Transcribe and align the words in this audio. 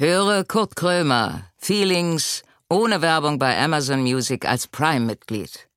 Höre 0.00 0.44
Kurt 0.44 0.76
Krömer, 0.76 1.50
Feelings, 1.56 2.44
ohne 2.70 3.02
Werbung 3.02 3.40
bei 3.40 3.58
Amazon 3.58 4.02
Music 4.02 4.46
als 4.46 4.68
Prime-Mitglied. 4.68 5.67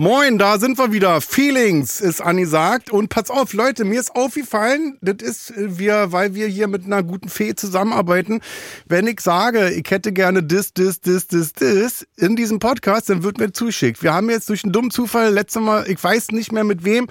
Moin, 0.00 0.38
da 0.38 0.60
sind 0.60 0.78
wir 0.78 0.92
wieder. 0.92 1.20
Feelings 1.20 2.00
ist 2.00 2.20
Anni 2.20 2.46
sagt. 2.46 2.92
Und 2.92 3.08
pass 3.08 3.30
auf, 3.30 3.52
Leute, 3.52 3.84
mir 3.84 3.98
ist 3.98 4.14
aufgefallen, 4.14 4.96
das 5.00 5.16
ist 5.22 5.50
äh, 5.50 5.76
wir, 5.76 6.12
weil 6.12 6.36
wir 6.36 6.46
hier 6.46 6.68
mit 6.68 6.84
einer 6.84 7.02
guten 7.02 7.28
Fee 7.28 7.56
zusammenarbeiten. 7.56 8.40
Wenn 8.86 9.08
ich 9.08 9.18
sage, 9.18 9.70
ich 9.70 9.90
hätte 9.90 10.12
gerne 10.12 10.44
dis, 10.44 10.72
dis, 10.72 11.00
dis, 11.00 11.26
dis, 11.26 11.52
dis 11.52 12.06
in 12.14 12.36
diesem 12.36 12.60
Podcast, 12.60 13.10
dann 13.10 13.24
wird 13.24 13.38
mir 13.38 13.50
zuschickt. 13.50 14.00
Wir 14.00 14.14
haben 14.14 14.30
jetzt 14.30 14.48
durch 14.50 14.62
einen 14.62 14.72
dummen 14.72 14.92
Zufall 14.92 15.32
letztes 15.32 15.60
Mal, 15.60 15.90
ich 15.90 16.00
weiß 16.00 16.28
nicht 16.28 16.52
mehr 16.52 16.62
mit 16.62 16.84
wem, 16.84 17.08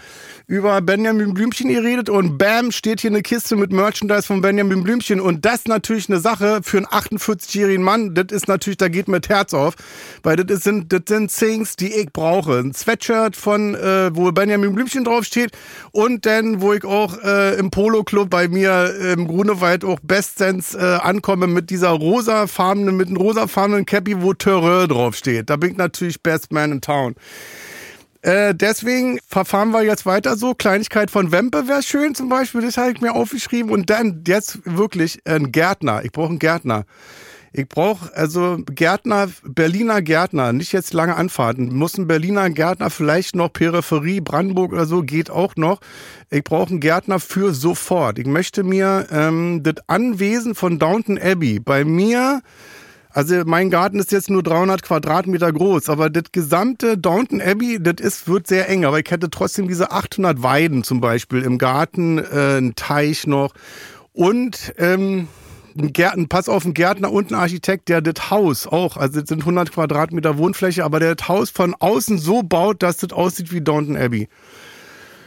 über 0.47 0.79
Benjamin 0.79 1.33
Blümchen 1.33 1.67
geredet 1.67 2.09
und 2.09 2.37
bam, 2.37 2.71
steht 2.71 3.01
hier 3.01 3.11
eine 3.11 3.21
Kiste 3.21 3.57
mit 3.57 3.73
Merchandise 3.73 4.27
von 4.27 4.39
Benjamin 4.39 4.83
Blümchen. 4.83 5.19
Und 5.19 5.43
das 5.43 5.55
ist 5.55 5.67
natürlich 5.67 6.07
eine 6.07 6.21
Sache 6.21 6.61
für 6.63 6.77
einen 6.77 6.85
48-jährigen 6.85 7.83
Mann. 7.83 8.15
Das 8.15 8.27
ist 8.31 8.47
natürlich, 8.47 8.77
da 8.77 8.87
geht 8.87 9.09
mir 9.09 9.19
das 9.19 9.27
Herz 9.27 9.53
auf. 9.53 9.75
Weil 10.23 10.37
das 10.37 10.63
sind, 10.63 10.93
das 10.93 11.01
sind 11.09 11.35
Things, 11.37 11.75
die 11.75 11.93
ich 11.93 12.13
brauche. 12.13 12.63
Sweatshirt 12.77 13.35
von, 13.35 13.75
äh, 13.75 14.15
wo 14.15 14.31
Benjamin 14.31 14.73
Blümchen 14.73 15.03
draufsteht. 15.03 15.51
Und 15.91 16.25
dann, 16.25 16.61
wo 16.61 16.73
ich 16.73 16.85
auch 16.85 17.17
äh, 17.23 17.55
im 17.57 17.71
Polo-Club 17.71 18.29
bei 18.29 18.47
mir 18.47 18.93
im 19.13 19.27
Grunewald 19.27 19.83
auch 19.83 19.99
bestens 20.01 20.75
äh, 20.75 20.99
ankomme 21.01 21.47
mit 21.47 21.69
dieser 21.69 21.89
rosafarbenen, 21.89 22.95
mit 22.95 23.07
einem 23.07 23.17
rosafarbenen 23.17 23.85
Cappy, 23.85 24.21
wo 24.21 24.33
Terreur 24.33 24.87
draufsteht. 24.87 25.49
Da 25.49 25.57
bin 25.57 25.71
ich 25.71 25.77
natürlich 25.77 26.21
Best 26.21 26.51
Man 26.51 26.71
in 26.71 26.81
Town. 26.81 27.15
Äh, 28.21 28.55
deswegen 28.55 29.19
verfahren 29.27 29.71
wir 29.71 29.83
jetzt 29.83 30.05
weiter 30.05 30.35
so. 30.35 30.53
Kleinigkeit 30.53 31.11
von 31.11 31.31
Wempe 31.31 31.67
wäre 31.67 31.83
schön 31.83 32.15
zum 32.15 32.29
Beispiel. 32.29 32.61
Das 32.61 32.77
habe 32.77 32.91
ich 32.91 33.01
mir 33.01 33.13
aufgeschrieben. 33.13 33.71
Und 33.71 33.89
dann 33.89 34.23
jetzt 34.27 34.59
wirklich 34.65 35.21
ein 35.25 35.51
Gärtner. 35.51 36.03
Ich 36.03 36.11
brauche 36.11 36.29
einen 36.29 36.39
Gärtner. 36.39 36.85
Ich 37.53 37.67
brauche 37.67 38.15
also 38.15 38.59
Gärtner, 38.65 39.29
Berliner 39.43 40.01
Gärtner, 40.01 40.53
nicht 40.53 40.73
jetzt 40.73 40.93
lange 40.93 41.15
Anfahrten. 41.15 41.73
Muss 41.75 41.97
ein 41.97 42.07
Berliner 42.07 42.49
Gärtner, 42.49 42.89
vielleicht 42.89 43.35
noch 43.35 43.51
Peripherie, 43.51 44.21
Brandenburg 44.21 44.73
oder 44.73 44.85
so, 44.85 45.01
geht 45.01 45.29
auch 45.29 45.55
noch. 45.55 45.79
Ich 46.29 46.43
brauche 46.43 46.69
einen 46.69 46.79
Gärtner 46.79 47.19
für 47.19 47.53
sofort. 47.53 48.19
Ich 48.19 48.27
möchte 48.27 48.63
mir 48.63 49.07
ähm, 49.11 49.63
das 49.63 49.75
Anwesen 49.87 50.55
von 50.55 50.79
Downton 50.79 51.17
Abbey 51.17 51.59
bei 51.59 51.85
mir 51.85 52.41
also 53.17 53.41
mein 53.47 53.71
Garten 53.71 53.97
ist 53.97 54.11
jetzt 54.11 54.29
nur 54.29 54.43
300 54.43 54.83
Quadratmeter 54.83 55.51
groß, 55.51 55.89
aber 55.89 56.11
das 56.11 56.25
gesamte 56.31 56.99
Downton 56.99 57.41
Abbey, 57.41 57.79
das 57.81 57.95
ist, 57.99 58.27
wird 58.27 58.45
sehr 58.45 58.69
eng. 58.69 58.85
Aber 58.85 58.99
ich 58.99 59.09
hätte 59.09 59.31
trotzdem 59.31 59.67
diese 59.67 59.89
800 59.89 60.43
Weiden 60.43 60.83
zum 60.83 61.01
Beispiel 61.01 61.41
im 61.41 61.57
Garten, 61.57 62.19
äh, 62.19 62.57
einen 62.57 62.75
Teich 62.75 63.25
noch 63.25 63.55
und 64.13 64.71
ähm, 64.77 65.29
ein 65.77 65.93
Gärten, 65.93 66.27
pass 66.27 66.49
auf, 66.49 66.65
ein 66.65 66.73
Gärtner 66.73 67.11
und 67.11 67.31
ein 67.31 67.35
Architekt, 67.35 67.89
der 67.89 68.01
das 68.01 68.29
Haus 68.29 68.67
auch, 68.67 68.97
also 68.97 69.19
das 69.19 69.29
sind 69.29 69.41
100 69.41 69.71
Quadratmeter 69.71 70.37
Wohnfläche, 70.37 70.83
aber 70.83 70.99
der 70.99 71.15
das 71.15 71.27
Haus 71.27 71.49
von 71.49 71.75
außen 71.75 72.17
so 72.17 72.43
baut, 72.43 72.83
dass 72.83 72.97
das 72.97 73.13
aussieht 73.13 73.51
wie 73.51 73.61
Downton 73.61 73.97
Abbey. 73.97 74.27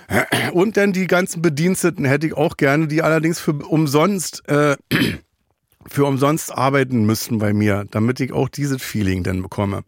Und 0.52 0.76
dann 0.76 0.92
die 0.92 1.06
ganzen 1.06 1.42
Bediensteten 1.42 2.04
hätte 2.04 2.26
ich 2.26 2.34
auch 2.34 2.56
gerne, 2.56 2.88
die 2.88 3.02
allerdings 3.02 3.40
für 3.40 3.52
umsonst 3.52 4.48
äh, 4.48 4.76
für 5.88 6.04
umsonst 6.04 6.52
arbeiten 6.52 7.06
müssten 7.06 7.38
bei 7.38 7.52
mir, 7.52 7.86
damit 7.90 8.20
ich 8.20 8.32
auch 8.32 8.48
dieses 8.48 8.82
Feeling 8.82 9.22
dann 9.22 9.42
bekomme. 9.42 9.82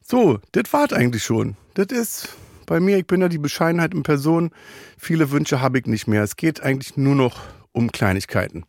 So, 0.00 0.38
das 0.52 0.72
war's 0.72 0.92
eigentlich 0.92 1.24
schon. 1.24 1.56
Das 1.74 1.86
ist 1.86 2.28
bei 2.66 2.80
mir, 2.80 2.98
ich 2.98 3.06
bin 3.06 3.20
ja 3.20 3.28
die 3.28 3.38
Bescheidenheit 3.38 3.92
in 3.92 4.02
Person. 4.02 4.50
Viele 4.96 5.30
Wünsche 5.30 5.60
habe 5.60 5.78
ich 5.78 5.86
nicht 5.86 6.06
mehr. 6.06 6.22
Es 6.22 6.36
geht 6.36 6.62
eigentlich 6.62 6.96
nur 6.96 7.14
noch 7.14 7.40
um 7.72 7.90
Kleinigkeiten. 7.90 8.64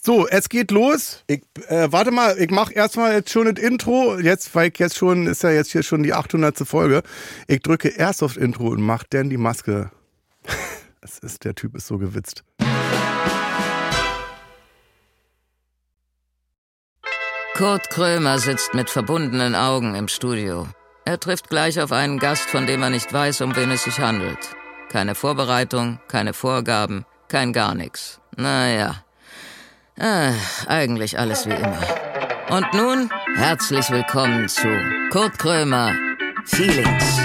So, 0.00 0.26
es 0.28 0.48
geht 0.48 0.70
los. 0.70 1.24
Ich, 1.26 1.42
äh, 1.68 1.88
warte 1.90 2.10
mal, 2.10 2.38
ich 2.38 2.50
mache 2.50 2.72
erstmal 2.72 3.14
jetzt 3.14 3.30
schon 3.30 3.52
das 3.52 3.62
Intro. 3.62 4.18
Jetzt, 4.18 4.54
weil 4.54 4.70
ich 4.70 4.78
jetzt 4.78 4.96
schon, 4.96 5.26
ist 5.26 5.42
ja 5.42 5.50
jetzt 5.50 5.72
hier 5.72 5.82
schon 5.82 6.02
die 6.02 6.14
800. 6.14 6.58
Folge. 6.66 7.02
Ich 7.46 7.60
drücke 7.60 7.88
erst 7.88 8.22
auf 8.22 8.36
Intro 8.36 8.68
und 8.68 8.80
mache 8.80 9.06
dann 9.10 9.30
die 9.30 9.36
Maske. 9.38 9.90
Es 11.06 11.18
ist, 11.18 11.44
der 11.44 11.54
Typ 11.54 11.76
ist 11.76 11.86
so 11.86 11.98
gewitzt. 11.98 12.44
Kurt 17.54 17.90
Krömer 17.90 18.38
sitzt 18.38 18.72
mit 18.72 18.88
verbundenen 18.88 19.54
Augen 19.54 19.94
im 19.94 20.08
Studio. 20.08 20.66
Er 21.04 21.20
trifft 21.20 21.50
gleich 21.50 21.78
auf 21.78 21.92
einen 21.92 22.18
Gast, 22.18 22.48
von 22.48 22.66
dem 22.66 22.82
er 22.82 22.88
nicht 22.88 23.12
weiß, 23.12 23.42
um 23.42 23.54
wen 23.54 23.70
es 23.70 23.84
sich 23.84 24.00
handelt. 24.00 24.38
Keine 24.88 25.14
Vorbereitung, 25.14 26.00
keine 26.08 26.32
Vorgaben, 26.32 27.04
kein 27.28 27.52
gar 27.52 27.74
nichts. 27.74 28.20
Naja, 28.36 28.96
äh, 29.96 30.32
eigentlich 30.66 31.18
alles 31.18 31.46
wie 31.46 31.52
immer. 31.52 31.78
Und 32.50 32.72
nun 32.74 33.10
herzlich 33.36 33.88
willkommen 33.90 34.48
zu 34.48 34.68
Kurt 35.10 35.38
Krömer 35.38 35.92
Feelings. 36.46 37.23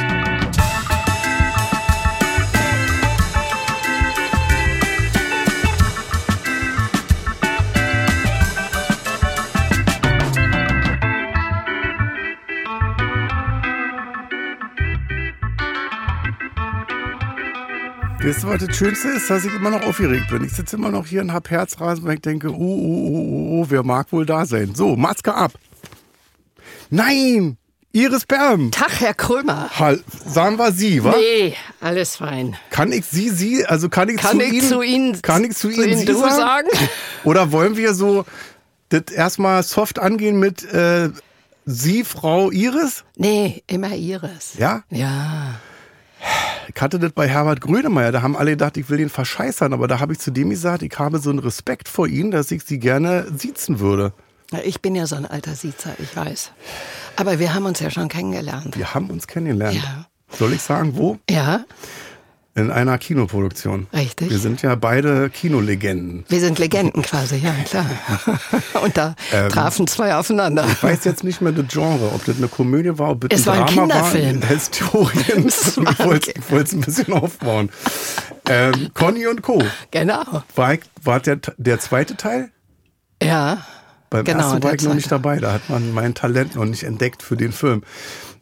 Weißt 18.22 18.44
du, 18.44 18.48
was 18.50 18.66
das 18.66 18.76
Schönste 18.76 19.08
ist, 19.10 19.30
dass 19.30 19.46
ich 19.46 19.54
immer 19.54 19.70
noch 19.70 19.82
aufgeregt 19.84 20.30
bin. 20.30 20.44
Ich 20.44 20.52
sitze 20.54 20.76
immer 20.76 20.90
noch 20.90 21.08
hier 21.08 21.22
und 21.22 21.32
hab 21.32 21.50
Herzrasen, 21.50 22.04
weil 22.06 22.16
ich 22.16 22.22
denke, 22.22 22.50
oh, 22.50 22.54
oh, 22.54 22.58
oh, 22.58 23.18
oh, 23.18 23.62
oh, 23.62 23.66
wer 23.70 23.84
mag 23.84 24.12
wohl 24.12 24.26
da 24.26 24.46
sein? 24.46 24.76
So, 24.76 24.96
Maske 24.96 25.34
ab. 25.34 25.54
Nein! 26.90 27.58
Iris 27.92 28.26
Berm. 28.28 28.70
Tag, 28.72 29.00
Herr 29.00 29.16
Krömer. 29.16 29.70
Hall, 29.80 30.00
sagen 30.28 30.58
wir 30.60 30.72
Sie, 30.72 31.04
wa? 31.04 31.16
Nee, 31.18 31.56
alles 31.82 32.18
fein. 32.18 32.56
Kann 32.70 32.92
ich 32.92 33.06
Sie, 33.06 33.30
Sie, 33.30 33.66
also 33.66 33.90
kann 33.90 34.10
ich, 34.10 34.18
Kann 34.18 34.38
zu, 34.40 34.46
ich 34.46 34.54
Ihnen, 34.54 34.68
zu 34.70 34.82
Ihnen- 34.84 35.22
kann 35.24 35.44
ich 35.44 35.56
zu 35.56 35.70
zu 35.72 35.76
Ihnen 35.82 35.90
Ihnen 35.94 36.00
Sie 36.02 36.06
du 36.06 36.20
sagen? 36.20 36.36
sagen? 36.38 36.68
Oder 37.24 37.52
wollen 37.52 37.78
wir 37.78 37.96
so 37.96 38.26
das 38.90 39.04
erstmal 39.12 39.64
soft 39.64 39.98
angehen 39.98 40.38
mit 40.40 40.64
äh, 40.72 41.10
Sie, 41.66 42.04
Frau 42.04 42.52
Iris? 42.52 43.06
Nee, 43.16 43.64
immer 43.66 43.96
Ihres. 43.96 44.54
Ja? 44.60 44.84
Ja. 44.92 45.56
Ich 46.74 46.80
hatte 46.82 47.00
das 47.00 47.12
bei 47.14 47.28
Herbert 47.28 47.62
Grönemeyer, 47.62 48.12
da 48.12 48.22
haben 48.22 48.38
alle 48.38 48.52
gedacht, 48.52 48.78
ich 48.78 48.90
will 48.90 49.00
den 49.00 49.10
verscheißern, 49.10 49.74
aber 49.74 49.88
da 49.88 50.00
habe 50.00 50.14
ich 50.14 50.20
zu 50.20 50.30
dem 50.30 50.52
gesagt, 50.52 50.84
ich 50.84 50.98
habe 51.00 51.18
so 51.18 51.32
einen 51.32 51.40
Respekt 51.40 51.90
vor 51.90 52.08
Ihnen, 52.08 52.30
dass 52.30 52.52
ich 52.52 52.64
Sie 52.64 52.78
gerne 52.78 53.26
siezen 53.36 53.80
würde. 53.80 54.14
Ich 54.64 54.82
bin 54.82 54.96
ja 54.96 55.08
so 55.08 55.16
ein 55.16 55.26
alter 55.26 55.56
Siezer, 55.56 55.92
ich 56.00 56.16
weiß. 56.16 56.52
Aber 57.16 57.40
wir 57.40 57.54
haben 57.54 57.66
uns 57.66 57.80
ja 57.80 57.90
schon 57.90 58.08
kennengelernt. 58.08 58.78
Wir 58.78 58.94
haben 58.94 59.10
uns 59.10 59.28
kennengelernt. 59.28 59.76
Ja. 59.76 60.06
Soll 60.32 60.54
ich 60.54 60.62
sagen, 60.62 60.96
wo? 60.96 61.18
Ja, 61.30 61.66
In 62.60 62.72
einer 62.72 62.98
Kinoproduktion. 62.98 63.88
Richtig. 63.94 64.30
Wir 64.30 64.38
sind 64.40 64.62
ja 64.62 64.76
beide 64.76 65.30
Kinolegenden. 65.30 66.26
wir 66.28 66.40
sind 66.40 66.60
Legenden 66.60 67.02
quasi, 67.04 67.38
ja 67.38 67.54
klar. 67.66 67.86
Und 68.84 68.98
da 68.98 69.16
Ähm, 69.32 69.50
trafen 69.50 69.88
zwei 69.88 70.16
aufeinander. 70.16 70.66
Ich 70.72 70.84
weiß 70.84 71.06
jetzt 71.06 71.24
nicht 71.24 71.42
mehr 71.42 71.52
das 71.54 71.68
Genre, 71.70 72.12
ob 72.14 72.26
das 72.26 72.38
eine 72.38 72.48
Komödie 72.48 72.98
war, 72.98 73.12
ob 73.12 73.30
das 73.30 73.40
Es 73.42 73.48
ein 73.48 73.58
war 73.60 73.68
ein 73.68 73.76
Drama 73.76 73.94
Kinderfilm. 73.94 74.42
war. 74.42 74.50
Historien. 74.50 75.48
Es 75.48 75.78
war 75.84 75.92
Ich 75.92 76.00
wollte 76.00 76.30
okay. 76.32 76.40
ich 76.46 76.52
wollte 76.52 76.66
es 76.66 76.74
ein 76.74 76.82
bisschen 76.82 77.14
aufbauen. 77.14 77.70
Ähm, 78.48 78.90
Conny 78.94 79.28
und 79.28 79.42
Co. 79.42 79.64
Genau. 79.92 80.24
War, 80.56 80.76
war 81.04 81.20
der, 81.20 81.40
der 81.58 81.80
zweite 81.80 82.18
Teil? 82.18 82.50
Ja. 83.22 83.66
Beim 84.10 84.26
Genau, 84.26 84.40
ersten 84.50 84.64
war 84.64 84.74
ich 84.74 84.82
noch 84.82 84.96
nicht 84.96 85.12
dabei. 85.12 85.38
Da 85.40 85.54
hat 85.54 85.70
man 85.70 85.94
mein 85.94 86.16
Talent 86.16 86.56
noch 86.56 86.66
nicht 86.66 86.84
entdeckt 86.84 87.22
für 87.22 87.38
den 87.38 87.52
Film. 87.52 87.84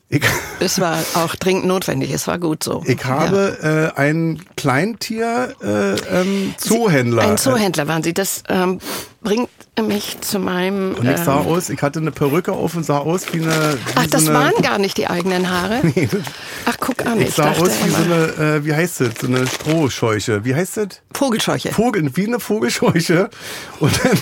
Ich, 0.09 0.23
Es 0.61 0.79
war 0.79 0.97
auch 1.15 1.35
dringend 1.35 1.65
notwendig, 1.65 2.11
es 2.13 2.27
war 2.27 2.39
gut 2.39 2.63
so. 2.63 2.81
ich 2.87 3.03
habe 3.03 3.91
äh, 3.93 3.99
einen 3.99 4.41
Kleintier 4.55 5.53
äh, 5.61 6.21
ähm, 6.21 6.55
Zoohändler. 6.57 7.23
Ein 7.23 7.37
Zoohändler 7.37 7.89
waren 7.89 8.03
Sie. 8.03 8.13
Das 8.13 8.41
ähm, 8.47 8.79
bringt 9.21 9.49
mich 9.85 10.19
zu 10.21 10.39
meinem. 10.39 10.95
Und 10.95 11.05
ich 11.09 11.17
sah 11.17 11.41
ähm, 11.41 11.47
aus, 11.47 11.69
ich 11.69 11.81
hatte 11.81 11.99
eine 11.99 12.11
Perücke 12.11 12.53
auf 12.53 12.75
und 12.75 12.85
sah 12.85 12.99
aus 12.99 13.33
wie 13.33 13.41
eine. 13.41 13.51
Wie 13.73 13.91
Ach, 13.95 14.07
das 14.07 14.23
so 14.23 14.31
eine, 14.31 14.39
waren 14.39 14.61
gar 14.61 14.77
nicht 14.79 14.97
die 14.97 15.07
eigenen 15.07 15.49
Haare. 15.49 15.81
Nee, 15.95 16.07
das- 16.09 16.21
Ach, 16.65 16.77
guck 16.79 17.05
an, 17.05 17.19
ich 17.19 17.27
ich, 17.29 17.35
sah 17.35 17.51
aus 17.51 17.71
wie 17.83 17.89
so 17.89 18.03
eine, 18.03 18.55
äh, 18.55 18.65
wie 18.65 18.73
heißt 18.73 19.01
das, 19.01 19.09
so 19.19 19.27
eine 19.27 19.45
Strohscheuche. 19.45 20.45
Wie 20.45 20.55
heißt 20.55 20.77
das? 20.77 20.87
Vogelscheuche. 21.13 21.73
Vogel, 21.73 22.09
wie 22.15 22.27
eine 22.27 22.39
Vogelscheuche. 22.39 23.29
Und 23.81 23.91
dann 24.05 24.17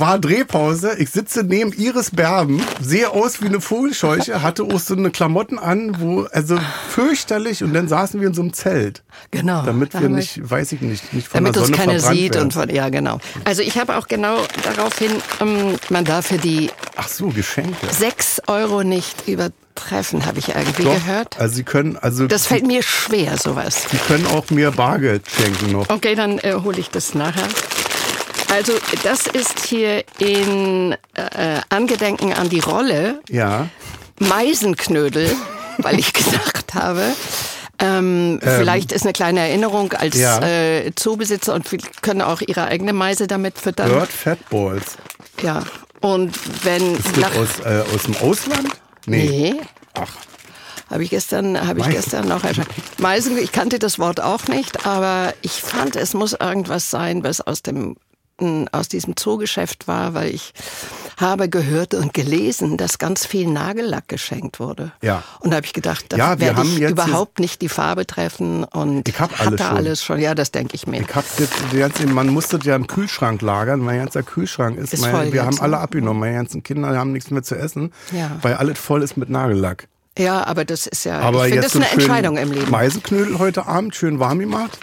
war 0.00 0.18
Drehpause. 0.18 0.94
Ich 0.98 1.10
sitze 1.10 1.42
neben 1.44 1.72
Iris 1.72 2.10
Berben, 2.10 2.62
sehe 2.80 3.10
aus 3.10 3.40
wie 3.42 3.46
eine 3.46 3.60
Vogelscheuche, 3.60 4.42
hatte 4.42 4.64
auch 4.64 4.80
so 4.80 4.94
eine 4.96 5.10
Klamotten 5.10 5.58
an, 5.58 6.00
wo, 6.00 6.22
also 6.32 6.58
fürchterlich. 6.88 7.62
Und 7.62 7.74
dann 7.74 7.88
saßen 7.88 8.20
wir 8.20 8.28
in 8.28 8.34
so 8.34 8.42
einem 8.42 8.52
Zelt. 8.52 9.02
Genau. 9.30 9.62
Damit 9.64 9.94
Da 9.94 10.00
wir 10.00 10.08
nicht, 10.08 10.48
weiß 10.50 10.72
ich 10.72 10.80
nicht, 10.80 11.12
nicht 11.12 11.28
von 11.28 11.44
damit 11.44 11.54
der 11.56 11.62
uns 11.62 11.70
Sonne 11.76 11.86
keiner 11.86 12.00
sieht 12.00 12.34
werden. 12.34 12.44
und 12.44 12.52
von, 12.52 12.68
ja 12.70 12.88
genau. 12.88 13.18
Also 13.44 13.62
ich 13.62 13.78
habe 13.78 13.96
auch 13.96 14.08
genau 14.08 14.38
daraufhin, 14.64 15.10
ähm, 15.40 15.76
man 15.90 16.04
darf 16.04 16.26
für 16.26 16.38
die 16.38 16.70
Ach 16.96 17.08
so, 17.08 17.28
Geschenke. 17.28 17.76
sechs 17.92 18.40
Euro 18.46 18.82
nicht 18.82 19.24
treffen, 19.74 20.26
habe 20.26 20.38
ich 20.38 20.48
irgendwie 20.48 20.82
Doch, 20.84 20.94
gehört. 20.94 21.40
Also 21.40 21.54
Sie 21.56 21.62
können, 21.62 21.96
also 21.96 22.26
Das 22.26 22.46
fällt 22.46 22.66
mir 22.66 22.82
schwer, 22.82 23.36
sowas. 23.38 23.84
Sie 23.90 23.96
können 23.98 24.26
auch 24.26 24.50
mir 24.50 24.70
Bargeld 24.70 25.22
schenken 25.30 25.72
noch. 25.72 25.88
Okay, 25.88 26.14
dann 26.14 26.38
äh, 26.38 26.54
hole 26.62 26.78
ich 26.78 26.90
das 26.90 27.14
nachher. 27.14 27.48
Also 28.52 28.72
das 29.04 29.26
ist 29.26 29.60
hier 29.60 30.04
in 30.18 30.96
äh, 31.14 31.60
Angedenken 31.68 32.32
an 32.32 32.48
die 32.48 32.60
Rolle 32.60 33.20
Ja. 33.28 33.68
Meisenknödel, 34.18 35.30
weil 35.78 35.98
ich 35.98 36.12
gedacht 36.12 36.74
habe, 36.74 37.04
ähm, 37.78 38.38
vielleicht 38.42 38.92
ist 38.92 39.02
eine 39.04 39.12
kleine 39.12 39.40
Erinnerung 39.40 39.92
als 39.92 40.16
ja. 40.18 40.40
äh, 40.42 40.92
Zoobesitzer 40.94 41.54
und 41.54 41.70
wir 41.72 41.78
können 42.02 42.20
auch 42.20 42.42
ihre 42.42 42.64
eigene 42.64 42.92
Meise 42.92 43.26
damit 43.26 43.58
füttern. 43.58 43.88
Bird 43.88 44.10
Fatballs. 44.10 44.98
Ja. 45.42 45.62
Und 46.00 46.38
wenn 46.64 46.92
nach, 47.18 47.34
aus, 47.36 47.60
äh, 47.64 47.82
aus 47.94 48.02
dem 48.02 48.16
Ausland? 48.16 48.68
Nee. 49.06 49.54
nee, 49.54 49.60
Ach, 49.94 50.10
habe 50.90 51.04
ich 51.04 51.10
gestern, 51.10 51.66
habe 51.66 51.80
ich 51.80 51.88
gestern 51.88 52.28
noch 52.28 52.42
Meisen. 52.98 53.38
Ich 53.38 53.52
kannte 53.52 53.78
das 53.78 53.98
Wort 53.98 54.20
auch 54.20 54.48
nicht, 54.48 54.86
aber 54.86 55.34
ich 55.40 55.52
fand, 55.52 55.96
es 55.96 56.14
muss 56.14 56.32
irgendwas 56.32 56.90
sein, 56.90 57.22
was 57.22 57.40
aus 57.40 57.62
dem 57.62 57.96
aus 58.72 58.88
diesem 58.88 59.16
Zoogeschäft 59.16 59.88
war, 59.88 60.14
weil 60.14 60.34
ich 60.34 60.52
habe 61.18 61.48
gehört 61.48 61.94
und 61.94 62.14
gelesen, 62.14 62.76
dass 62.76 62.98
ganz 62.98 63.26
viel 63.26 63.46
Nagellack 63.48 64.08
geschenkt 64.08 64.58
wurde. 64.60 64.92
Ja. 65.02 65.22
Und 65.40 65.50
da 65.50 65.56
habe 65.56 65.66
ich 65.66 65.72
gedacht, 65.72 66.06
da 66.08 66.16
Ja, 66.16 66.40
werde 66.40 66.62
ich 66.62 66.80
überhaupt 66.80 67.38
nicht 67.40 67.60
die 67.62 67.68
Farbe 67.68 68.06
treffen 68.06 68.64
und 68.64 69.06
Ich 69.08 69.20
hab 69.20 69.30
hatte 69.38 69.46
alles 69.46 69.60
schon. 69.60 69.76
alles 69.76 70.04
schon. 70.04 70.18
Ja, 70.20 70.34
das 70.34 70.50
denke 70.50 70.74
ich 70.74 70.86
mir. 70.86 71.00
ich 71.02 71.14
hab 71.14 71.24
das, 71.36 71.48
ganze, 71.78 72.06
man 72.06 72.28
muss 72.28 72.48
das 72.48 72.64
ja 72.64 72.74
im 72.76 72.86
Kühlschrank 72.86 73.42
lagern. 73.42 73.80
Mein 73.80 73.98
ganzer 73.98 74.22
Kühlschrank 74.22 74.78
ist, 74.78 74.94
Ist 74.94 75.00
mein, 75.02 75.10
voll 75.10 75.32
wir 75.32 75.44
haben 75.44 75.60
alle 75.60 75.72
ne? 75.76 75.78
abgenommen. 75.78 76.20
Meine 76.20 76.36
ganzen 76.36 76.62
Kinder 76.62 76.96
haben 76.96 77.12
nichts 77.12 77.30
mehr 77.30 77.42
zu 77.42 77.54
essen, 77.56 77.92
Ja. 78.12 78.30
weil 78.42 78.54
alles 78.54 78.78
voll 78.78 79.02
ist 79.02 79.16
mit 79.16 79.28
Nagellack. 79.28 79.88
Ja, 80.18 80.44
aber 80.46 80.64
das 80.64 80.86
ist 80.86 81.04
ja, 81.04 81.20
Aber 81.20 81.46
ich 81.46 81.52
finde, 81.52 81.66
jetzt 81.66 81.74
das 81.76 81.82
ist 81.82 81.92
eine 81.92 82.02
Entscheidung 82.02 82.36
im 82.36 82.50
Leben. 82.52 82.70
Meisenknödel 82.70 83.38
heute 83.38 83.66
Abend 83.66 83.94
schön 83.94 84.18
warm 84.18 84.38
gemacht. 84.40 84.78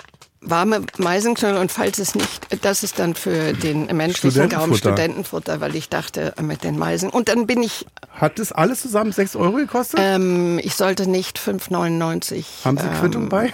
Warme 0.49 0.81
Meisenknödel 0.97 1.57
und 1.57 1.71
falls 1.71 1.99
es 1.99 2.15
nicht, 2.15 2.47
das 2.63 2.83
ist 2.83 2.99
dann 2.99 3.15
für 3.15 3.53
den 3.53 3.85
menschlichen 3.87 4.49
Gaumen 4.49 4.75
Studentenfutter. 4.75 5.61
Weil 5.61 5.75
ich 5.75 5.89
dachte 5.89 6.33
äh, 6.37 6.41
mit 6.41 6.63
den 6.63 6.77
Meisen. 6.77 7.09
Und 7.09 7.29
dann 7.29 7.47
bin 7.47 7.63
ich, 7.63 7.85
Hat 8.11 8.39
das 8.39 8.51
alles 8.51 8.81
zusammen 8.81 9.11
6 9.11 9.35
Euro 9.35 9.53
gekostet? 9.53 9.99
ähm, 10.01 10.59
ich 10.63 10.75
sollte 10.75 11.09
nicht 11.09 11.39
5,99. 11.39 12.43
Haben 12.63 12.77
Sie 12.77 12.85
ähm, 12.85 12.99
Quittung 12.99 13.29
bei? 13.29 13.53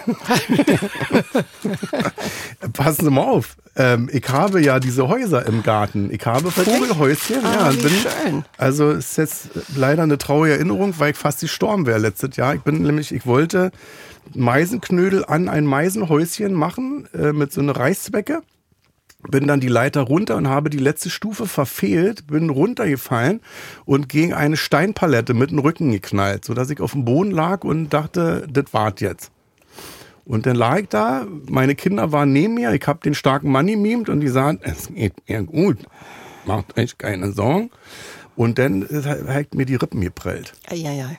Passen 2.72 3.04
Sie 3.04 3.10
mal 3.10 3.22
auf. 3.22 3.56
Ähm, 3.76 4.08
ich 4.12 4.28
habe 4.28 4.62
ja 4.62 4.78
diese 4.78 5.08
Häuser 5.08 5.46
im 5.46 5.62
Garten. 5.62 6.10
Ich 6.12 6.24
habe 6.26 6.50
Vogelhäuschen. 6.50 7.44
Ah, 7.44 7.70
ja, 7.70 7.74
wie 7.74 7.88
schön. 7.88 8.44
Also 8.56 8.90
ist 8.92 9.18
jetzt 9.18 9.48
leider 9.74 10.04
eine 10.04 10.16
traurige 10.16 10.54
Erinnerung, 10.54 10.94
weil 10.98 11.10
ich 11.10 11.16
fast 11.16 11.40
gestorben 11.40 11.86
wäre 11.86 11.98
letztes 11.98 12.36
Jahr. 12.36 12.54
Ich 12.54 12.60
bin 12.62 12.82
nämlich, 12.82 13.12
ich 13.12 13.26
wollte 13.26 13.72
Meisenknödel 14.34 15.24
an 15.24 15.48
ein 15.48 15.64
Meisenhäuschen 15.66 16.52
machen 16.52 17.08
äh, 17.14 17.32
mit 17.32 17.52
so 17.52 17.60
einer 17.60 17.76
Reißzwecke. 17.76 18.42
Bin 19.30 19.46
dann 19.46 19.60
die 19.60 19.68
Leiter 19.68 20.02
runter 20.02 20.36
und 20.36 20.48
habe 20.48 20.68
die 20.68 20.78
letzte 20.78 21.08
Stufe 21.08 21.46
verfehlt, 21.46 22.26
bin 22.26 22.50
runtergefallen 22.50 23.40
und 23.86 24.10
gegen 24.10 24.34
eine 24.34 24.58
Steinpalette 24.58 25.32
mit 25.32 25.50
dem 25.50 25.60
Rücken 25.60 25.92
geknallt, 25.92 26.44
sodass 26.44 26.68
ich 26.68 26.80
auf 26.80 26.92
dem 26.92 27.06
Boden 27.06 27.30
lag 27.30 27.64
und 27.64 27.88
dachte, 27.88 28.46
das 28.50 28.66
wart 28.72 29.00
jetzt. 29.00 29.30
Und 30.26 30.46
dann 30.46 30.56
lag 30.56 30.80
ich 30.80 30.88
da, 30.88 31.26
meine 31.48 31.74
Kinder 31.74 32.12
waren 32.12 32.32
neben 32.32 32.54
mir, 32.54 32.72
ich 32.72 32.86
habe 32.86 33.00
den 33.00 33.14
starken 33.14 33.50
Mann 33.50 33.66
gemimt 33.66 34.08
und 34.08 34.20
die 34.20 34.28
sagten, 34.28 34.60
es 34.62 34.88
geht 34.88 35.14
mir 35.28 35.42
gut, 35.42 35.78
macht 36.44 36.78
euch 36.78 36.98
keine 36.98 37.32
Sorgen. 37.32 37.70
Und 38.36 38.58
dann 38.58 38.86
hat 39.28 39.54
mir 39.54 39.64
die 39.64 39.76
Rippen 39.76 40.00
geprellt. 40.00 40.54
Eieiei. 40.68 41.18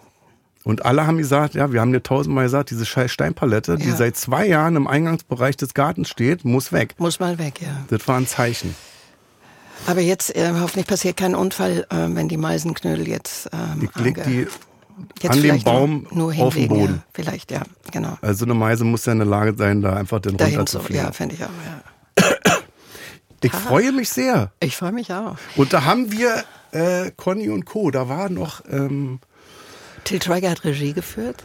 Und 0.66 0.84
alle 0.84 1.08
haben 1.08 1.18
gesagt, 1.18 1.54
ja, 1.54 1.72
wir 1.72 1.80
haben 1.80 1.94
dir 1.94 2.02
tausendmal 2.04 2.44
gesagt, 2.46 2.72
diese 2.72 2.86
scheiß 2.86 3.12
Steinpalette, 3.12 3.78
die 3.78 3.88
Ja. 3.90 3.96
seit 3.96 4.18
zwei 4.18 4.46
Jahren 4.48 4.76
im 4.76 4.88
Eingangsbereich 4.88 5.56
des 5.56 5.74
Gartens 5.74 6.10
steht, 6.10 6.44
muss 6.44 6.72
weg. 6.74 6.96
Muss 6.98 7.20
mal 7.20 7.38
weg, 7.38 7.62
ja. 7.62 7.86
Das 7.90 8.08
war 8.08 8.18
ein 8.18 8.26
Zeichen. 8.28 8.76
Aber 9.88 10.02
jetzt 10.02 10.36
äh, 10.36 10.52
hoffentlich 10.60 10.88
passiert 10.88 11.18
kein 11.18 11.36
Unfall, 11.36 11.86
äh, 11.92 11.96
wenn 12.10 12.28
die 12.28 12.38
Meisenknödel 12.38 13.08
jetzt, 13.08 13.48
ähm, 13.54 13.88
Ich 13.96 14.02
leg 14.04 14.18
ange- 14.18 14.24
die 14.24 14.48
jetzt 15.22 15.36
an 15.36 15.42
dem 15.44 15.62
Baum 15.64 16.08
nur, 16.12 16.34
nur 16.34 16.46
auf 16.48 16.54
den 16.56 16.64
hinlegen, 16.64 16.68
Boden. 16.88 16.96
Ja. 16.96 17.04
Vielleicht, 17.14 17.52
ja, 17.52 17.62
genau. 17.92 18.18
Also 18.22 18.46
eine 18.46 18.54
Meise 18.56 18.84
muss 18.86 19.06
ja 19.06 19.12
in 19.12 19.20
der 19.20 19.28
Lage 19.28 19.54
sein, 19.58 19.82
da 19.84 19.94
einfach 19.94 20.20
den 20.20 20.36
Dahin 20.38 20.58
runter 20.58 20.82
so, 20.82 20.94
ja, 20.94 21.12
fände 21.12 21.36
ich 21.36 21.44
auch, 21.44 21.50
ja. 22.20 22.24
Ich 23.44 23.52
freue 23.52 23.92
mich 23.92 24.10
sehr. 24.10 24.52
Ich 24.60 24.76
freue 24.76 24.94
mich 24.94 25.14
auch. 25.14 25.36
Und 25.56 25.74
da 25.74 25.84
haben 25.86 26.12
wir 26.12 26.44
äh, 26.72 27.12
Conny 27.16 27.50
und 27.50 27.66
Co. 27.66 27.92
Da 27.92 28.10
war 28.10 28.30
noch, 28.30 28.62
ähm, 28.72 29.20
Till 30.06 30.22
Schweiger 30.22 30.50
hat 30.52 30.64
Regie 30.64 30.94
geführt. 30.94 31.44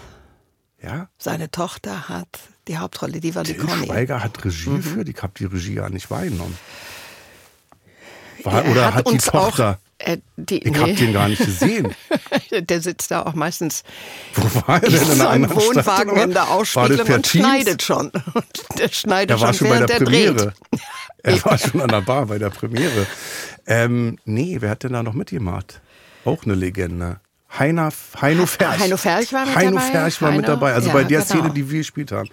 ja, 0.83 1.09
Seine 1.19 1.51
Tochter 1.51 2.09
hat 2.09 2.29
die 2.69 2.79
Hauptrolle, 2.79 3.21
die 3.21 3.35
war 3.35 3.43
die 3.43 3.55
Till 3.55 3.65
Conny. 3.67 3.87
Schweiger 3.87 4.23
hat 4.23 4.43
Regie 4.45 4.71
Mhm. 4.71 4.77
geführt. 4.77 5.09
Ich 5.09 5.23
habe 5.23 5.33
die 5.39 5.45
Regie 5.47 5.75
gar 5.75 5.91
nicht 5.91 6.11
wahrgenommen. 6.11 6.57
War, 8.45 8.65
Er 8.65 8.71
oder 8.71 8.95
hat, 8.95 9.07
die 9.07 9.13
uns 9.13 9.25
Tochter? 9.27 9.79
Auch, 9.99 10.07
äh, 10.07 10.19
die, 10.37 10.59
ich 10.67 10.79
habe 10.79 10.95
den 10.95 11.13
gar 11.13 11.29
nicht 11.29 11.45
gesehen. 11.45 11.95
Der 12.53 12.81
sitzt 12.81 13.11
da 13.11 13.23
auch 13.27 13.35
meistens 13.35 13.83
Wo 14.35 14.63
war 14.67 14.83
er 14.83 14.89
denn? 14.89 15.03
in 15.03 15.11
In 15.13 15.21
einem 15.21 15.51
Wohnwagen 15.51 16.17
in 16.17 16.31
der 16.33 17.05
per 17.05 17.17
und 17.17 17.27
schneidet 17.27 17.83
schon. 17.83 18.11
Der 18.79 18.89
schneidet 18.89 19.37
Er 19.37 19.41
war 19.43 19.53
schon, 19.53 19.69
schon 19.69 19.79
bei 19.79 19.87
der 19.87 19.97
er 19.99 20.05
Premiere. 20.05 20.35
dreht. 20.35 20.81
Er 21.23 21.45
war 21.45 21.59
schon 21.59 21.83
an 21.83 21.89
der 21.89 22.01
Bar 22.01 22.25
bei 22.27 22.39
der 22.39 22.49
Premiere. 22.49 23.07
Ähm, 23.67 24.19
nee, 24.25 24.57
wer 24.61 24.71
hat 24.71 24.85
denn 24.85 24.95
da 24.95 25.03
noch 25.03 25.13
mitgemacht? 25.13 25.83
Auch 26.25 26.45
eine 26.45 26.55
Legende. 26.55 27.21
Heiner, 27.59 27.91
Heino 28.21 28.47
Ferch. 28.47 28.79
Heino 28.79 28.97
Ferch 28.97 29.33
war 29.33 29.45
mit 29.45 29.57
Heino 29.57 29.71
dabei. 29.73 29.91
Ferch 29.91 30.23
war 30.23 30.31
mit 30.31 30.45
Heino, 30.45 30.55
dabei. 30.55 30.73
Also 30.75 30.87
ja, 30.89 30.95
bei 30.95 31.03
der 31.05 31.21
genau. 31.21 31.41
Szene, 31.41 31.51
die 31.51 31.69
wir 31.69 31.79
gespielt 31.79 32.13
haben. 32.13 32.29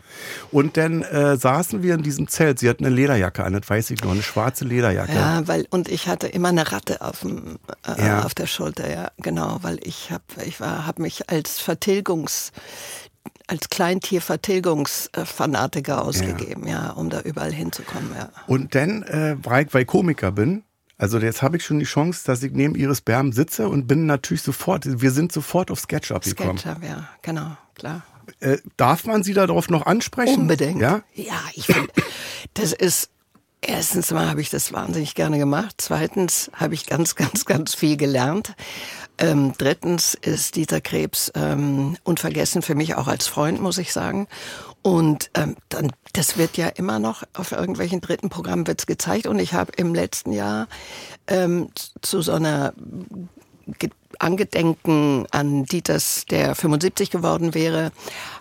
Und 0.51 0.77
dann 0.77 1.01
äh, 1.01 1.37
saßen 1.37 1.81
wir 1.81 1.95
in 1.95 2.03
diesem 2.03 2.27
Zelt. 2.27 2.59
Sie 2.59 2.69
hat 2.69 2.79
eine 2.79 2.89
Lederjacke 2.89 3.43
an, 3.43 3.53
das 3.53 3.67
weiß 3.67 3.89
ich 3.91 4.03
noch, 4.03 4.11
eine 4.11 4.21
schwarze 4.21 4.65
Lederjacke. 4.65 5.15
Ja, 5.15 5.47
weil 5.47 5.65
und 5.71 5.89
ich 5.89 6.07
hatte 6.07 6.27
immer 6.27 6.49
eine 6.49 6.71
Ratte 6.71 7.01
auf, 7.01 7.21
dem, 7.21 7.57
äh, 7.87 8.05
Ja. 8.05 8.21
auf 8.23 8.35
der 8.35 8.45
Schulter, 8.45 8.91
ja, 8.91 9.09
genau, 9.17 9.57
weil 9.63 9.79
ich 9.81 10.11
habe 10.11 10.23
ich 10.45 10.59
war 10.59 10.85
habe 10.85 11.01
mich 11.01 11.27
als 11.29 11.59
Vertilgungs 11.59 12.51
als 13.47 13.69
Kleintiervertilgungsfanatiker 13.69 16.03
ausgegeben, 16.03 16.67
ja. 16.67 16.91
um 16.91 17.09
da 17.09 17.21
überall 17.21 17.53
hinzukommen, 17.53 18.11
ja. 18.15 18.29
Und 18.45 18.75
dann, 18.75 19.01
äh, 19.03 19.37
weil 19.41 19.65
ich 19.65 19.71
Komiker 19.87 20.33
bin, 20.33 20.63
also 20.97 21.19
jetzt 21.19 21.41
habe 21.41 21.57
ich 21.57 21.65
schon 21.65 21.79
die 21.79 21.85
Chance, 21.85 22.23
dass 22.25 22.41
ich 22.41 22.51
neben 22.53 22.75
Iris 22.75 23.01
Berben 23.01 23.31
sitze 23.31 23.69
und 23.69 23.87
bin 23.87 24.05
natürlich 24.05 24.41
sofort, 24.41 24.83
wir 25.01 25.11
sind 25.11 25.31
sofort 25.31 25.69
auf 25.69 25.79
SketchUp 25.79 26.23
gekommen. 26.23 26.57
SketchUp, 26.57 26.83
ja, 26.83 27.09
genau, 27.21 27.57
klar. 27.75 28.03
Äh, 28.39 28.57
darf 28.77 29.05
man 29.05 29.23
Sie 29.23 29.33
darauf 29.33 29.69
noch 29.69 29.85
ansprechen? 29.85 30.41
Unbedingt. 30.41 30.81
Ja? 30.81 31.03
Ja, 31.13 31.39
ich 31.53 31.67
finde, 31.67 31.91
das 32.55 32.73
ist, 32.73 33.09
erstens 33.61 34.11
mal 34.11 34.27
habe 34.27 34.41
ich 34.41 34.49
das 34.49 34.73
wahnsinnig 34.73 35.15
gerne 35.15 35.37
gemacht. 35.37 35.75
Zweitens 35.77 36.51
habe 36.53 36.73
ich 36.73 36.87
ganz, 36.87 37.15
ganz, 37.15 37.45
ganz 37.45 37.73
viel 37.73 37.95
gelernt. 37.95 38.53
Ähm, 39.19 39.53
drittens 39.57 40.13
ist 40.13 40.55
Dieter 40.55 40.79
Krebs 40.81 41.31
ähm, 41.35 41.97
unvergessen 42.03 42.61
für 42.61 42.75
mich 42.75 42.95
auch 42.95 43.07
als 43.07 43.27
Freund, 43.27 43.61
muss 43.61 43.77
ich 43.77 43.91
sagen. 43.91 44.27
Und 44.83 45.31
ähm, 45.33 45.55
dann, 45.69 45.91
das 46.13 46.37
wird 46.37 46.55
ja 46.55 46.67
immer 46.67 46.99
noch 46.99 47.23
auf 47.33 47.51
irgendwelchen 47.51 47.99
dritten 47.99 48.29
Programmen 48.29 48.67
wird's 48.67 48.85
gezeigt. 48.85 49.27
Und 49.27 49.39
ich 49.39 49.53
habe 49.53 49.71
im 49.75 49.93
letzten 49.95 50.31
Jahr 50.31 50.67
ähm, 51.27 51.69
zu 52.01 52.21
so 52.21 52.33
einer 52.33 52.73
Ge- 53.79 53.89
Angedenken 54.19 55.25
an 55.31 55.65
Dieters, 55.65 56.25
der 56.29 56.55
75 56.55 57.11
geworden 57.11 57.53
wäre, 57.53 57.91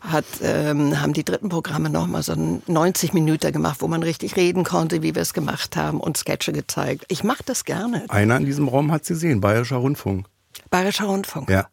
hat, 0.00 0.24
ähm, 0.40 1.00
haben 1.00 1.12
die 1.12 1.24
dritten 1.24 1.48
Programme 1.48 1.90
nochmal 1.90 2.22
so 2.22 2.32
einen 2.32 2.62
90 2.66 3.12
Minuten 3.12 3.50
gemacht, 3.52 3.78
wo 3.80 3.88
man 3.88 4.02
richtig 4.02 4.36
reden 4.36 4.62
konnte, 4.64 5.02
wie 5.02 5.14
wir 5.14 5.22
es 5.22 5.34
gemacht 5.34 5.76
haben 5.76 6.00
und 6.00 6.16
Sketche 6.16 6.52
gezeigt. 6.52 7.04
Ich 7.08 7.24
mache 7.24 7.42
das 7.44 7.64
gerne. 7.64 8.04
Einer 8.08 8.36
in 8.36 8.46
diesem 8.46 8.68
Raum 8.68 8.92
hat 8.92 9.04
sie 9.04 9.14
gesehen, 9.14 9.40
Bayerischer 9.40 9.76
Rundfunk. 9.76 10.26
Bayerischer 10.76 11.06
Rundfunk. 11.06 11.48
Ja. 11.48 11.66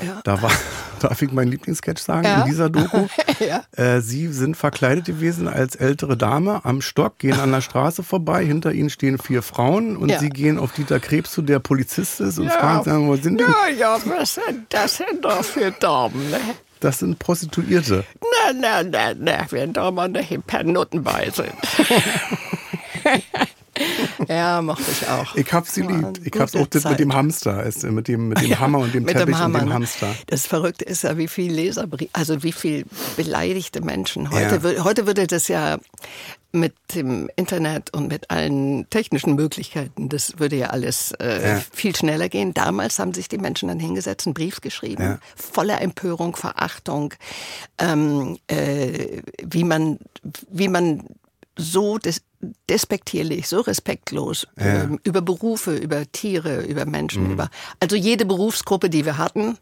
Ja. 0.00 0.20
Da 0.22 0.40
war, 0.40 0.52
darf 1.00 1.20
ich 1.20 1.32
meinen 1.32 1.50
Lieblingssketch 1.50 2.00
sagen, 2.00 2.24
Ja. 2.24 2.42
in 2.42 2.46
dieser 2.46 2.70
Doku. 2.70 3.08
Ja. 3.40 3.62
äh, 3.72 4.00
sie 4.00 4.28
sind 4.28 4.56
verkleidet 4.56 5.06
gewesen 5.06 5.48
als 5.48 5.74
ältere 5.74 6.16
Dame 6.16 6.64
am 6.64 6.80
Stock, 6.80 7.18
gehen 7.18 7.40
an 7.40 7.50
der 7.50 7.60
Straße 7.68 8.04
vorbei, 8.04 8.44
hinter 8.44 8.70
ihnen 8.72 8.88
stehen 8.90 9.18
vier 9.18 9.42
Frauen 9.42 9.96
und 9.96 10.16
sie 10.20 10.28
gehen 10.28 10.58
auf 10.60 10.70
Dieter 10.72 11.00
Krebs 11.00 11.32
zu, 11.32 11.42
der 11.42 11.58
Polizist 11.58 12.20
ist 12.20 12.38
und 12.38 12.50
fragen, 12.52 12.84
sagen, 12.84 13.08
wo 13.08 13.16
sind 13.16 13.40
denn? 13.40 13.48
Ja, 13.48 13.68
ja, 13.76 13.98
was 14.06 14.34
sind 14.34 14.66
das 14.68 14.98
sind 14.98 15.24
doch 15.24 15.42
für 15.44 15.72
Damen, 15.72 16.30
ne? 16.30 16.38
Das 16.78 17.00
sind 17.00 17.18
Prostituierte. 17.18 18.04
Na, 18.20 18.52
na, 18.52 18.82
na, 18.84 19.14
na, 19.18 19.46
wenn 19.50 19.72
da 19.72 19.90
mal 19.90 20.08
nicht 20.08 20.46
per 20.46 20.62
Nutten 20.62 21.02
bei 21.02 21.28
sind. 21.34 21.52
Ja, 24.28 24.60
mochte 24.62 24.90
ich 24.90 25.08
auch. 25.08 25.34
Ich 25.34 25.52
hab 25.52 25.66
sie 25.66 25.82
lieb. 25.82 26.20
Ich 26.24 26.38
hab's 26.38 26.54
auch 26.54 26.66
das 26.66 26.84
mit 26.84 26.98
dem 27.00 27.14
Hamster, 27.14 27.64
mit 27.90 28.08
dem, 28.08 28.28
mit 28.28 28.40
dem 28.42 28.58
Hammer 28.60 28.78
und 28.80 28.94
dem 28.94 29.04
mit 29.04 29.16
Teppich 29.16 29.34
dem 29.34 29.38
Hammer, 29.38 29.54
und 29.60 29.64
dem 29.64 29.68
ne? 29.68 29.74
Hamster. 29.74 30.14
Das 30.26 30.46
Verrückte 30.46 30.84
ist 30.84 31.02
ja, 31.02 31.16
wie 31.16 31.28
viel 31.28 31.52
Leserbrief, 31.52 32.10
also 32.12 32.42
wie 32.42 32.52
viel 32.52 32.84
beleidigte 33.16 33.80
Menschen. 33.80 34.30
Heute, 34.30 34.60
Ja. 34.76 34.84
heute 34.84 35.06
würde 35.06 35.26
das 35.26 35.48
ja 35.48 35.78
mit 36.50 36.74
dem 36.94 37.28
Internet 37.36 37.92
und 37.94 38.08
mit 38.08 38.30
allen 38.30 38.88
technischen 38.88 39.34
Möglichkeiten, 39.34 40.08
das 40.08 40.38
würde 40.38 40.56
ja 40.56 40.68
alles 40.68 41.12
äh, 41.20 41.48
Ja. 41.56 41.62
viel 41.72 41.94
schneller 41.94 42.28
gehen. 42.30 42.54
Damals 42.54 42.98
haben 42.98 43.12
sich 43.12 43.28
die 43.28 43.36
Menschen 43.36 43.68
dann 43.68 43.78
hingesetzt, 43.78 44.26
einen 44.26 44.32
Brief 44.34 44.60
geschrieben, 44.62 45.02
Ja. 45.02 45.18
voller 45.36 45.80
Empörung, 45.82 46.36
Verachtung, 46.36 47.12
ähm, 47.78 48.38
äh, 48.46 49.20
wie 49.42 49.64
man, 49.64 49.98
wie 50.50 50.68
man 50.68 51.02
so 51.58 51.98
des, 51.98 52.22
despektierlich, 52.70 53.48
so 53.48 53.60
respektlos 53.60 54.46
Ja. 54.58 54.84
ähm, 54.84 55.00
über 55.04 55.20
Berufe, 55.20 55.74
über 55.76 56.10
Tiere, 56.12 56.62
über 56.62 56.86
Menschen, 56.86 57.24
Mhm. 57.24 57.32
über 57.32 57.50
also 57.80 57.96
jede 57.96 58.24
Berufsgruppe, 58.24 58.88
die 58.88 59.04
wir 59.04 59.18
hatten. 59.18 59.58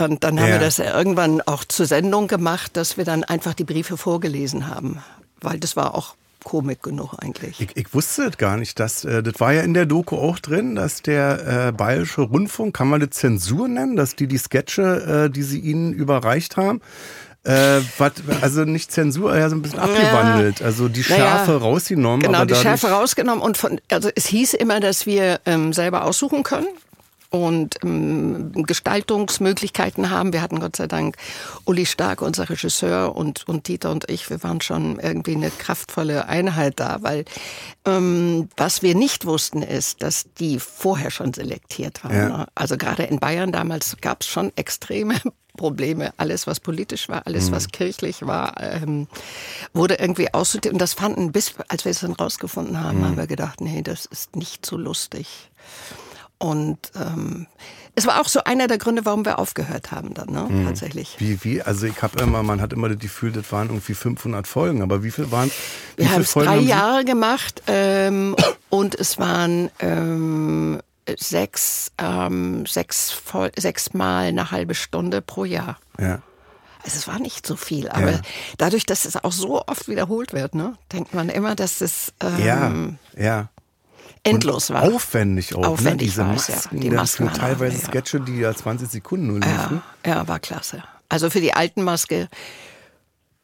Und 0.00 0.24
dann 0.24 0.40
haben 0.40 0.48
Ja. 0.48 0.54
wir 0.54 0.60
das 0.60 0.78
ja 0.78 0.96
irgendwann 0.96 1.42
auch 1.42 1.64
zur 1.64 1.86
Sendung 1.86 2.26
gemacht, 2.26 2.76
dass 2.76 2.96
wir 2.96 3.04
dann 3.04 3.24
einfach 3.24 3.52
die 3.54 3.64
Briefe 3.64 3.96
vorgelesen 3.96 4.66
haben, 4.68 5.02
weil 5.40 5.60
das 5.60 5.76
war 5.76 5.94
auch 5.94 6.14
Komik 6.44 6.82
genug 6.82 7.14
eigentlich. 7.20 7.60
Ich, 7.60 7.76
ich 7.76 7.94
wusste 7.94 8.24
das 8.24 8.36
gar 8.36 8.56
nicht, 8.56 8.80
dass 8.80 9.04
äh, 9.04 9.22
das 9.22 9.38
war 9.38 9.52
ja 9.52 9.60
in 9.62 9.74
der 9.74 9.86
Doku 9.86 10.16
auch 10.16 10.40
drin, 10.40 10.74
dass 10.74 11.00
der 11.02 11.68
äh, 11.68 11.72
Bayerische 11.72 12.22
Rundfunk, 12.22 12.74
kann 12.74 12.88
man 12.88 12.98
das 13.00 13.10
Zensur 13.10 13.68
nennen, 13.68 13.94
dass 13.94 14.16
die 14.16 14.26
die 14.26 14.38
Sketche, 14.38 15.26
äh, 15.26 15.30
die 15.30 15.42
sie 15.44 15.60
ihnen 15.60 15.92
überreicht 15.92 16.56
haben, 16.56 16.80
äh, 17.44 17.80
wat, 17.98 18.14
also 18.40 18.64
nicht 18.64 18.92
Zensur, 18.92 19.36
ja 19.36 19.48
so 19.48 19.56
ein 19.56 19.62
bisschen 19.62 19.80
abgewandelt, 19.80 20.62
also 20.62 20.88
die 20.88 21.02
Schärfe 21.02 21.56
rausgenommen. 21.56 22.20
Genau, 22.20 22.44
die 22.44 22.54
Schärfe 22.54 22.88
rausgenommen 22.88 23.42
und 23.42 23.56
von, 23.56 23.80
also 23.90 24.10
es 24.14 24.26
hieß 24.26 24.54
immer, 24.54 24.80
dass 24.80 25.06
wir 25.06 25.40
ähm, 25.44 25.72
selber 25.72 26.04
aussuchen 26.04 26.44
können 26.44 26.68
und 27.32 27.78
ähm, 27.82 28.52
Gestaltungsmöglichkeiten 28.52 30.10
haben. 30.10 30.32
Wir 30.32 30.42
hatten 30.42 30.60
Gott 30.60 30.76
sei 30.76 30.86
Dank 30.86 31.16
Uli 31.64 31.86
Stark, 31.86 32.20
unser 32.22 32.48
Regisseur, 32.48 33.16
und, 33.16 33.48
und 33.48 33.68
Dieter 33.68 33.90
und 33.90 34.08
ich, 34.10 34.28
wir 34.30 34.42
waren 34.42 34.60
schon 34.60 35.00
irgendwie 35.00 35.34
eine 35.34 35.50
kraftvolle 35.50 36.28
Einheit 36.28 36.74
da, 36.78 36.98
weil 37.00 37.24
ähm, 37.86 38.50
was 38.56 38.82
wir 38.82 38.94
nicht 38.94 39.24
wussten 39.24 39.62
ist, 39.62 40.02
dass 40.02 40.26
die 40.38 40.60
vorher 40.60 41.10
schon 41.10 41.32
selektiert 41.32 42.04
waren. 42.04 42.16
Ja. 42.16 42.28
ne? 42.28 42.46
Also 42.54 42.76
gerade 42.76 43.04
in 43.04 43.18
Bayern 43.18 43.50
damals 43.50 43.96
gab 44.00 44.20
es 44.20 44.28
schon 44.28 44.52
extreme 44.54 45.14
Probleme. 45.56 46.12
Alles, 46.16 46.46
was 46.46 46.60
politisch 46.60 47.08
war, 47.08 47.26
alles, 47.26 47.52
was 47.52 47.68
kirchlich 47.68 48.26
war, 48.26 48.60
ähm, 48.60 49.06
wurde 49.74 49.94
irgendwie 49.96 50.32
aussortiert. 50.32 50.72
Und 50.72 50.80
das 50.80 50.94
fanden, 50.94 51.32
bis 51.32 51.54
als 51.68 51.84
wir 51.84 51.90
es 51.90 52.00
dann 52.00 52.12
rausgefunden 52.12 52.82
haben, 52.82 53.04
haben 53.04 53.16
wir 53.16 53.26
gedacht, 53.26 53.60
nee, 53.60 53.82
das 53.82 54.06
ist 54.06 54.36
nicht 54.36 54.64
so 54.64 54.76
lustig. 54.76 55.50
Und 56.38 56.78
ähm, 56.96 57.46
es 57.94 58.06
war 58.06 58.20
auch 58.20 58.26
so 58.26 58.42
einer 58.44 58.66
der 58.66 58.78
Gründe, 58.78 59.04
warum 59.04 59.24
wir 59.24 59.38
aufgehört 59.38 59.92
haben 59.92 60.14
dann, 60.14 60.30
ne? 60.30 60.64
tatsächlich. 60.64 61.16
Wie, 61.18 61.44
wie, 61.44 61.62
also 61.62 61.86
ich 61.86 62.02
habe 62.02 62.20
immer, 62.20 62.42
man 62.42 62.60
hat 62.60 62.72
immer 62.72 62.88
das 62.88 62.98
Gefühl, 62.98 63.32
das 63.32 63.52
waren 63.52 63.68
irgendwie 63.68 63.94
500 63.94 64.46
Folgen, 64.48 64.82
aber 64.82 65.04
wie 65.04 65.10
viel 65.10 65.30
waren 65.30 65.50
Wir 65.96 66.10
haben 66.10 66.22
es 66.22 66.32
drei 66.32 66.58
Jahre 66.58 67.04
gemacht 67.04 67.62
ähm, 67.66 68.34
und 68.70 68.94
es 68.94 69.18
waren 69.18 69.70
ähm, 69.78 70.80
sechs, 71.18 71.92
ähm, 71.98 72.64
sechs, 72.66 73.20
sechs 73.56 73.92
Mal 73.94 74.26
eine 74.28 74.50
halbe 74.50 74.74
Stunde 74.74 75.20
pro 75.22 75.44
Jahr. 75.44 75.78
Ja. 75.98 76.22
Also 76.84 76.96
es 76.98 77.06
war 77.06 77.18
nicht 77.20 77.46
so 77.46 77.54
viel, 77.56 77.88
aber 77.88 78.10
Ja. 78.12 78.20
dadurch, 78.58 78.86
dass 78.86 79.04
es 79.04 79.16
auch 79.22 79.30
so 79.32 79.62
oft 79.66 79.88
wiederholt 79.88 80.32
wird, 80.32 80.54
ne, 80.54 80.74
denkt 80.92 81.14
man 81.14 81.28
immer, 81.28 81.54
dass 81.54 81.80
es 81.80 82.12
ähm, 82.20 82.44
Ja, 82.44 82.72
ja. 83.16 83.48
endlos 84.24 84.70
war. 84.70 84.82
Aufwendig 84.82 85.54
auch, 85.54 85.64
Aufwendig 85.64 86.08
ne? 86.16 86.24
Diese 86.24 86.26
war 86.26 86.34
es, 86.34 86.48
ja. 86.48 86.54
Masken, 86.56 86.80
Die 86.80 86.90
Masken 86.90 87.26
waren 87.26 87.34
teilweise 87.34 87.78
ja. 87.80 87.86
Sketche, 87.88 88.20
die 88.20 88.38
ja 88.38 88.52
20 88.54 88.88
Sekunden 88.90 89.28
nur 89.28 89.38
liefen. 89.40 89.82
Ja, 90.04 90.12
ja, 90.16 90.28
war 90.28 90.40
klasse. 90.40 90.82
Also 91.08 91.30
für 91.30 91.40
die 91.40 91.54
alten 91.54 91.82
Maske, 91.82 92.28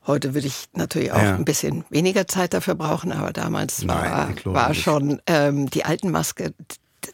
heute 0.06 0.34
würde 0.34 0.46
ich 0.48 0.68
natürlich 0.72 1.12
auch 1.12 1.18
ein 1.18 1.44
bisschen 1.44 1.84
weniger 1.90 2.26
Zeit 2.26 2.54
dafür 2.54 2.74
brauchen, 2.74 3.12
aber 3.12 3.32
damals 3.32 3.82
Nein, 3.84 4.36
war, 4.44 4.54
war 4.54 4.74
schon 4.74 5.20
ähm, 5.26 5.68
die 5.70 5.84
alten 5.84 6.10
Maske, 6.10 6.54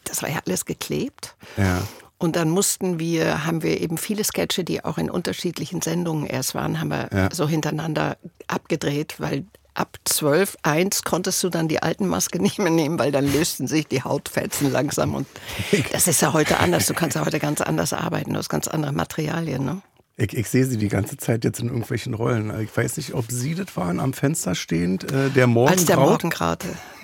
das 0.05 0.21
war 0.21 0.29
ja 0.29 0.39
alles 0.45 0.65
geklebt. 0.65 1.35
Ja. 1.57 1.81
Und 2.17 2.35
dann 2.37 2.49
mussten 2.49 2.97
wir, 2.97 3.45
haben 3.45 3.61
wir 3.61 3.81
eben 3.81 3.97
viele 3.97 4.23
Sketche, 4.23 4.63
die 4.63 4.83
auch 4.85 4.97
in 4.97 5.09
unterschiedlichen 5.09 5.81
Sendungen 5.81 6.25
erst 6.25 6.55
waren, 6.55 6.79
haben 6.79 6.89
wir 6.89 7.09
Ja. 7.13 7.29
so 7.33 7.47
hintereinander 7.47 8.17
abgedreht, 8.47 9.15
weil 9.19 9.45
ab 9.73 9.97
12, 10.05 10.55
1 10.63 11.03
konntest 11.03 11.43
du 11.43 11.49
dann 11.49 11.67
die 11.67 11.83
alten 11.83 12.07
Maske 12.07 12.39
nicht 12.41 12.57
mehr 12.57 12.71
nehmen, 12.71 12.97
weil 12.97 13.11
dann 13.11 13.31
lösten 13.31 13.67
sich 13.67 13.87
die 13.87 14.01
Hautfetzen 14.01 14.71
langsam. 14.71 15.13
Und 15.13 15.27
das 15.91 16.07
ist 16.07 16.21
ja 16.21 16.31
heute 16.33 16.59
anders. 16.59 16.87
Du 16.87 16.93
kannst 16.93 17.15
ja 17.15 17.25
heute 17.25 17.39
ganz 17.39 17.59
anders 17.61 17.91
arbeiten, 17.91 18.31
du 18.33 18.39
hast 18.39 18.49
ganz 18.49 18.67
andere 18.69 18.93
Materialien. 18.93 19.65
Ne? 19.65 19.81
Ich, 20.17 20.33
ich 20.33 20.47
sehe 20.47 20.65
sie 20.65 20.77
die 20.77 20.87
ganze 20.87 21.17
Zeit 21.17 21.43
jetzt 21.43 21.59
in 21.59 21.67
irgendwelchen 21.67 22.13
Rollen. 22.13 22.53
Ich 22.61 22.75
weiß 22.75 22.95
nicht, 22.95 23.13
ob 23.13 23.25
Sie 23.29 23.53
das 23.53 23.75
waren, 23.75 23.99
am 23.99 24.13
Fenster 24.13 24.55
stehend, 24.55 25.11
äh, 25.11 25.29
der 25.29 25.45
Als 25.49 25.83
der 25.85 25.97
Morgenkraut. 25.97 26.59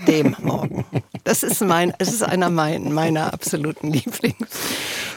Dem 0.07 0.33
Morgen. 0.41 0.85
Das 1.25 1.43
ist 1.43 1.59
mein, 1.61 1.93
es 1.99 2.07
ist 2.13 2.23
einer 2.23 2.49
mein, 2.49 2.93
meiner 2.93 3.33
absoluten 3.33 3.91
Lieblings. 3.91 4.47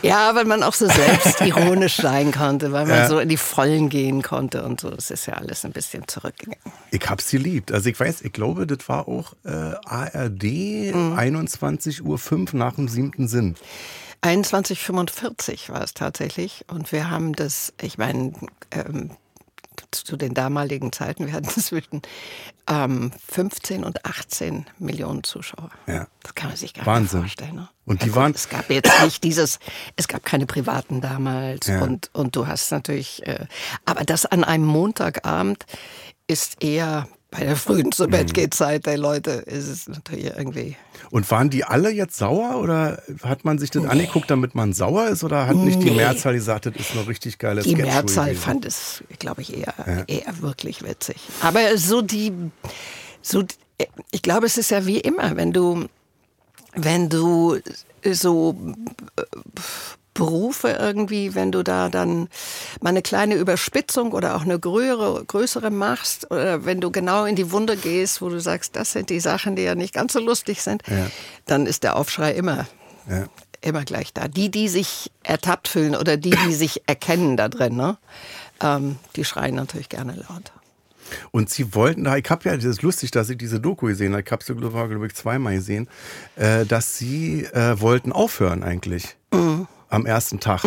Ja, 0.02 0.34
weil 0.34 0.44
man 0.44 0.62
auch 0.64 0.74
so 0.74 0.86
selbstironisch 0.88 1.96
sein 1.96 2.32
konnte, 2.32 2.72
weil 2.72 2.84
man 2.86 2.96
Ja. 2.98 3.08
so 3.08 3.20
in 3.20 3.28
die 3.28 3.36
Vollen 3.38 3.88
gehen 3.90 4.22
konnte 4.22 4.64
und 4.64 4.80
so. 4.80 4.90
Das 4.90 5.10
ist 5.12 5.26
ja 5.26 5.34
alles 5.34 5.64
ein 5.64 5.70
bisschen 5.72 6.06
zurückgegangen. 6.08 6.58
Ich 6.90 7.08
hab's 7.08 7.30
geliebt. 7.30 7.70
Also 7.72 7.88
ich 7.88 7.98
weiß, 7.98 8.22
ich 8.22 8.32
glaube, 8.32 8.66
das 8.66 8.88
war 8.88 9.06
auch 9.08 9.34
äh, 9.44 9.50
ARD 9.86 10.42
Mhm. 10.92 11.14
21.05 11.16 12.02
Uhr 12.02 12.58
nach 12.58 12.74
dem 12.74 12.88
siebten 12.88 13.28
Sinn. 13.28 13.54
2145 14.24 15.68
war 15.70 15.82
es 15.82 15.92
tatsächlich. 15.94 16.64
Und 16.68 16.92
wir 16.92 17.10
haben 17.10 17.34
das, 17.34 17.72
ich 17.80 17.98
meine, 17.98 18.32
ähm, 18.70 19.10
zu 19.90 20.16
den 20.16 20.32
damaligen 20.34 20.92
Zeiten, 20.92 21.26
wir 21.26 21.34
hatten 21.34 21.48
zwischen 21.60 22.00
ähm, 22.68 23.12
15 23.28 23.84
und 23.84 24.04
18 24.06 24.66
Millionen 24.78 25.24
Zuschauer. 25.24 25.70
Ja. 25.86 26.06
Das 26.22 26.34
kann 26.34 26.48
man 26.48 26.56
sich 26.56 26.72
gar 26.72 26.86
Wahnsinn. 26.86 27.20
nicht 27.22 27.38
vorstellen. 27.38 27.56
Ne? 27.56 27.68
Und 27.84 28.02
die 28.02 28.06
gut, 28.06 28.16
waren- 28.16 28.32
Es 28.34 28.48
gab 28.48 28.70
jetzt 28.70 29.02
nicht 29.02 29.22
dieses, 29.22 29.58
es 29.96 30.08
gab 30.08 30.24
keine 30.24 30.46
Privaten 30.46 31.00
damals 31.02 31.66
Ja. 31.66 31.82
und, 31.82 32.08
und 32.14 32.34
du 32.34 32.46
hast 32.46 32.70
natürlich, 32.72 33.26
äh, 33.26 33.46
aber 33.84 34.04
das 34.04 34.24
an 34.26 34.42
einem 34.42 34.64
Montagabend 34.64 35.66
ist 36.26 36.64
eher 36.64 37.06
bei 37.36 37.44
der 37.44 37.56
frühen 37.56 37.90
zu 37.90 38.06
Bett 38.06 38.32
geht 38.32 38.54
Zeit 38.54 38.86
der 38.86 38.96
Leute, 38.96 39.30
ist 39.32 39.68
es 39.68 39.88
natürlich 39.88 40.26
irgendwie 40.26 40.76
Und 41.10 41.28
waren 41.30 41.50
die 41.50 41.64
alle 41.64 41.90
jetzt 41.90 42.16
sauer 42.16 42.60
oder 42.60 43.02
hat 43.22 43.44
man 43.44 43.58
sich 43.58 43.70
das 43.70 43.84
angeguckt, 43.84 44.30
damit 44.30 44.54
man 44.54 44.72
sauer 44.72 45.08
ist? 45.08 45.24
Oder 45.24 45.46
hat 45.46 45.56
nicht 45.56 45.80
die 45.82 45.90
Nee. 45.90 45.96
Mehrzahl 45.96 46.34
gesagt, 46.34 46.66
das 46.66 46.74
ist 46.76 46.92
eine 46.92 47.06
richtig 47.08 47.38
geile 47.38 47.62
Die 47.62 47.74
Mehrzahl 47.74 48.34
fand 48.34 48.64
es, 48.64 49.02
glaube 49.18 49.42
ich, 49.42 49.56
eher, 49.56 49.74
eher 50.06 50.40
wirklich 50.40 50.82
witzig. 50.84 51.16
Aber 51.42 51.76
so 51.76 52.02
die, 52.02 52.32
so, 53.20 53.42
ich 54.12 54.22
glaube, 54.22 54.46
es 54.46 54.56
ist 54.56 54.70
ja 54.70 54.86
wie 54.86 55.00
immer, 55.00 55.36
wenn 55.36 55.52
du, 55.52 55.86
wenn 56.74 57.08
du 57.08 57.58
so 58.12 58.56
äh, 59.16 59.22
Berufe 60.14 60.68
irgendwie, 60.70 61.34
wenn 61.34 61.50
du 61.52 61.62
da 61.62 61.88
dann 61.88 62.28
mal 62.80 62.90
eine 62.90 63.02
kleine 63.02 63.34
Überspitzung 63.34 64.12
oder 64.12 64.36
auch 64.36 64.42
eine 64.42 64.58
größere, 64.58 65.24
größere 65.24 65.70
machst, 65.70 66.30
oder 66.30 66.64
wenn 66.64 66.80
du 66.80 66.90
genau 66.90 67.24
in 67.24 67.34
die 67.36 67.50
Wunde 67.50 67.76
gehst, 67.76 68.22
wo 68.22 68.28
du 68.28 68.40
sagst, 68.40 68.76
das 68.76 68.92
sind 68.92 69.10
die 69.10 69.20
Sachen, 69.20 69.56
die 69.56 69.62
ja 69.62 69.74
nicht 69.74 69.92
ganz 69.92 70.12
so 70.12 70.20
lustig 70.20 70.62
sind, 70.62 70.82
Ja. 70.88 71.06
dann 71.46 71.66
ist 71.66 71.82
der 71.82 71.96
Aufschrei 71.96 72.32
immer 72.32 72.66
Ja. 73.08 73.24
immer 73.60 73.84
gleich 73.84 74.12
da. 74.14 74.28
Die, 74.28 74.50
die 74.50 74.68
sich 74.68 75.10
ertappt 75.24 75.68
fühlen 75.68 75.96
oder 75.96 76.16
die, 76.16 76.30
die 76.30 76.54
sich 76.54 76.82
erkennen 76.86 77.36
da 77.36 77.48
drin, 77.48 77.74
ne? 77.76 77.98
ähm, 78.62 78.96
die 79.16 79.24
schreien 79.24 79.54
natürlich 79.56 79.88
gerne 79.88 80.12
laut. 80.14 80.52
Und 81.32 81.50
sie 81.50 81.74
wollten 81.74 82.04
da, 82.04 82.16
ich 82.16 82.28
habe 82.30 82.48
ja, 82.48 82.56
das 82.56 82.64
ist 82.64 82.82
lustig, 82.82 83.10
dass 83.10 83.28
ich 83.28 83.36
diese 83.36 83.60
Doku 83.60 83.86
gesehen 83.86 84.12
habe, 84.12 84.22
ich 84.24 84.32
habe 84.32 84.42
sie, 84.42 84.54
glaube 84.54 85.06
ich, 85.06 85.14
zweimal 85.14 85.54
gesehen, 85.54 85.88
äh, 86.36 86.64
dass 86.64 86.96
sie 86.96 87.44
äh, 87.52 87.78
wollten 87.80 88.10
aufhören 88.12 88.62
eigentlich. 88.62 89.16
Mhm. 89.32 89.66
Am 89.94 90.06
ersten 90.06 90.40
Tag. 90.40 90.64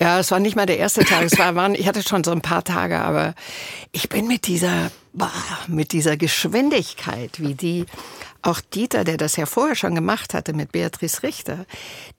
Ja, 0.00 0.18
es 0.18 0.30
war 0.30 0.40
nicht 0.40 0.56
mal 0.56 0.66
der 0.66 0.78
erste 0.78 1.04
Tag. 1.04 1.22
Es 1.22 1.38
war, 1.38 1.54
waren, 1.54 1.74
ich 1.74 1.88
hatte 1.88 2.02
schon 2.02 2.24
so 2.24 2.30
ein 2.30 2.42
paar 2.42 2.64
Tage, 2.64 3.00
aber 3.00 3.34
ich 3.92 4.08
bin 4.08 4.26
mit 4.26 4.46
dieser, 4.46 4.90
boah, 5.12 5.30
mit 5.68 5.92
dieser 5.92 6.16
Geschwindigkeit, 6.16 7.40
wie 7.40 7.54
die, 7.54 7.86
auch 8.42 8.60
Dieter, 8.60 9.04
der 9.04 9.16
das 9.16 9.36
ja 9.36 9.46
vorher 9.46 9.74
schon 9.74 9.94
gemacht 9.94 10.34
hatte 10.34 10.52
mit 10.52 10.72
Beatrice 10.72 11.22
Richter, 11.22 11.66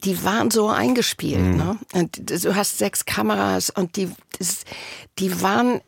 die 0.03 0.23
waren 0.23 0.51
so 0.51 0.67
eingespielt. 0.67 1.55
Ne? 1.55 1.77
Und 1.93 2.19
du 2.43 2.55
hast 2.55 2.77
sechs 2.77 3.05
Kameras 3.05 3.69
und 3.69 3.95
die, 3.95 4.11
die 5.19 5.41
waren 5.41 5.81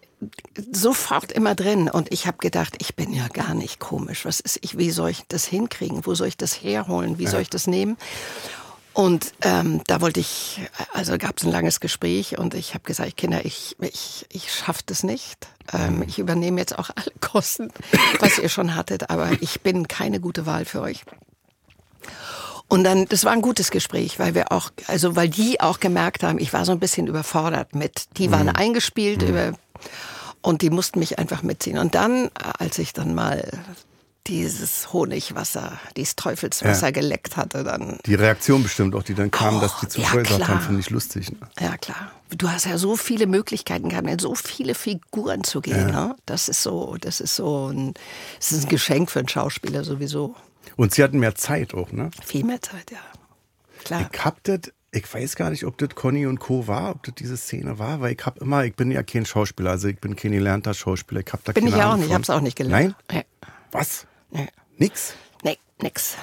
sofort 0.72 1.32
immer 1.32 1.56
drin. 1.56 1.90
Und 1.90 2.12
ich 2.12 2.28
habe 2.28 2.38
gedacht, 2.38 2.76
ich 2.80 2.96
bin 2.96 3.14
ja 3.14 3.28
gar 3.28 3.54
nicht 3.54 3.80
komisch. 3.80 4.26
Was 4.26 4.40
ist 4.40 4.60
ich? 4.62 4.78
Wie 4.78 4.92
soll 4.92 5.10
ich 5.10 5.24
das 5.28 5.46
hinkriegen? 5.46 6.06
Wo 6.06 6.16
soll 6.16 6.28
ich 6.28 6.38
das 6.38 6.54
herholen? 6.62 7.20
Wie 7.20 7.28
soll 7.28 7.42
ich 7.42 7.50
das 7.50 7.68
nehmen? 7.68 7.98
Und 9.00 9.32
ähm, 9.44 9.82
da 9.88 10.02
wollte 10.02 10.20
ich, 10.20 10.60
also 10.92 11.18
gab 11.18 11.38
es 11.38 11.46
ein 11.46 11.54
langes 11.54 11.80
Gespräch 11.80 12.38
und 12.38 12.54
ich 12.54 12.74
habe 12.74 12.84
gesagt, 12.84 13.16
Kinder, 13.16 13.46
ich, 13.46 13.78
ich, 13.80 14.26
ich 14.30 14.54
schaffe 14.54 14.82
das 14.88 15.04
nicht. 15.04 15.48
Ähm, 15.72 16.04
ich 16.06 16.20
übernehme 16.20 16.60
jetzt 16.60 16.78
auch 16.78 16.90
alle 16.94 17.14
Kosten, 17.22 17.72
was 18.20 18.38
ihr 18.40 18.50
schon 18.50 18.76
hattet, 18.76 19.10
aber 19.10 19.32
ich 19.40 19.62
bin 19.62 19.88
keine 19.88 20.20
gute 20.20 20.46
Wahl 20.46 20.66
für 20.66 20.82
euch. 20.82 21.06
Und 22.68 22.84
dann, 22.84 23.06
das 23.06 23.24
war 23.24 23.32
ein 23.32 23.42
gutes 23.42 23.72
Gespräch, 23.72 24.20
weil 24.20 24.36
wir 24.36 24.52
auch, 24.52 24.70
also 24.88 25.16
weil 25.16 25.30
die 25.30 25.62
auch 25.62 25.80
gemerkt 25.80 26.24
haben, 26.24 26.38
ich 26.38 26.52
war 26.52 26.66
so 26.66 26.74
ein 26.74 26.80
bisschen 26.80 27.08
überfordert 27.08 27.76
mit. 27.76 28.18
Die 28.18 28.32
waren 28.32 28.48
mhm. 28.48 28.56
eingespielt 28.58 29.22
mhm. 29.22 29.30
über 29.30 29.54
und 30.42 30.62
die 30.62 30.72
mussten 30.72 31.00
mich 31.00 31.18
einfach 31.20 31.42
mitziehen. 31.42 31.78
Und 31.78 31.96
dann, 31.96 32.32
als 32.34 32.78
ich 32.78 32.92
dann 32.92 33.16
mal 33.16 33.50
dieses 34.30 34.94
Honigwasser, 34.94 35.80
dieses 35.98 36.16
Teufelswasser 36.16 36.88
ja. 36.88 36.92
geleckt 36.92 37.36
hatte, 37.36 37.64
dann. 37.64 38.00
Die 38.06 38.16
Reaktion 38.16 38.64
bestimmt 38.64 38.96
auch, 38.96 39.04
die 39.04 39.16
dann 39.16 39.32
kam, 39.32 39.58
oh, 39.58 39.62
dass 39.62 39.80
die 39.80 39.88
zu 39.88 40.02
voll 40.02 40.24
ja, 40.26 40.48
haben, 40.48 40.62
finde 40.62 40.80
ich 40.80 40.90
lustig. 40.90 41.32
Ne? 41.32 41.38
Ja, 41.60 41.78
klar. 41.78 42.12
Du 42.30 42.50
hast 42.50 42.66
ja 42.66 42.78
so 42.78 42.96
viele 42.96 43.26
Möglichkeiten 43.26 43.90
gehabt, 43.90 44.08
in 44.08 44.20
so 44.20 44.36
viele 44.36 44.76
Figuren 44.76 45.44
zu 45.44 45.62
gehen. 45.62 45.90
Ja. 45.90 46.08
Ne? 46.08 46.16
Das 46.26 46.48
ist 46.48 46.64
so, 46.64 46.96
das 47.02 47.20
ist 47.20 47.36
so 47.36 47.72
ein, 47.72 47.96
das 48.38 48.52
ist 48.52 48.66
ein 48.66 48.70
Geschenk 48.70 49.10
für 49.10 49.20
einen 49.20 49.28
Schauspieler 49.28 49.84
sowieso. 49.84 50.36
Und 50.76 50.94
sie 50.94 51.04
hatten 51.04 51.20
mehr 51.20 51.36
Zeit 51.36 51.74
auch, 51.74 51.92
ne? 51.92 52.12
Viel 52.24 52.46
mehr 52.46 52.62
Zeit, 52.62 52.92
ja. 52.92 53.00
Klar. 53.84 54.10
Ich 54.14 54.24
hab 54.24 54.44
das 54.44 54.72
ich 54.92 55.14
weiß 55.14 55.36
gar 55.36 55.52
nicht, 55.52 55.66
ob 55.66 55.78
das 55.78 55.90
Conny 55.90 56.26
und 56.26 56.40
Co. 56.40 56.68
war, 56.68 56.92
ob 56.92 57.04
das 57.04 57.14
diese 57.16 57.38
Szene 57.38 57.78
war, 57.78 58.02
weil 58.02 58.14
ich 58.14 58.26
habe 58.26 58.40
immer, 58.40 58.66
ich 58.66 58.76
bin 58.76 58.90
ja 58.90 59.04
kein 59.04 59.24
Schauspieler, 59.24 59.72
also 59.72 59.88
ich 59.88 60.00
bin 60.00 60.16
kein 60.16 60.32
gelernter 60.32 60.74
Schauspieler. 60.74 61.22
Ich 61.22 61.32
hab 61.32 61.44
da 61.44 61.52
bin 61.52 61.66
keine 61.66 61.78
ich 61.78 61.84
auch 61.84 61.96
nicht, 61.96 62.08
ich 62.08 62.14
habe 62.14 62.24
es 62.24 62.30
auch 62.32 62.42
nicht 62.42 62.58
gelernt. 62.58 62.96
Nein? 63.08 63.24
Was? 63.72 64.08
Nee. 64.32 64.48
Nix? 64.78 65.14
Nee, 65.44 65.58
nix. 65.82 66.16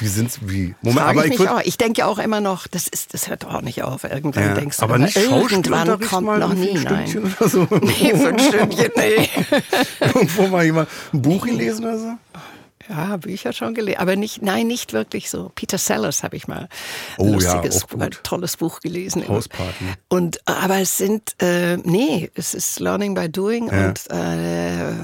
Wie 0.00 0.06
sind's, 0.06 0.38
wie? 0.42 0.74
Moment, 0.80 1.06
aber 1.06 1.26
ich, 1.26 1.34
ich, 1.34 1.48
auch. 1.48 1.60
ich 1.62 1.76
denke 1.76 2.00
ja 2.00 2.06
auch 2.06 2.18
immer 2.18 2.40
noch, 2.40 2.66
das 2.66 2.88
ist, 2.88 3.12
das 3.12 3.28
hört 3.28 3.44
auch 3.44 3.60
nicht 3.60 3.82
auf. 3.82 4.04
Irgendwann 4.04 4.44
ja, 4.44 4.54
denkst 4.54 4.78
du, 4.78 4.82
aber 4.82 4.96
nicht 4.98 5.16
irgendwann 5.16 6.00
kommt 6.00 6.26
mal 6.26 6.38
noch 6.38 6.54
nie, 6.54 6.72
nein. 6.72 7.32
Oder 7.38 7.48
so. 7.48 7.66
Nee, 7.82 8.12
ein 8.12 8.38
Stündchen, 8.38 8.90
nee. 8.96 9.28
Irgendwo 10.00 10.46
mal 10.46 10.64
jemand 10.64 10.88
ein 11.12 11.20
Buch 11.20 11.44
gelesen 11.44 11.84
oder 11.84 11.98
so? 11.98 12.12
Ja, 12.88 13.18
Bücher 13.18 13.52
schon 13.52 13.74
gelesen, 13.74 14.00
aber 14.00 14.16
nicht, 14.16 14.42
nein, 14.42 14.66
nicht 14.66 14.94
wirklich 14.94 15.28
so. 15.28 15.52
Peter 15.54 15.78
Sellers 15.78 16.22
habe 16.22 16.36
ich 16.36 16.48
mal 16.48 16.68
ein 17.18 17.28
oh, 17.28 17.34
lustiges, 17.34 17.86
ja, 17.92 18.04
ein 18.04 18.10
tolles 18.22 18.56
Buch 18.56 18.80
gelesen. 18.80 19.28
Hausparty. 19.28 19.84
Und 20.08 20.40
aber 20.46 20.78
es 20.78 20.96
sind, 20.96 21.34
äh, 21.42 21.76
nee, 21.76 22.30
es 22.34 22.54
ist 22.54 22.80
Learning 22.80 23.14
by 23.14 23.28
Doing 23.28 23.68
ja. 23.68 23.88
und 23.88 24.10
äh, 24.10 24.94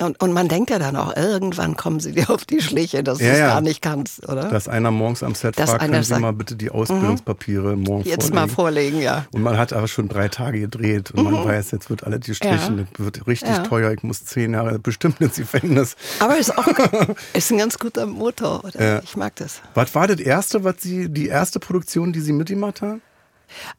und, 0.00 0.20
und 0.22 0.32
man 0.32 0.48
denkt 0.48 0.70
ja 0.70 0.78
dann 0.78 0.96
auch, 0.96 1.16
irgendwann 1.16 1.76
kommen 1.76 2.00
sie 2.00 2.12
dir 2.16 2.30
auf 2.30 2.44
die 2.44 2.60
Schliche, 2.60 3.02
dass 3.02 3.20
ja, 3.20 3.26
du 3.26 3.32
es 3.32 3.38
ja. 3.38 3.46
gar 3.48 3.60
nicht 3.60 3.82
kannst, 3.82 4.28
oder? 4.28 4.48
Dass 4.48 4.68
einer 4.68 4.90
morgens 4.90 5.22
am 5.22 5.34
Set 5.34 5.58
dass 5.58 5.70
fragt, 5.70 5.84
können 5.84 6.02
Sie 6.02 6.08
sagt, 6.08 6.20
mal 6.20 6.32
bitte 6.32 6.56
die 6.56 6.70
Ausbildungspapiere 6.70 7.76
mhm. 7.76 7.82
morgen 7.82 8.04
jetzt 8.04 8.28
vorlegen. 8.28 8.34
mal 8.34 8.48
vorlegen, 8.48 9.00
ja. 9.00 9.26
Und 9.32 9.42
man 9.42 9.58
hat 9.58 9.72
aber 9.72 9.88
schon 9.88 10.08
drei 10.08 10.28
Tage 10.28 10.60
gedreht 10.60 11.10
und 11.12 11.24
mhm. 11.24 11.32
man 11.32 11.44
weiß, 11.44 11.70
jetzt 11.70 11.90
wird 11.90 12.04
alles 12.04 12.20
gestrichen, 12.20 12.78
ja. 12.78 12.84
das 12.92 13.04
wird 13.04 13.26
richtig 13.26 13.48
ja. 13.48 13.62
teuer, 13.62 13.92
ich 13.92 14.02
muss 14.02 14.24
zehn 14.24 14.54
Jahre 14.54 14.78
bestimmt 14.78 15.20
ins 15.20 15.36
Gefängnis. 15.36 15.96
Aber 16.20 16.36
ist 16.36 16.56
auch 16.56 16.66
ist 17.32 17.50
ein 17.50 17.58
ganz 17.58 17.78
guter 17.78 18.06
Motor, 18.06 18.64
oder? 18.64 19.02
Ich 19.02 19.16
mag 19.16 19.34
das. 19.36 19.60
Was 19.74 19.94
war 19.94 20.06
das 20.06 20.20
erste, 20.20 20.64
was 20.64 20.76
Sie, 20.80 21.08
die 21.08 21.28
erste 21.28 21.60
Produktion, 21.60 22.12
die 22.12 22.20
Sie 22.20 22.32
mitgemacht 22.32 22.82
haben? 22.82 23.00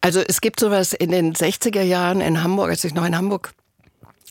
Also 0.01 0.21
es 0.21 0.41
gibt 0.41 0.59
sowas 0.59 0.93
in 0.93 1.11
den 1.11 1.33
60er 1.33 1.81
Jahren 1.81 2.21
in 2.21 2.43
Hamburg, 2.43 2.69
als 2.69 2.83
ich 2.83 2.93
noch 2.93 3.05
in 3.05 3.15
Hamburg 3.15 3.53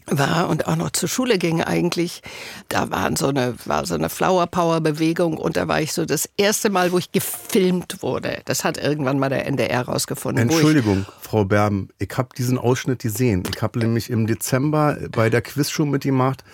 war 0.07 0.49
und 0.49 0.67
auch 0.67 0.77
noch 0.77 0.91
zur 0.91 1.09
Schule 1.09 1.39
ging 1.39 1.63
eigentlich, 1.63 2.23
da 2.69 2.91
waren 2.91 3.17
so 3.17 3.29
eine, 3.29 3.55
war 3.65 3.87
so 3.87 3.95
eine 3.95 4.09
Flower 4.09 4.47
Power 4.47 4.81
Bewegung 4.81 5.37
und 5.37 5.57
da 5.57 5.69
war 5.69 5.81
ich 5.81 5.93
so 5.93 6.05
das 6.05 6.29
erste 6.37 6.71
Mal, 6.71 6.93
wo 6.93 6.99
ich 6.99 7.13
gefilmt 7.13 8.03
wurde. 8.03 8.41
Das 8.45 8.65
hat 8.65 8.79
irgendwann 8.79 9.19
mal 9.19 9.29
der 9.29 9.47
NDR 9.47 9.83
rausgefunden. 9.83 10.49
Entschuldigung, 10.49 11.07
Frau 11.21 11.45
Berben, 11.45 11.89
ich 11.99 12.11
habe 12.17 12.29
diesen 12.37 12.59
Ausschnitt 12.59 13.01
gesehen. 13.01 13.43
Ich 13.53 13.63
habe 13.63 13.79
nämlich 13.79 14.11
im 14.11 14.27
Dezember 14.27 14.97
bei 15.11 15.31
der 15.31 15.43
Quizshow 15.43 15.85
mitgemacht, 15.85 16.45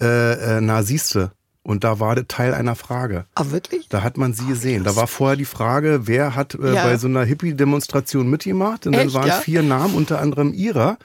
äh, 0.00 0.56
äh, 0.56 0.60
na 0.60 0.82
siehste. 0.82 1.32
Und 1.66 1.82
da 1.82 1.98
war 1.98 2.14
das 2.14 2.26
Teil 2.28 2.52
einer 2.52 2.74
Frage. 2.74 3.24
Ah, 3.34 3.46
wirklich? 3.48 3.88
Da 3.88 4.02
hat 4.02 4.18
man 4.18 4.34
sie 4.34 4.46
gesehen. 4.46 4.84
Da 4.84 4.96
war 4.96 5.06
vorher 5.06 5.36
die 5.36 5.46
Frage, 5.46 6.06
wer 6.06 6.36
hat 6.36 6.54
äh, 6.54 6.74
ja. 6.74 6.84
bei 6.84 6.98
so 6.98 7.08
einer 7.08 7.24
Hippie-Demonstration 7.24 8.28
mitgemacht? 8.28 8.86
Und 8.86 8.92
dann 8.92 9.06
Echt, 9.06 9.14
waren 9.14 9.28
ja? 9.28 9.40
vier 9.40 9.62
Namen, 9.62 9.94
unter 9.94 10.20
anderem 10.20 10.52
ihrer. 10.52 10.98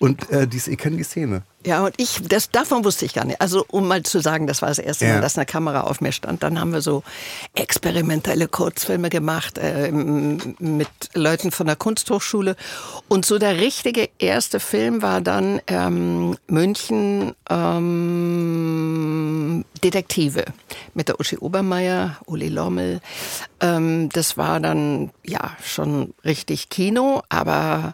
Und 0.00 0.30
äh, 0.30 0.48
dies, 0.48 0.66
ich 0.66 0.78
kenne 0.78 0.96
die 0.96 1.02
Szene. 1.02 1.42
Ja, 1.66 1.84
und 1.84 1.92
ich, 1.98 2.22
das, 2.26 2.50
davon 2.50 2.86
wusste 2.86 3.04
ich 3.04 3.12
gar 3.12 3.26
nicht. 3.26 3.42
Also, 3.42 3.66
um 3.68 3.86
mal 3.86 4.02
zu 4.02 4.20
sagen, 4.20 4.46
das 4.46 4.62
war 4.62 4.70
das 4.70 4.78
erste 4.78 5.04
ja. 5.04 5.12
Mal, 5.12 5.20
dass 5.20 5.36
eine 5.36 5.44
Kamera 5.44 5.82
auf 5.82 6.00
mir 6.00 6.12
stand. 6.12 6.42
Dann 6.42 6.58
haben 6.58 6.72
wir 6.72 6.80
so 6.80 7.02
experimentelle 7.54 8.48
Kurzfilme 8.48 9.10
gemacht 9.10 9.58
äh, 9.58 9.92
mit 9.92 10.88
Leuten 11.12 11.50
von 11.50 11.66
der 11.66 11.76
Kunsthochschule. 11.76 12.56
Und 13.08 13.26
so 13.26 13.38
der 13.38 13.58
richtige 13.58 14.08
erste 14.18 14.58
Film 14.58 15.02
war 15.02 15.20
dann 15.20 15.60
ähm, 15.66 16.38
München 16.46 17.34
ähm, 17.50 18.06
Detektive 19.84 20.46
mit 20.94 21.08
der 21.08 21.20
Uschi 21.20 21.36
Obermeier, 21.36 22.16
Uli 22.24 22.48
Lommel. 22.48 23.02
Ähm, 23.60 24.08
das 24.08 24.38
war 24.38 24.60
dann, 24.60 25.10
ja, 25.26 25.50
schon 25.62 26.14
richtig 26.24 26.70
Kino, 26.70 27.20
aber 27.28 27.92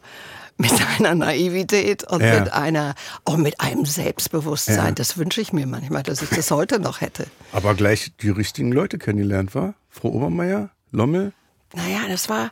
mit 0.59 0.73
einer 0.99 1.15
Naivität 1.15 2.05
und 2.05 2.23
ja. 2.23 2.41
mit 2.41 2.53
einer, 2.53 2.95
auch 3.25 3.37
mit 3.37 3.61
einem 3.61 3.85
Selbstbewusstsein. 3.85 4.77
Ja. 4.77 4.91
Das 4.93 5.19
wünsche 5.19 5.41
ich 5.41 5.53
mir 5.53 5.67
manchmal, 5.67 6.03
dass 6.03 6.23
ich 6.23 6.31
das 6.31 6.51
heute 6.51 6.81
noch 6.81 7.01
hätte. 7.01 7.27
Aber 7.53 7.75
gleich 7.75 8.13
die 8.21 8.31
richtigen 8.31 8.73
Leute 8.73 8.99
kennengelernt, 8.99 9.55
war? 9.55 9.75
Frau 9.91 10.09
Obermeier, 10.09 10.71
Lommel? 10.93 11.33
Naja, 11.75 12.01
das 12.09 12.29
war, 12.29 12.51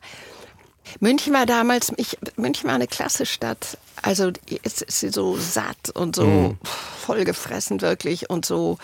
München 1.01 1.33
war 1.33 1.47
damals, 1.47 1.93
ich, 1.97 2.19
München 2.37 2.69
war 2.69 2.75
eine 2.75 2.87
klasse 2.87 3.27
Stadt. 3.27 3.79
Also 4.03 4.33
jetzt 4.49 4.83
ist 4.83 5.01
sie 5.01 5.09
so 5.09 5.37
satt 5.39 5.91
und 5.95 6.17
so 6.17 6.27
mhm. 6.27 6.59
vollgefressen 7.07 7.81
wirklich 7.81 8.29
und 8.29 8.45
so, 8.45 8.79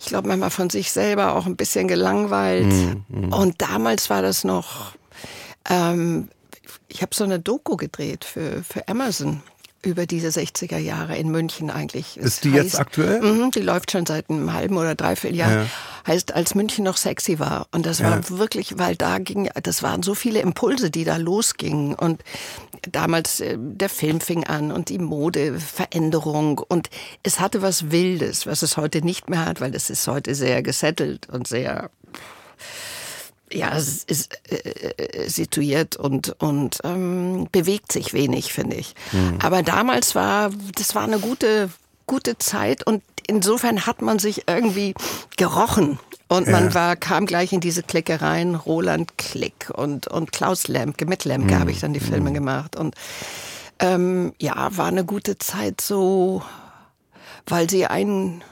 ich 0.00 0.06
glaube 0.06 0.28
manchmal 0.28 0.50
von 0.50 0.70
sich 0.70 0.90
selber 0.90 1.34
auch 1.34 1.46
ein 1.46 1.56
bisschen 1.56 1.88
gelangweilt. 1.88 2.66
Mhm. 2.66 3.04
Mhm. 3.08 3.32
Und 3.32 3.60
damals 3.60 4.08
war 4.08 4.22
das 4.22 4.44
noch, 4.44 4.92
ähm, 5.68 6.28
ich 6.88 7.02
habe 7.02 7.14
so 7.14 7.24
eine 7.24 7.38
Doku 7.38 7.76
gedreht 7.76 8.24
für, 8.24 8.62
für 8.62 8.88
Amazon 8.88 9.42
über 9.82 10.06
diese 10.06 10.28
60er 10.28 10.78
Jahre 10.78 11.16
in 11.16 11.30
München 11.30 11.70
eigentlich. 11.70 12.16
Ist 12.16 12.44
die 12.44 12.52
heißt, 12.52 12.64
jetzt 12.64 12.80
aktuell? 12.80 13.20
Mh, 13.20 13.50
die 13.54 13.60
läuft 13.60 13.92
schon 13.92 14.06
seit 14.06 14.28
einem 14.28 14.52
halben 14.52 14.76
oder 14.76 14.94
dreiviertel 14.96 15.36
Jahr. 15.36 15.52
Ja. 15.52 15.66
Heißt, 16.06 16.34
als 16.34 16.54
München 16.54 16.84
noch 16.84 16.96
sexy 16.96 17.38
war. 17.38 17.68
Und 17.70 17.86
das 17.86 18.02
war 18.02 18.16
ja. 18.16 18.38
wirklich, 18.38 18.78
weil 18.78 18.96
da 18.96 19.18
ging, 19.18 19.48
das 19.62 19.82
waren 19.82 20.02
so 20.02 20.14
viele 20.14 20.40
Impulse, 20.40 20.90
die 20.90 21.04
da 21.04 21.16
losgingen. 21.16 21.94
Und 21.94 22.24
damals, 22.90 23.40
äh, 23.40 23.56
der 23.56 23.88
Film 23.88 24.20
fing 24.20 24.44
an 24.44 24.72
und 24.72 24.88
die 24.88 24.98
Modeveränderung. 24.98 26.58
Und 26.58 26.90
es 27.22 27.38
hatte 27.38 27.62
was 27.62 27.92
Wildes, 27.92 28.46
was 28.46 28.62
es 28.62 28.76
heute 28.76 29.02
nicht 29.02 29.30
mehr 29.30 29.46
hat, 29.46 29.60
weil 29.60 29.74
es 29.76 29.90
ist 29.90 30.08
heute 30.08 30.34
sehr 30.34 30.62
gesettelt 30.62 31.28
und 31.28 31.46
sehr 31.46 31.90
ja, 33.52 33.76
es 33.76 34.04
ist 34.04 34.38
äh, 34.50 34.56
äh, 34.56 35.28
situiert 35.28 35.96
und, 35.96 36.36
und 36.40 36.78
ähm, 36.84 37.48
bewegt 37.52 37.92
sich 37.92 38.12
wenig, 38.12 38.52
finde 38.52 38.76
ich. 38.76 38.94
Mhm. 39.12 39.38
Aber 39.42 39.62
damals 39.62 40.14
war, 40.14 40.50
das 40.74 40.94
war 40.94 41.04
eine 41.04 41.18
gute, 41.18 41.70
gute 42.06 42.38
Zeit 42.38 42.86
und 42.86 43.02
insofern 43.26 43.86
hat 43.86 44.02
man 44.02 44.18
sich 44.18 44.44
irgendwie 44.48 44.94
gerochen. 45.36 45.98
Und 46.28 46.46
ja. 46.46 46.52
man 46.52 46.74
war, 46.74 46.96
kam 46.96 47.24
gleich 47.24 47.52
in 47.52 47.60
diese 47.60 47.82
Klickereien, 47.82 48.54
Roland 48.54 49.16
Klick 49.16 49.70
und, 49.74 50.08
und 50.08 50.30
Klaus 50.32 50.68
Lemke. 50.68 51.06
Mit 51.06 51.24
Lemke 51.24 51.54
mhm. 51.54 51.60
habe 51.60 51.70
ich 51.70 51.80
dann 51.80 51.94
die 51.94 52.00
Filme 52.00 52.30
mhm. 52.30 52.34
gemacht. 52.34 52.76
Und 52.76 52.94
ähm, 53.78 54.34
ja, 54.38 54.76
war 54.76 54.88
eine 54.88 55.04
gute 55.04 55.38
Zeit 55.38 55.80
so, 55.80 56.42
weil 57.46 57.70
sie 57.70 57.86
einen 57.86 58.42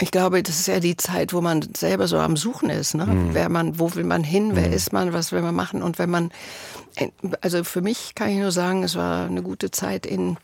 ich 0.00 0.10
glaube, 0.10 0.42
das 0.42 0.58
ist 0.58 0.66
ja 0.66 0.80
die 0.80 0.96
Zeit, 0.96 1.32
wo 1.32 1.40
man 1.40 1.74
selber 1.76 2.08
so 2.08 2.18
am 2.18 2.36
Suchen 2.36 2.70
ist. 2.70 2.94
Ne? 2.94 3.06
Mhm. 3.06 3.34
Wer 3.34 3.48
man, 3.48 3.78
wo 3.78 3.94
will 3.94 4.04
man 4.04 4.24
hin? 4.24 4.52
Wer 4.54 4.68
mhm. 4.68 4.72
ist 4.72 4.92
man? 4.92 5.12
Was 5.12 5.30
will 5.32 5.42
man 5.42 5.54
machen? 5.54 5.82
Und 5.82 5.98
wenn 5.98 6.10
man, 6.10 6.30
also 7.40 7.64
für 7.64 7.82
mich 7.82 8.14
kann 8.14 8.30
ich 8.30 8.38
nur 8.38 8.52
sagen, 8.52 8.82
es 8.82 8.96
war 8.96 9.26
eine 9.26 9.42
gute 9.42 9.70
Zeit, 9.70 10.06
in 10.06 10.38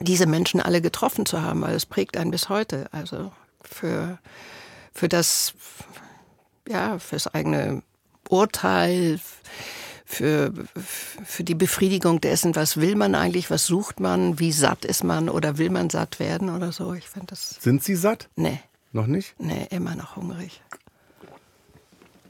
diese 0.00 0.26
Menschen 0.26 0.60
alle 0.60 0.80
getroffen 0.80 1.26
zu 1.26 1.42
haben, 1.42 1.62
weil 1.62 1.74
es 1.74 1.86
prägt 1.86 2.16
einen 2.16 2.30
bis 2.30 2.48
heute. 2.48 2.86
Also 2.92 3.32
für, 3.62 4.18
für 4.92 5.08
das, 5.08 5.54
ja, 6.68 6.98
fürs 6.98 7.26
eigene 7.26 7.82
Urteil, 8.28 9.18
für, 10.04 10.52
für 11.24 11.42
die 11.42 11.54
Befriedigung 11.54 12.20
dessen, 12.20 12.54
was 12.54 12.76
will 12.76 12.94
man 12.94 13.14
eigentlich, 13.14 13.50
was 13.50 13.66
sucht 13.66 13.98
man, 14.00 14.38
wie 14.38 14.52
satt 14.52 14.84
ist 14.84 15.02
man 15.02 15.28
oder 15.28 15.58
will 15.58 15.70
man 15.70 15.90
satt 15.90 16.20
werden 16.20 16.50
oder 16.50 16.70
so. 16.72 16.94
Ich 16.94 17.08
finde 17.08 17.28
das. 17.28 17.56
Sind 17.60 17.82
Sie 17.82 17.96
satt? 17.96 18.28
Nee. 18.36 18.60
Noch 18.94 19.08
nicht? 19.08 19.34
Nee, 19.38 19.66
immer 19.70 19.96
noch 19.96 20.14
hungrig. 20.14 20.62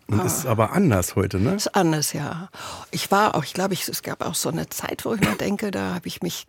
Und 0.06 0.20
ah. 0.20 0.24
ist 0.24 0.46
aber 0.46 0.72
anders 0.72 1.14
heute, 1.14 1.38
ne? 1.38 1.54
Ist 1.54 1.74
anders, 1.76 2.14
ja. 2.14 2.48
Ich 2.90 3.10
war 3.10 3.34
auch, 3.34 3.44
ich 3.44 3.52
glaube, 3.52 3.74
es 3.74 4.02
gab 4.02 4.24
auch 4.24 4.34
so 4.34 4.48
eine 4.48 4.70
Zeit, 4.70 5.04
wo 5.04 5.12
ich 5.12 5.20
mir 5.20 5.36
denke, 5.36 5.70
da 5.70 5.94
habe 5.94 6.08
ich 6.08 6.22
mich, 6.22 6.46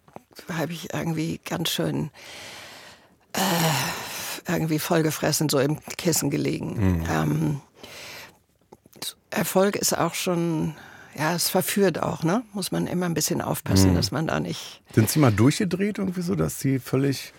habe 0.52 0.72
ich 0.72 0.94
irgendwie 0.94 1.42
ganz 1.44 1.70
schön 1.70 2.12
äh, 3.34 4.52
irgendwie 4.54 4.80
vollgefressen, 4.80 5.50
so 5.50 5.60
im 5.60 5.82
Kissen 5.98 6.30
gelegen. 6.30 7.00
Mhm. 7.00 7.06
Ähm, 7.12 7.62
Erfolg 9.32 9.76
ist 9.76 9.98
auch 9.98 10.14
schon, 10.14 10.76
ja, 11.18 11.34
es 11.36 11.50
verführt 11.50 12.02
auch, 12.02 12.24
ne? 12.24 12.44
Muss 12.54 12.72
man 12.72 12.88
immer 12.88 13.06
ein 13.06 13.14
bisschen 13.14 13.42
aufpassen, 13.42 13.92
Mhm. 13.92 13.96
dass 13.96 14.12
man 14.12 14.28
da 14.28 14.40
nicht. 14.40 14.82
Sind 14.94 15.10
Sie 15.10 15.20
mal 15.20 15.34
durchgedreht 15.34 15.98
irgendwie 15.98 16.22
so, 16.22 16.36
dass 16.36 16.62
Sie 16.62 16.80
völlig 16.80 17.34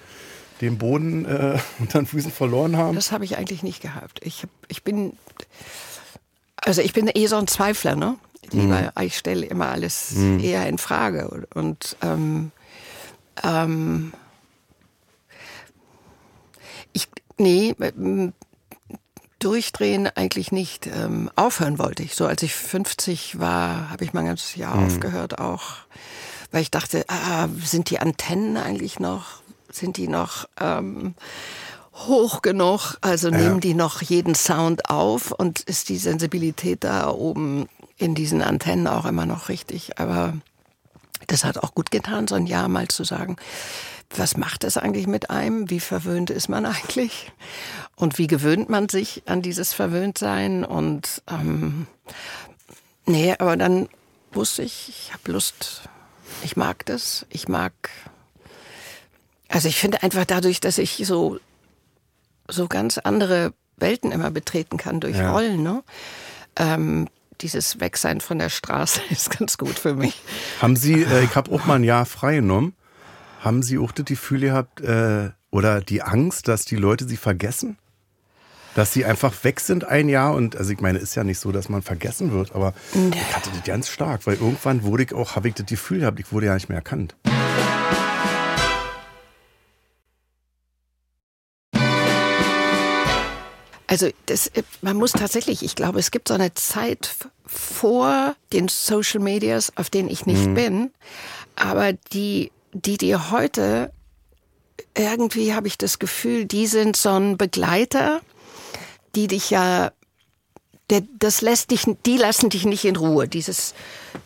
den 0.60 0.78
Boden 0.78 1.24
äh, 1.24 1.58
unter 1.78 2.00
den 2.00 2.06
Füßen 2.06 2.30
verloren 2.30 2.76
haben? 2.76 2.94
Das 2.94 3.12
habe 3.12 3.24
ich 3.24 3.36
eigentlich 3.36 3.62
nicht 3.62 3.82
gehabt. 3.82 4.20
Ich, 4.22 4.42
hab, 4.42 4.50
ich 4.68 4.82
bin, 4.82 5.12
also 6.56 6.82
ich 6.82 6.92
bin 6.92 7.10
eh 7.12 7.26
so 7.26 7.36
ein 7.36 7.46
Zweifler, 7.46 7.96
ne? 7.96 8.16
Lieber, 8.52 8.92
ich 9.00 9.18
stelle 9.18 9.44
immer 9.44 9.70
alles 9.70 10.14
eher 10.14 10.68
in 10.68 10.78
Frage. 10.78 11.48
Und 11.52 11.96
ähm, 12.00 12.52
ähm, 13.42 14.12
ich, 16.92 17.08
nee, 17.38 17.74
durchdrehen 19.38 20.08
eigentlich 20.14 20.52
nicht. 20.52 20.86
Ähm, 20.86 21.30
aufhören 21.36 21.78
wollte 21.78 22.02
ich. 22.02 22.14
So 22.14 22.26
als 22.26 22.42
ich 22.42 22.54
50 22.54 23.38
war, 23.38 23.90
habe 23.90 24.04
ich 24.04 24.12
mal 24.12 24.20
ein 24.20 24.26
ganzes 24.26 24.56
Jahr 24.56 24.76
aufgehört 24.76 25.38
auch, 25.38 25.62
weil 26.50 26.62
ich 26.62 26.70
dachte, 26.70 27.04
ah, 27.08 27.48
sind 27.62 27.90
die 27.90 27.98
Antennen 27.98 28.56
eigentlich 28.56 28.98
noch, 28.98 29.42
sind 29.76 29.96
die 29.96 30.08
noch 30.08 30.48
ähm, 30.60 31.14
hoch 31.94 32.42
genug? 32.42 32.96
Also 33.00 33.30
nehmen 33.30 33.60
die 33.60 33.74
noch 33.74 34.02
jeden 34.02 34.34
Sound 34.34 34.90
auf 34.90 35.32
und 35.32 35.60
ist 35.60 35.88
die 35.88 35.98
Sensibilität 35.98 36.84
da 36.84 37.08
oben 37.10 37.68
in 37.96 38.14
diesen 38.14 38.42
Antennen 38.42 38.86
auch 38.86 39.06
immer 39.06 39.26
noch 39.26 39.48
richtig? 39.48 39.98
Aber 39.98 40.34
das 41.26 41.44
hat 41.44 41.58
auch 41.58 41.74
gut 41.74 41.90
getan, 41.90 42.28
so 42.28 42.34
ein 42.34 42.46
Jahr 42.46 42.68
mal 42.68 42.88
zu 42.88 43.04
sagen, 43.04 43.36
was 44.14 44.36
macht 44.36 44.64
das 44.64 44.76
eigentlich 44.76 45.06
mit 45.06 45.30
einem? 45.30 45.68
Wie 45.70 45.80
verwöhnt 45.80 46.30
ist 46.30 46.48
man 46.48 46.66
eigentlich? 46.66 47.32
Und 47.96 48.18
wie 48.18 48.26
gewöhnt 48.26 48.68
man 48.68 48.88
sich 48.88 49.22
an 49.26 49.42
dieses 49.42 49.72
Verwöhntsein? 49.72 50.64
Und 50.64 51.22
ähm, 51.28 51.86
nee, 53.06 53.34
aber 53.38 53.56
dann 53.56 53.88
wusste 54.32 54.62
ich, 54.62 54.88
ich 54.88 55.12
habe 55.12 55.32
Lust, 55.32 55.88
ich 56.44 56.56
mag 56.56 56.84
das, 56.86 57.26
ich 57.30 57.48
mag. 57.48 57.72
Also 59.48 59.68
ich 59.68 59.76
finde 59.76 60.02
einfach 60.02 60.24
dadurch, 60.24 60.60
dass 60.60 60.78
ich 60.78 61.02
so 61.04 61.38
so 62.48 62.68
ganz 62.68 62.98
andere 62.98 63.52
Welten 63.76 64.12
immer 64.12 64.30
betreten 64.30 64.76
kann 64.76 65.00
durch 65.00 65.16
Ja. 65.16 65.32
Rollen, 65.32 65.62
ne? 65.62 65.82
Ähm, 66.56 67.08
dieses 67.40 67.80
Wegsein 67.80 68.20
von 68.20 68.38
der 68.38 68.48
Straße 68.48 69.00
ist 69.10 69.36
ganz 69.36 69.58
gut 69.58 69.78
für 69.78 69.94
mich. 69.94 70.20
Haben 70.60 70.76
Sie, 70.76 71.02
äh, 71.02 71.24
ich 71.24 71.34
habe 71.36 71.50
auch 71.52 71.66
mal 71.66 71.74
ein 71.74 71.84
Jahr 71.84 72.06
freigenommen, 72.06 72.74
haben 73.40 73.62
Sie 73.62 73.78
auch 73.78 73.92
das 73.92 74.06
Gefühl 74.06 74.40
gehabt, 74.40 74.80
äh, 74.80 75.30
oder 75.50 75.80
die 75.80 76.02
Angst, 76.02 76.48
dass 76.48 76.64
die 76.64 76.76
Leute 76.76 77.06
Sie 77.06 77.16
vergessen? 77.16 77.78
Dass 78.74 78.92
sie 78.92 79.06
einfach 79.06 79.32
weg 79.42 79.60
sind 79.60 79.84
ein 79.84 80.10
Jahr 80.10 80.34
und, 80.34 80.54
also 80.54 80.70
ich 80.70 80.80
meine, 80.80 80.98
ist 80.98 81.14
ja 81.14 81.24
nicht 81.24 81.38
so, 81.38 81.50
dass 81.50 81.70
man 81.70 81.80
vergessen 81.80 82.30
wird, 82.30 82.54
aber 82.54 82.74
ich 82.92 83.34
hatte 83.34 83.48
das 83.48 83.64
ganz 83.64 83.88
stark, 83.88 84.26
weil 84.26 84.34
irgendwann 84.34 84.82
wurde 84.82 85.04
ich 85.04 85.14
auch, 85.14 85.34
habe 85.34 85.48
ich 85.48 85.54
das 85.54 85.64
Gefühl 85.64 86.00
gehabt, 86.00 86.20
ich 86.20 86.30
wurde 86.30 86.46
ja 86.46 86.54
nicht 86.54 86.68
mehr 86.68 86.76
erkannt. 86.76 87.14
Also 93.86 94.08
das, 94.26 94.48
äh, 94.48 94.62
man 94.82 94.96
muss 94.96 95.12
tatsächlich, 95.12 95.62
ich 95.62 95.74
glaube, 95.74 95.98
es 95.98 96.10
gibt 96.10 96.28
so 96.28 96.34
eine 96.34 96.54
Zeit 96.54 97.14
vor 97.46 98.34
den 98.52 98.68
Social 98.68 99.20
Medias, 99.20 99.72
auf 99.76 99.90
denen 99.90 100.08
ich 100.08 100.26
nicht 100.26 100.52
bin, 100.54 100.90
aber 101.54 101.92
die, 101.92 102.50
die 102.72 102.98
dir 102.98 103.30
heute 103.30 103.92
irgendwie 104.96 105.54
habe 105.54 105.68
ich 105.68 105.78
das 105.78 105.98
Gefühl, 105.98 106.46
die 106.46 106.66
sind 106.66 106.96
so 106.96 107.10
ein 107.10 107.36
Begleiter, 107.36 108.20
die 109.14 109.28
dich 109.28 109.50
ja, 109.50 109.92
der, 110.90 111.02
das 111.18 111.40
lässt 111.40 111.70
dich, 111.70 111.84
die 112.04 112.16
lassen 112.16 112.50
dich 112.50 112.64
nicht 112.64 112.84
in 112.84 112.96
Ruhe. 112.96 113.28
Dieses, 113.28 113.74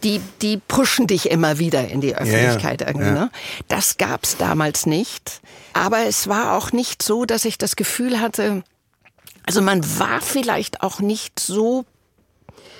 die, 0.04 0.20
die 0.42 0.58
pushen 0.58 1.06
dich 1.06 1.30
immer 1.30 1.58
wieder 1.58 1.88
in 1.88 2.00
die 2.00 2.14
Öffentlichkeit 2.14 2.82
irgendwie. 2.82 3.06
ja. 3.06 3.12
Ne? 3.12 3.30
Das 3.68 3.96
gab's 3.96 4.36
damals 4.36 4.86
nicht. 4.86 5.40
Aber 5.72 6.06
es 6.06 6.28
war 6.28 6.56
auch 6.56 6.72
nicht 6.72 7.02
so, 7.02 7.24
dass 7.24 7.44
ich 7.44 7.58
das 7.58 7.76
Gefühl 7.76 8.20
hatte, 8.20 8.62
also 9.50 9.62
man 9.62 9.98
war 9.98 10.20
vielleicht 10.20 10.82
auch 10.82 11.00
nicht 11.00 11.38
so, 11.40 11.84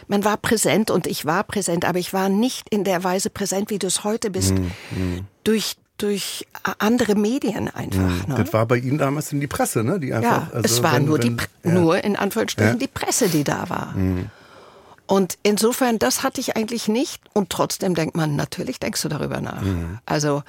man 0.09 0.24
war 0.24 0.37
präsent 0.37 0.90
und 0.90 1.06
ich 1.06 1.24
war 1.26 1.44
präsent, 1.44 1.85
aber 1.85 1.98
ich 1.98 2.12
war 2.12 2.28
nicht 2.28 2.68
in 2.70 2.85
der 2.85 3.02
Weise 3.04 3.30
präsent, 3.30 3.70
wie 3.70 3.78
du 3.78 3.87
es 3.87 4.04
heute 4.04 4.30
bist, 4.30 4.54
durch 5.44 5.76
durch 5.98 6.46
andere 6.78 7.14
Medien 7.14 7.68
einfach. 7.68 8.26
Ne? 8.26 8.35
Das 8.38 8.54
war 8.54 8.64
bei 8.64 8.78
Ihnen 8.78 8.96
damals 8.96 9.33
in 9.33 9.40
die 9.40 9.46
Presse, 9.46 9.85
ne? 9.85 10.00
Die 10.00 10.14
einfach, 10.14 10.48
Ja, 10.48 10.50
also 10.54 10.64
es 10.64 10.83
war 10.83 10.94
wenn- 10.94 11.04
nur, 11.04 11.18
die, 11.18 11.28
wenn- 11.28 11.37
Pre- 11.37 11.48
ja. 11.64 11.70
nur 11.72 12.02
in 12.02 12.16
Anführungsstrichen 12.16 12.72
Ja. 12.72 12.78
die 12.78 12.87
Presse, 12.87 13.28
die 13.28 13.44
da 13.44 13.68
war. 13.68 13.94
Und 15.06 15.37
insofern, 15.42 15.98
das 15.98 16.22
hatte 16.22 16.40
ich 16.40 16.56
eigentlich 16.56 16.88
nicht. 16.88 17.20
Und 17.35 17.50
trotzdem 17.50 17.94
denkt 17.94 18.16
man, 18.16 18.35
natürlich 18.35 18.80
denkst 18.80 19.02
du 19.02 19.09
darüber 19.11 19.42
nach. 19.42 19.62
Also 20.06 20.42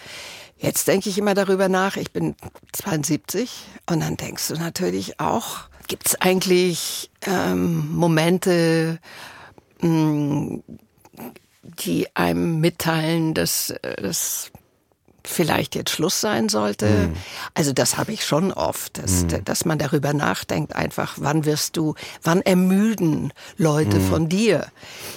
jetzt 0.57 0.88
denke 0.88 1.10
ich 1.10 1.17
immer 1.17 1.34
darüber 1.34 1.67
nach, 1.67 1.97
ich 1.97 2.12
bin 2.13 2.34
72 2.71 3.51
und 3.89 3.99
dann 3.99 4.15
denkst 4.15 4.47
du 4.47 4.53
natürlich 4.53 5.19
auch, 5.19 5.57
gibt 5.91 6.08
es 6.08 6.15
eigentlich 6.21 7.12
ähm, 7.27 7.93
Momente, 7.93 8.97
mh, 9.82 10.60
die 11.63 12.15
einem 12.15 12.62
mitteilen, 12.62 13.34
dass 13.34 13.71
äh, 13.71 14.01
das 14.01 14.54
vielleicht 15.23 15.75
jetzt 15.75 15.91
Schluss 15.91 16.19
sein 16.21 16.49
sollte. 16.49 16.88
Mhm. 16.88 17.13
Also 17.53 17.73
das 17.73 17.97
habe 17.97 18.12
ich 18.12 18.25
schon 18.25 18.51
oft, 18.51 18.97
dass, 19.01 19.25
dass 19.45 19.65
man 19.65 19.77
darüber 19.77 20.13
nachdenkt, 20.13 20.75
einfach, 20.75 21.15
wann 21.17 21.45
wirst 21.45 21.77
du, 21.77 21.95
wann 22.23 22.41
ermüden 22.41 23.31
Leute 23.57 23.97
Mhm. 23.97 24.07
von 24.10 24.29
dir? 24.29 24.67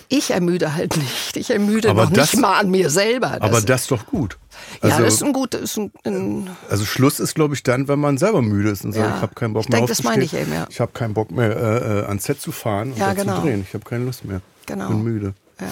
Ich 0.09 0.31
ermüde 0.31 0.75
halt 0.75 0.97
nicht. 0.97 1.37
Ich 1.37 1.51
ermüde 1.51 1.91
Aber 1.91 2.05
noch 2.05 2.13
das- 2.13 2.33
nicht 2.33 2.41
mal 2.43 2.59
an 2.61 2.71
mir 2.71 2.91
selber. 2.91 3.39
Aber 3.41 3.61
das 3.61 3.83
ist 3.83 3.91
doch 3.91 4.07
gut. 4.07 4.39
ja, 4.83 4.91
Also, 4.91 5.05
das 5.05 5.15
ist 5.15 5.23
ein 5.25 5.33
guter, 5.33 5.59
ist 5.59 5.77
ein, 5.79 5.91
ein 6.05 6.51
also 6.71 6.85
Schluss 6.85 7.19
ist, 7.21 7.35
glaube 7.35 7.55
ich, 7.55 7.63
dann, 7.63 7.89
wenn 7.89 7.99
man 7.99 8.19
selber 8.19 8.43
müde 8.43 8.71
ist 8.71 8.85
und 8.85 8.93
sagt, 8.93 9.07
Ja. 9.09 9.17
ich 9.17 9.23
habe 9.23 9.35
keinen 9.35 9.55
Bock 9.55 9.65
Ich 9.65 9.69
mehr 9.71 9.79
denk, 9.81 9.89
das 9.89 10.03
meine 10.03 10.23
ich 10.25 10.35
eben, 10.35 10.53
ja. 10.53 10.67
Ich 10.69 10.81
habe 10.81 10.93
keinen 10.93 11.15
Bock 11.15 11.31
mehr 11.31 11.57
äh, 11.57 12.01
äh, 12.01 12.05
ans 12.07 12.25
Set 12.25 12.41
zu 12.41 12.53
fahren 12.53 12.93
und 12.93 12.99
Ja, 12.99 13.13
genau. 13.15 13.37
zu 13.37 13.43
drehen. 13.43 13.65
Ich 13.67 13.75
habe 13.75 13.85
keine 13.85 14.05
Lust 14.05 14.25
mehr. 14.25 14.41
Genau. 14.67 14.89
Bin 14.89 15.03
müde. 15.03 15.35
Ja. 15.61 15.67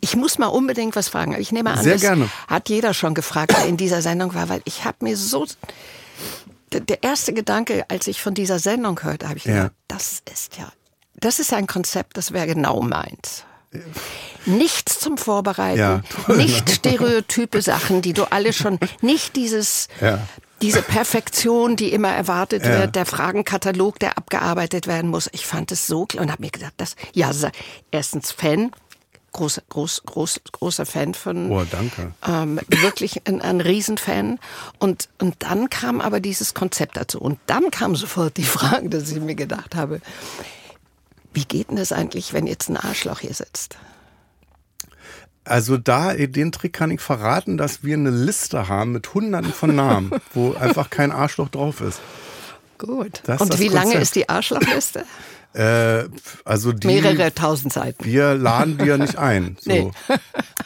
Ich 0.00 0.16
muss 0.16 0.38
mal 0.38 0.46
unbedingt 0.48 0.96
was 0.96 1.08
fragen. 1.08 1.34
Ich 1.38 1.52
nehme 1.52 1.70
an, 1.72 1.82
Sehr 1.82 1.94
das 1.94 2.02
gerne. 2.02 2.28
hat 2.48 2.68
jeder 2.68 2.94
schon 2.94 3.14
gefragt, 3.14 3.52
der 3.56 3.66
in 3.66 3.76
dieser 3.76 4.02
Sendung 4.02 4.34
war, 4.34 4.48
weil 4.48 4.62
ich 4.64 4.84
habe 4.84 4.98
mir 5.00 5.16
so 5.16 5.46
der- 6.72 7.02
erste 7.02 7.32
Gedanke, 7.32 7.84
als 7.88 8.06
ich 8.08 8.20
von 8.20 8.34
dieser 8.34 8.58
Sendung 8.58 9.02
hörte, 9.02 9.28
habe 9.28 9.38
ich 9.38 9.44
Ja. 9.44 9.54
gedacht, 9.54 9.72
das 9.88 10.22
ist 10.32 10.56
ja, 10.56 10.72
das 11.14 11.38
ist 11.38 11.52
ein 11.52 11.66
Konzept, 11.66 12.16
das 12.16 12.32
wäre 12.32 12.46
genau 12.46 12.80
meins. 12.82 13.44
Nichts 14.46 15.00
zum 15.00 15.16
Vorbereiten, 15.18 15.78
Ja. 15.78 16.00
nicht 16.28 16.70
stereotype 16.70 17.62
Sachen, 17.62 18.02
die 18.02 18.12
du 18.12 18.24
alle 18.30 18.52
schon, 18.52 18.78
nicht 19.00 19.34
dieses, 19.36 19.88
Ja. 20.00 20.18
diese 20.62 20.82
Perfektion, 20.82 21.74
die 21.76 21.92
immer 21.92 22.10
erwartet 22.10 22.64
Ja. 22.64 22.78
wird, 22.80 22.94
der 22.96 23.06
Fragenkatalog, 23.06 23.98
der 23.98 24.16
abgearbeitet 24.18 24.86
werden 24.86 25.10
muss. 25.10 25.28
Ich 25.32 25.46
fand 25.46 25.72
es 25.72 25.86
so 25.86 26.06
klar 26.06 26.22
und 26.24 26.30
habe 26.30 26.42
mir 26.42 26.50
gedacht, 26.50 26.74
das, 26.76 26.94
ja, 27.14 27.30
erstens 27.90 28.32
Fan, 28.32 28.70
großer, 29.34 29.62
groß, 29.68 30.04
groß, 30.06 30.40
großer 30.52 30.86
Fan 30.86 31.12
von, 31.12 31.50
Oh, 31.50 31.64
danke. 31.70 32.12
ähm, 32.26 32.58
wirklich 32.68 33.26
ein, 33.28 33.42
ein 33.42 33.60
Riesenfan. 33.60 34.38
Und, 34.78 35.10
und 35.20 35.34
dann 35.40 35.68
kam 35.68 36.00
aber 36.00 36.20
dieses 36.20 36.54
Konzept 36.54 36.96
dazu. 36.96 37.20
Und 37.20 37.38
dann 37.46 37.70
kam 37.70 37.94
sofort 37.96 38.38
die 38.38 38.44
Frage, 38.44 38.88
dass 38.88 39.10
ich 39.10 39.20
mir 39.20 39.34
gedacht 39.34 39.74
habe, 39.74 40.00
wie 41.34 41.44
geht 41.44 41.68
denn 41.68 41.76
das 41.76 41.92
eigentlich, 41.92 42.32
wenn 42.32 42.46
jetzt 42.46 42.70
ein 42.70 42.76
Arschloch 42.78 43.20
hier 43.20 43.34
sitzt? 43.34 43.76
Also 45.44 45.76
da, 45.76 46.14
den 46.14 46.52
Trick 46.52 46.72
kann 46.72 46.90
ich 46.90 47.00
verraten, 47.02 47.58
dass 47.58 47.82
wir 47.84 47.94
eine 47.96 48.10
Liste 48.10 48.68
haben 48.68 48.92
mit 48.92 49.12
hunderten 49.12 49.52
von 49.52 49.74
Namen, 49.76 50.10
wo 50.32 50.54
einfach 50.54 50.88
kein 50.88 51.12
Arschloch 51.12 51.50
drauf 51.50 51.82
ist. 51.82 52.00
Gut. 52.78 53.20
Das 53.26 53.36
ist 53.36 53.40
Und 53.42 53.52
das 53.52 53.60
wie 53.60 53.68
lange 53.68 53.82
Konzept. 53.86 54.02
ist 54.02 54.14
die 54.16 54.28
Arschlochliste? 54.28 55.04
Äh, 55.54 56.08
also 56.44 56.72
die, 56.72 56.88
Mehrere 56.88 57.32
tausend 57.32 57.72
Seiten. 57.72 58.04
wir 58.04 58.34
laden 58.34 58.76
die 58.76 58.86
ja 58.86 58.98
nicht 58.98 59.16
ein. 59.16 59.56
So. 59.64 59.70
Nee. 59.70 59.92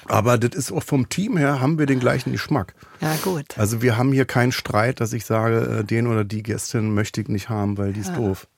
Aber 0.07 0.39
das 0.39 0.57
ist 0.57 0.73
auch 0.73 0.83
vom 0.83 1.09
Team 1.09 1.37
her, 1.37 1.61
haben 1.61 1.79
wir 1.79 1.87
den 1.87 2.01
gleichen 2.01 2.33
Geschmack. 2.33 2.75
Ja, 3.01 3.15
gut. 3.23 3.57
Also 3.57 3.83
wir 3.83 3.97
haben 3.97 4.13
hier 4.13 4.25
keinen 4.25 4.51
Streit, 4.51 5.01
dass 5.01 5.13
ich 5.13 5.25
sage, 5.25 5.81
äh, 5.81 5.85
den 5.85 6.07
oder 6.07 6.25
die 6.25 6.43
Gästin 6.43 6.95
möchte 6.95 7.21
ich 7.21 7.29
nicht 7.29 7.49
haben, 7.49 7.77
weil 7.77 7.93
die 7.93 8.01
ist 8.01 8.17
doof. 8.17 8.49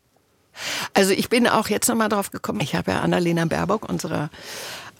Also 0.94 1.12
ich 1.12 1.28
bin 1.28 1.46
auch 1.46 1.68
jetzt 1.68 1.88
nochmal 1.88 2.08
drauf 2.08 2.30
gekommen. 2.30 2.60
Ich 2.60 2.74
habe 2.74 2.92
ja 2.92 3.00
Annalena 3.00 3.44
Baerbock, 3.44 3.88
unsere 3.88 4.30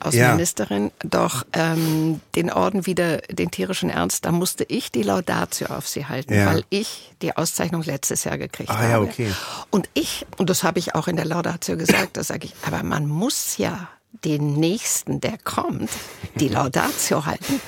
Außenministerin, 0.00 0.90
doch 1.04 1.44
ähm, 1.52 2.20
den 2.34 2.50
Orden 2.50 2.86
wieder, 2.86 3.18
den 3.30 3.50
tierischen 3.50 3.90
Ernst, 3.90 4.24
da 4.24 4.32
musste 4.32 4.64
ich 4.64 4.90
die 4.90 5.02
Laudatio 5.02 5.68
auf 5.68 5.86
sie 5.88 6.06
halten, 6.06 6.34
Ja. 6.34 6.46
weil 6.46 6.64
ich 6.70 7.12
die 7.22 7.36
Auszeichnung 7.36 7.82
letztes 7.82 8.24
Jahr 8.24 8.38
gekriegt 8.38 8.70
Ah, 8.70 8.78
habe. 8.78 8.88
ja, 8.88 9.00
okay. 9.00 9.32
Und 9.70 9.88
ich, 9.94 10.26
und 10.38 10.50
das 10.50 10.62
habe 10.64 10.78
ich 10.78 10.94
auch 10.94 11.06
in 11.08 11.16
der 11.16 11.24
Laudatio 11.26 11.76
gesagt, 11.76 12.16
das 12.16 12.28
sage 12.28 12.46
ich, 12.46 12.54
aber 12.66 12.82
man 12.82 13.06
muss 13.06 13.56
ja 13.58 13.88
den 14.24 14.54
Nächsten, 14.54 15.20
der 15.20 15.38
kommt, 15.38 15.88
die 16.34 16.48
Laudatio 16.48 17.26
halten. 17.26 17.60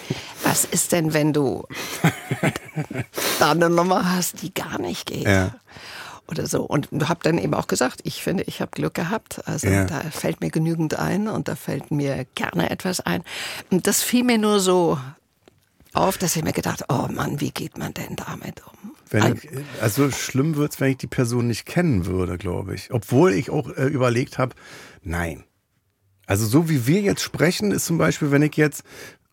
Was 0.43 0.65
ist 0.65 0.91
denn, 0.93 1.15
wenn 1.15 1.33
du 1.33 1.67
da 3.39 3.53
eine 3.53 3.71
Nummer 3.71 4.15
hast, 4.17 4.43
die 4.43 4.53
gar 4.53 4.79
nicht 4.81 5.07
geht? 5.07 5.25
Ja. 5.27 5.55
Oder 6.33 6.47
so. 6.49 6.63
Und 6.65 6.89
habe 7.09 7.21
dann 7.23 7.39
eben 7.39 7.55
auch 7.55 7.69
gesagt, 7.69 8.01
ich 8.03 8.23
finde, 8.23 8.43
ich 8.45 8.61
habe 8.61 8.73
Glück 8.73 8.95
gehabt. 8.95 9.47
Also 9.47 9.69
Ja. 9.69 9.85
da 9.85 10.01
fällt 10.11 10.41
mir 10.41 10.51
genügend 10.51 10.99
ein 10.99 11.29
und 11.29 11.47
da 11.49 11.55
fällt 11.55 11.91
mir 11.93 12.27
gerne 12.35 12.71
etwas 12.71 13.01
ein. 13.01 13.23
Und 13.71 13.87
das 13.87 14.03
fiel 14.03 14.25
mir 14.25 14.39
nur 14.39 14.59
so 14.61 14.99
auf, 15.93 16.19
dass 16.19 16.35
ich 16.37 16.43
mir 16.43 16.53
gedacht, 16.53 16.85
oh 16.89 17.07
Mann, 17.13 17.41
wie 17.41 17.51
geht 17.51 17.79
man 17.79 17.95
denn 17.95 18.17
damit 18.17 18.63
um? 18.67 18.93
Wenn 19.11 19.35
ich, 19.37 19.49
also 19.81 20.11
schlimm 20.11 20.57
wird's, 20.57 20.81
wenn 20.81 20.91
ich 20.93 20.97
die 20.97 21.07
Person 21.07 21.47
nicht 21.47 21.67
kennen 21.67 22.07
würde, 22.07 22.39
glaube 22.39 22.75
ich. 22.75 22.91
Obwohl 22.93 23.33
ich 23.35 23.51
auch 23.51 23.69
äh, 23.77 23.85
überlegt 23.87 24.39
habe, 24.39 24.55
nein. 25.03 25.45
Also 26.27 26.47
so 26.47 26.71
wie 26.71 26.87
wir 26.87 27.03
jetzt 27.03 27.21
sprechen, 27.21 27.73
ist 27.73 27.85
zum 27.85 27.99
Beispiel, 27.99 28.31
wenn 28.31 28.41
ich 28.43 28.57
jetzt 28.57 28.85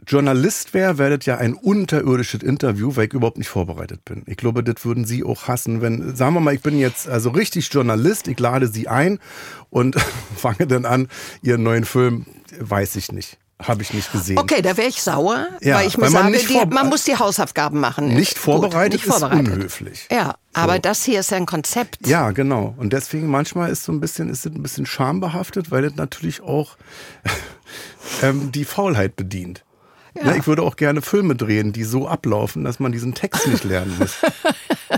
Journalist 0.10 0.74
wäre, 0.74 0.98
wäre 0.98 1.17
das 1.19 1.28
ja 1.28 1.38
ein 1.38 1.54
unterirdisches 1.54 2.41
Interview, 2.41 2.95
weil 2.95 3.06
ich 3.06 3.13
überhaupt 3.13 3.38
nicht 3.38 3.48
vorbereitet 3.50 4.04
bin. 4.06 4.24
Ich 4.26 4.38
glaube, 4.38 4.63
das 4.63 4.84
würden 4.84 5.06
Sie 5.06 5.24
auch 5.24 5.48
hassen, 5.48 5.82
wenn, 5.82 6.15
sagen 6.15 6.34
wir 6.34 6.39
mal, 6.39 6.56
ich 6.56 6.62
bin 6.62 6.80
jetzt 6.80 7.08
also 7.08 7.30
richtig 7.30 7.72
Journalist, 7.72 8.28
ich 8.28 8.39
lade 8.39 8.67
Sie 8.67 8.88
ein 8.88 9.19
und 9.69 9.95
fange 10.36 10.65
dann 10.65 10.86
an, 10.86 11.10
Ihren 11.43 11.62
neuen 11.62 11.86
Film, 11.86 12.26
weiß 12.60 12.95
ich 12.95 13.12
nicht, 13.12 13.38
habe 13.62 13.84
ich 13.84 13.93
nicht 13.93 14.12
gesehen. 14.12 14.39
Okay, 14.39 14.63
da 14.63 14.78
wäre 14.78 14.88
ich 14.88 15.00
sauer, 15.00 15.48
Ja, 15.62 15.76
weil 15.76 15.88
ich 15.88 15.95
mir 15.95 16.06
weil 16.06 16.24
man 16.24 16.34
sage, 16.34 16.48
die, 16.48 16.74
man 16.74 16.89
muss 16.89 17.04
die 17.04 17.15
Hausaufgaben 17.15 17.80
machen. 17.80 18.08
Nicht 18.08 18.34
Gut, 18.34 18.43
vorbereitet 18.43 18.93
nicht 18.93 19.06
vorbereitet. 19.06 19.48
ist 19.48 19.54
unhöflich. 19.54 20.08
Ja, 20.10 20.36
aber 20.54 20.80
das 20.80 21.04
hier 21.04 21.19
ist 21.19 21.30
ja 21.30 21.38
ein 21.38 21.45
Konzept. 21.45 22.08
Ja, 22.08 22.32
genau. 22.32 22.74
Und 22.78 22.93
deswegen 22.93 23.28
manchmal 23.28 23.69
ist 23.69 23.84
so 23.84 23.91
ein 23.91 24.00
bisschen, 24.00 24.28
ist 24.30 24.48
es 24.48 24.52
ein 24.52 24.63
bisschen 24.63 24.88
schambehaftet, 24.88 25.69
weil 25.69 25.84
das 25.84 25.95
natürlich 25.98 26.41
auch 26.41 26.78
ähm, 28.24 28.52
die 28.52 28.65
Faulheit 28.65 29.15
bedient. 29.15 29.63
Ne, 30.15 30.38
ich 30.38 30.48
würde 30.48 30.63
auch 30.63 30.76
gerne 30.76 31.02
Filme 31.02 31.36
drehen, 31.36 31.72
die 31.72 31.84
so 31.84 32.08
ablaufen, 32.08 32.63
dass 32.63 32.80
man 32.80 32.91
diesen 32.91 33.13
Text 33.13 33.48
nicht 33.48 33.63
lernen 33.63 33.95
muss. 34.00 34.15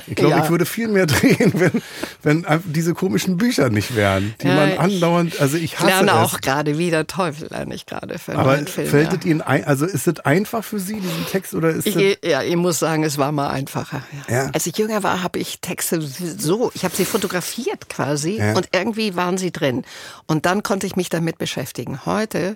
Ich 0.08 0.16
glaube, 0.16 0.36
Ja. 0.36 0.44
ich 0.46 0.50
würde 0.50 0.66
viel 0.66 0.88
mehr 0.88 1.06
drehen, 1.06 1.52
wenn, 1.56 1.82
wenn 2.24 2.46
diese 2.66 2.94
komischen 2.94 3.36
Bücher 3.38 3.70
nicht 3.70 3.94
wären, 3.96 4.34
die 4.42 4.48
Ja, 4.48 4.56
man 4.56 4.70
ich 4.72 4.80
andauernd, 4.80 5.40
also 5.42 5.58
ich 5.58 5.78
hasse 5.80 5.88
lerne 5.88 6.12
es. 6.12 6.18
auch 6.18 6.40
gerade 6.42 6.78
wieder 6.78 7.08
Teufel, 7.08 7.50
lerne 7.50 7.76
ich 7.76 7.86
gerade 7.86 8.18
für 8.18 8.32
einen 8.32 8.40
aber 8.40 8.54
neuen 8.54 8.68
Film. 8.68 8.88
fällt 8.88 9.12
ja. 9.12 9.20
es 9.20 9.26
Ihnen 9.26 9.42
ein, 9.42 9.66
also 9.66 9.86
ist 9.86 10.08
es 10.08 10.20
einfach 10.22 10.64
für 10.64 10.80
Sie, 10.80 10.96
diesen 11.02 11.26
Text, 11.30 11.54
oder 11.54 11.70
ist 11.72 11.86
Ich, 11.88 11.96
es, 11.98 12.18
ja, 12.30 12.42
ich 12.42 12.56
muss 12.56 12.80
sagen, 12.80 13.04
es 13.04 13.18
war 13.18 13.32
mal 13.34 13.50
einfacher. 13.50 14.02
Ja. 14.30 14.36
Ja. 14.46 14.50
Als 14.54 14.66
ich 14.66 14.78
jünger 14.78 15.04
war, 15.04 15.24
habe 15.24 15.40
ich 15.40 15.60
Texte 15.60 16.02
so, 16.02 16.72
ich 16.74 16.86
habe 16.86 16.96
sie 16.96 17.06
fotografiert 17.06 17.90
quasi 17.90 18.38
Ja. 18.38 18.54
und 18.54 18.70
irgendwie 18.74 19.16
waren 19.18 19.38
sie 19.38 19.52
drin. 19.52 19.84
Und 20.26 20.46
dann 20.46 20.64
konnte 20.64 20.88
ich 20.88 20.96
mich 20.96 21.10
damit 21.10 21.38
beschäftigen. 21.38 22.06
Heute 22.06 22.56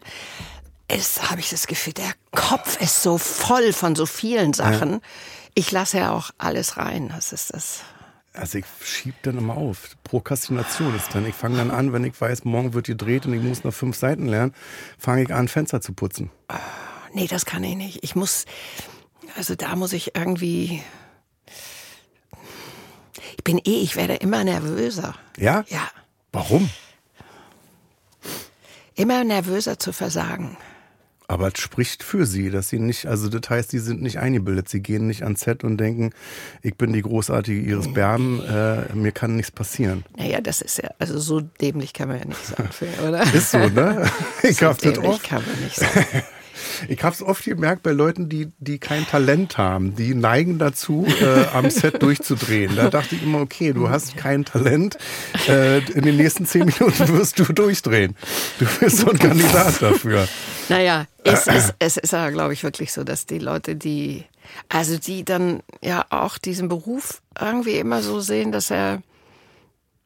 ist, 0.92 1.30
habe 1.30 1.40
ich 1.40 1.50
das 1.50 1.68
Gefühl, 1.68 1.94
der 1.94 2.12
Kopf 2.32 2.80
ist 2.82 3.02
so 3.02 3.18
voll 3.18 3.74
von 3.74 3.96
so 3.96 4.06
vielen 4.06 4.54
Sachen. 4.54 5.02
Ich 5.56 5.72
lasse 5.72 5.98
ja 5.98 6.12
auch 6.12 6.32
alles 6.38 6.78
rein. 6.78 7.10
Das 7.10 7.34
ist 7.34 7.54
das. 7.54 7.82
Also 8.34 8.58
ich 8.58 8.66
schieb 8.84 9.16
dann 9.24 9.38
immer 9.38 9.56
auf. 9.56 9.96
Prokrastination 10.04 10.96
ist 10.96 11.16
dann. 11.16 11.26
Ich 11.26 11.36
fange 11.36 11.58
dann 11.58 11.72
an, 11.72 11.94
wenn 11.94 12.04
ich 12.04 12.20
weiß, 12.20 12.44
morgen 12.44 12.74
wird 12.74 12.88
gedreht 12.88 13.26
und 13.26 13.34
ich 13.34 13.42
muss 13.42 13.64
noch 13.64 13.74
fünf 13.74 13.96
Seiten 13.96 14.28
lernen, 14.28 14.54
fange 14.98 15.24
ich 15.24 15.34
an, 15.34 15.48
Fenster 15.48 15.82
zu 15.82 15.94
putzen. 15.94 16.30
Nee, 17.14 17.28
das 17.28 17.46
kann 17.46 17.64
ich 17.64 17.76
nicht. 17.76 18.04
Ich 18.04 18.16
muss, 18.16 18.46
also 19.38 19.56
da 19.56 19.76
muss 19.76 19.94
ich 19.94 20.16
irgendwie. 20.16 20.84
Ich 23.38 23.44
bin 23.44 23.60
eh, 23.60 23.82
ich 23.82 23.96
werde 23.96 24.16
immer 24.16 24.44
nervöser. 24.44 25.16
Ja? 25.38 25.64
Ja. 25.68 25.88
Warum? 26.32 26.70
Immer 28.96 29.24
nervöser 29.24 29.80
zu 29.80 29.94
versagen. 29.94 30.58
Aber 31.28 31.48
es 31.48 31.60
spricht 31.60 32.04
für 32.04 32.26
sie, 32.26 32.50
dass 32.50 32.70
sie 32.70 32.80
nicht, 32.80 33.08
also 33.08 33.30
das 33.30 33.50
heißt, 33.50 33.72
sie 33.72 33.80
sind 33.80 34.02
nicht 34.02 34.20
eingebildet. 34.20 34.70
Sie 34.70 34.82
gehen 34.82 35.08
nicht 35.08 35.24
ans 35.24 35.42
Set 35.42 35.64
und 35.64 35.78
denken, 35.78 36.12
ich 36.62 36.76
bin 36.76 36.94
die 36.94 37.02
Großartige 37.02 37.60
Iris 37.62 37.92
Berben, 37.92 38.42
äh, 38.44 38.94
mir 38.94 39.12
kann 39.12 39.36
nichts 39.36 39.52
passieren. 39.52 40.04
Naja, 40.18 40.42
das 40.42 40.62
ist 40.62 40.78
ja, 40.78 40.90
also 41.00 41.20
so 41.20 41.42
dämlich 41.42 41.94
kann 41.94 42.10
man 42.10 42.20
ja 42.20 42.26
nicht 42.26 42.46
sein, 42.46 42.90
oder? 43.08 43.22
Ist 43.34 43.52
so, 43.52 43.58
ne? 43.58 44.10
Ich 44.44 44.58
so 44.58 44.68
hab 44.68 44.78
das 44.78 44.94
dämlich 44.94 45.10
oft. 45.10 45.24
kann 45.24 45.44
man 45.46 45.64
nicht 45.64 45.76
sein. 45.78 46.24
Ich 46.88 47.04
habe 47.04 47.16
es 47.16 47.22
oft 47.22 47.44
gemerkt 47.44 47.84
bei 47.84 47.92
Leuten, 47.92 48.30
die, 48.30 48.52
die 48.60 48.80
kein 48.80 49.06
Talent 49.08 49.58
haben. 49.58 49.96
Die 49.96 50.14
neigen 50.14 50.60
dazu, 50.60 51.06
äh, 51.22 51.46
am 51.54 51.70
Set 51.70 52.02
durchzudrehen. 52.02 52.76
Da 52.76 52.90
dachte 52.90 53.16
ich 53.16 53.24
immer, 53.24 53.42
okay, 53.42 53.74
du 53.74 53.90
hast 53.90 54.18
kein 54.18 54.46
Talent. 54.46 54.98
Äh, 55.48 55.80
in 55.92 56.04
den 56.04 56.18
nächsten 56.18 56.46
zehn 56.46 56.66
Minuten 56.66 57.08
wirst 57.10 57.40
du 57.40 57.44
durchdrehen. 57.46 58.16
Du 58.60 58.66
bist 58.80 58.98
so 58.98 59.10
ein 59.10 59.20
Kandidat 59.20 59.82
dafür. 59.82 60.28
Naja, 60.70 61.06
es 61.24 61.48
ist, 61.48 61.74
es 61.80 61.98
ist 61.98 62.14
ja, 62.14 62.30
glaube 62.30 62.54
ich, 62.54 62.64
wirklich 62.64 62.94
so, 62.94 63.04
dass 63.04 63.26
die 63.26 63.40
Leute, 63.40 63.76
die, 63.76 64.24
also 64.70 64.98
die 64.98 65.24
dann 65.24 65.62
ja 65.82 66.06
auch 66.10 66.38
diesen 66.38 66.68
Beruf 66.68 67.22
irgendwie 67.40 67.78
immer 67.78 68.02
so 68.02 68.20
sehen, 68.20 68.52
dass 68.52 68.72
er 68.72 69.02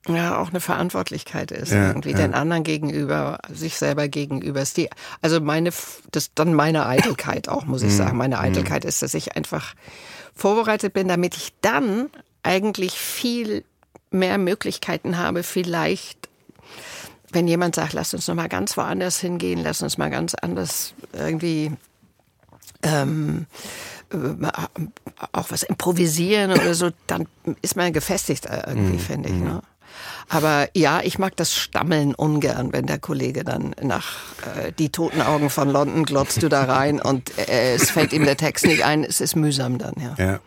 ja 0.08 0.38
auch 0.40 0.50
eine 0.50 0.60
Verantwortlichkeit 0.62 1.52
ist, 1.52 1.72
Ja, 1.72 1.88
irgendwie 1.90 2.12
ja. 2.12 2.18
den 2.18 2.34
anderen 2.34 2.64
gegenüber, 2.64 3.40
sich 3.52 3.78
selber 3.78 4.08
gegenüber. 4.08 4.62
Ist 4.62 4.78
die, 4.78 4.90
also 5.22 5.42
meine, 5.42 5.72
das 6.12 6.32
dann 6.34 6.54
meine 6.54 6.86
Eitelkeit 6.86 7.50
auch, 7.50 7.66
muss 7.66 7.82
Mhm. 7.84 7.88
ich 7.90 7.96
sagen. 7.96 8.18
Meine 8.18 8.40
Eitelkeit 8.40 8.86
ist, 8.86 9.02
dass 9.02 9.14
ich 9.14 9.36
einfach 9.36 9.74
vorbereitet 10.34 10.94
bin, 10.94 11.08
damit 11.10 11.36
ich 11.36 11.54
dann 11.62 12.10
eigentlich 12.44 12.94
viel 12.94 13.66
mehr 14.12 14.38
Möglichkeiten 14.38 15.18
habe, 15.18 15.44
vielleicht 15.44 16.30
wenn 17.32 17.48
jemand 17.48 17.76
sagt, 17.76 17.94
lass 17.94 18.14
uns 18.16 18.28
noch 18.28 18.34
mal 18.34 18.50
ganz 18.50 18.76
woanders 18.76 19.20
hingehen, 19.20 19.60
lass 19.62 19.84
uns 19.84 20.00
mal 20.00 20.10
ganz 20.10 20.34
anders 20.34 20.96
irgendwie 21.14 21.72
ähm, 22.82 23.46
äh, 24.12 24.48
auch 25.34 25.52
was 25.52 25.62
improvisieren 25.62 26.52
oder 26.52 26.74
so, 26.74 26.90
dann 27.06 27.28
ist 27.62 27.76
man 27.76 27.94
gefestigt 27.94 28.48
irgendwie, 28.48 28.98
finde 28.98 29.30
ich. 29.30 29.36
Ne? 29.36 29.62
Aber 30.28 30.70
ja, 30.76 31.02
ich 31.04 31.20
mag 31.20 31.36
das 31.36 31.56
Stammeln 31.56 32.14
ungern, 32.16 32.72
wenn 32.74 32.86
der 32.86 33.00
Kollege 33.00 33.44
dann 33.44 33.76
nach 33.82 34.18
äh, 34.56 34.72
die 34.78 34.90
toten 34.90 35.22
Augen 35.22 35.50
von 35.50 35.70
London 35.70 36.04
glotzt 36.04 36.42
du 36.44 36.50
da 36.50 36.64
rein 36.64 37.02
und 37.02 37.38
äh, 37.38 37.74
es 37.74 37.92
fällt 37.92 38.14
ihm 38.14 38.26
der 38.26 38.38
Text 38.38 38.66
nicht 38.66 38.84
ein. 38.86 39.04
Es 39.04 39.22
ist 39.22 39.36
mühsam 39.36 39.78
dann, 39.78 39.94
ja. 40.00 40.24
Ja. 40.24 40.40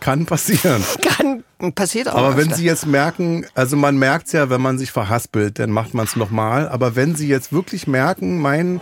Kann 0.00 0.26
passieren. 0.26 0.82
Kann, 1.02 1.44
passiert 1.74 2.08
auch. 2.08 2.16
Aber 2.16 2.36
wenn 2.36 2.46
öfter. 2.46 2.56
Sie 2.56 2.64
jetzt 2.64 2.86
merken, 2.86 3.46
also 3.54 3.76
man 3.76 3.96
merkt 3.96 4.32
ja, 4.32 4.50
wenn 4.50 4.60
man 4.60 4.78
sich 4.78 4.90
verhaspelt, 4.90 5.58
dann 5.58 5.70
macht 5.70 5.94
man 5.94 6.06
es 6.06 6.16
nochmal. 6.16 6.68
Aber 6.68 6.96
wenn 6.96 7.14
Sie 7.14 7.28
jetzt 7.28 7.52
wirklich 7.52 7.86
merken, 7.86 8.38
mein 8.38 8.80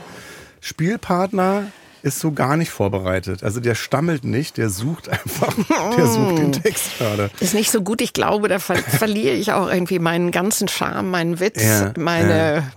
Spielpartner 0.60 1.66
ist 2.02 2.18
so 2.20 2.32
gar 2.32 2.56
nicht 2.56 2.70
vorbereitet. 2.70 3.42
Also 3.44 3.60
der 3.60 3.74
stammelt 3.74 4.24
nicht, 4.24 4.56
der 4.56 4.70
sucht 4.70 5.08
einfach, 5.08 5.54
der 5.96 6.06
sucht 6.06 6.38
den 6.38 6.52
Text 6.52 6.98
gerade. 6.98 7.30
ist 7.40 7.54
nicht 7.54 7.70
so 7.70 7.82
gut. 7.82 8.00
Ich 8.00 8.12
glaube, 8.12 8.48
da 8.48 8.58
ver 8.58 8.76
verliere 8.76 9.34
ich 9.34 9.52
auch 9.52 9.68
irgendwie 9.70 9.98
meinen 9.98 10.30
ganzen 10.30 10.68
Charme, 10.68 11.10
meinen 11.10 11.40
Witz, 11.40 11.62
Ja, 11.62 11.92
meine 11.96 12.72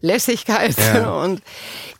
Lässigkeit. 0.00 0.76
Ja. 0.78 1.12
Und 1.22 1.42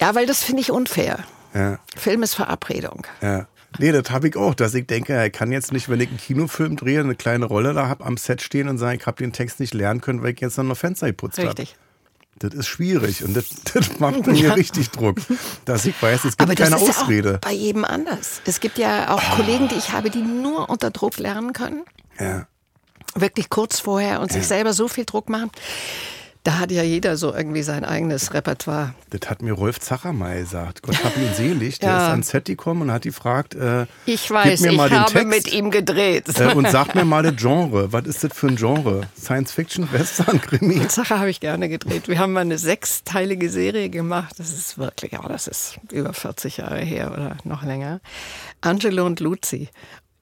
ja, 0.00 0.14
weil 0.14 0.26
das 0.26 0.42
finde 0.42 0.62
ich 0.62 0.70
unfair. 0.70 1.18
Ja, 1.54 1.78
Film 1.96 2.22
ist 2.22 2.34
Verabredung. 2.34 3.06
ja. 3.20 3.46
Nee, 3.78 3.90
das 3.90 4.10
habe 4.10 4.28
ich 4.28 4.36
auch, 4.36 4.54
dass 4.54 4.74
ich 4.74 4.86
denke, 4.86 5.14
er 5.14 5.30
kann 5.30 5.50
jetzt 5.50 5.72
nicht, 5.72 5.88
wenn 5.88 5.98
ich 5.98 6.08
einen 6.10 6.18
Kinofilm 6.18 6.76
drehe, 6.76 7.00
eine 7.00 7.14
kleine 7.14 7.46
Rolle 7.46 7.72
da 7.72 7.88
habe, 7.88 8.04
am 8.04 8.18
Set 8.18 8.42
stehen 8.42 8.68
und 8.68 8.76
sagen, 8.76 8.98
ich 9.00 9.06
habe 9.06 9.16
den 9.16 9.32
Text 9.32 9.60
nicht 9.60 9.72
lernen 9.72 10.02
können, 10.02 10.22
weil 10.22 10.34
ich 10.34 10.40
jetzt 10.40 10.58
noch 10.58 10.76
Fenster 10.76 11.06
geputzt 11.06 11.38
habe. 11.38 11.48
Richtig. 11.48 11.76
Das 12.38 12.54
ist 12.54 12.66
schwierig 12.66 13.22
und 13.24 13.34
das, 13.34 13.44
das 13.74 13.98
macht 14.00 14.26
mir 14.26 14.34
Ja. 14.34 14.54
richtig 14.54 14.90
Druck, 14.90 15.16
dass 15.64 15.84
ich 15.84 16.00
weiß, 16.02 16.24
es 16.24 16.36
gibt 16.36 16.42
Aber 16.42 16.54
das 16.54 16.70
keine 16.70 16.82
ist 16.82 16.88
ja 16.96 17.02
Ausrede. 17.02 17.34
auch 17.36 17.38
bei 17.48 17.52
jedem 17.52 17.84
anders. 17.84 18.40
Es 18.46 18.60
gibt 18.60 18.78
ja 18.78 19.14
auch 19.14 19.22
Kollegen, 19.36 19.68
die 19.68 19.76
ich 19.76 19.92
habe, 19.92 20.10
die 20.10 20.22
nur 20.22 20.68
unter 20.70 20.90
Druck 20.90 21.18
lernen 21.18 21.52
können. 21.52 21.82
Ja. 22.18 22.46
Wirklich 23.14 23.50
kurz 23.50 23.78
vorher 23.80 24.20
und 24.20 24.32
sich 24.32 24.46
selber 24.46 24.72
so 24.72 24.88
viel 24.88 25.04
Druck 25.04 25.28
machen. 25.28 25.50
Da 26.44 26.58
hat 26.58 26.72
ja 26.72 26.82
jeder 26.82 27.16
so 27.16 27.32
irgendwie 27.32 27.62
sein 27.62 27.84
eigenes 27.84 28.34
Repertoire. 28.34 28.94
Das 29.10 29.30
hat 29.30 29.42
mir 29.42 29.52
Rolf 29.52 29.78
Zacher 29.78 30.12
mal 30.12 30.40
gesagt. 30.40 30.82
Gott 30.82 31.04
hab 31.04 31.16
ihn 31.16 31.32
selig. 31.34 31.78
Der 31.78 31.88
Ja. 31.92 31.96
ist 32.06 32.10
ans 32.10 32.28
Set 32.30 32.46
gekommen 32.46 32.82
und 32.82 32.90
hat 32.90 33.02
gefragt, 33.02 33.54
äh, 33.54 33.86
Ich 34.06 34.28
weiß, 34.28 34.58
gib 34.58 34.60
mir 34.66 34.70
ich 34.72 34.76
mal 34.76 34.88
den 34.88 34.98
habe 34.98 35.12
Text 35.12 35.28
mit 35.28 35.52
ihm 35.52 35.70
gedreht. 35.70 36.24
äh, 36.40 36.52
und 36.52 36.68
sag 36.68 36.96
mir 36.96 37.04
mal 37.04 37.22
das 37.22 37.36
Genre. 37.40 37.92
Was 37.92 38.06
ist 38.06 38.24
das 38.24 38.32
für 38.34 38.48
ein 38.48 38.56
Genre? 38.56 39.02
Science 39.16 39.52
Fiction, 39.52 39.92
Western, 39.92 40.40
Krimi? 40.40 40.80
Die 40.80 40.88
Sache 40.88 41.16
habe 41.16 41.30
ich 41.30 41.38
gerne 41.38 41.68
gedreht. 41.68 42.08
Wir 42.08 42.18
haben 42.18 42.32
mal 42.32 42.40
eine 42.40 42.58
sechsteilige 42.58 43.48
Serie 43.48 43.88
gemacht. 43.88 44.34
Das 44.38 44.50
ist 44.52 44.78
wirklich, 44.78 45.12
oh, 45.22 45.28
das 45.28 45.46
ist 45.46 45.78
über 45.92 46.12
40 46.12 46.56
Jahre 46.56 46.80
her 46.80 47.12
oder 47.12 47.36
noch 47.44 47.62
länger. 47.62 48.00
Angelo 48.62 49.06
und 49.06 49.20
Luzi. 49.20 49.68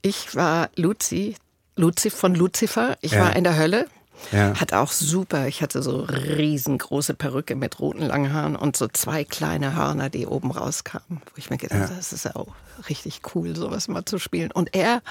Ich 0.03 0.35
war 0.37 0.69
Luzi, 0.77 1.35
Luzi 1.77 2.11
von 2.11 2.35
Lucifer. 2.35 2.99
Ich 3.01 3.13
Ja. 3.13 3.23
war 3.23 3.37
in 3.37 3.45
der 3.45 3.57
Hölle. 3.57 3.87
Ja. 4.33 4.55
Hat 4.59 4.73
auch 4.73 4.93
super, 4.93 5.47
ich 5.47 5.63
hatte 5.63 5.83
so 5.83 6.01
riesengroße 6.01 7.15
Perücke 7.15 7.57
mit 7.57 7.81
roten 7.81 8.07
langen 8.07 8.33
Haaren 8.33 8.57
und 8.57 8.77
so 8.77 8.89
zwei 8.89 9.25
kleine 9.25 9.75
Hörner, 9.75 10.11
die 10.11 10.27
oben 10.27 10.51
rauskamen. 10.51 11.21
Wo 11.25 11.33
ich 11.37 11.51
mir 11.51 11.59
gedacht 11.59 11.81
habe, 11.81 11.91
ja. 11.91 11.97
das 11.97 12.13
ist 12.13 12.25
ja 12.25 12.37
auch 12.37 12.49
richtig 12.89 13.23
cool, 13.35 13.55
sowas 13.57 13.89
mal 13.89 14.05
zu 14.05 14.19
spielen. 14.19 14.51
Und 14.51 14.75
er, 14.75 15.03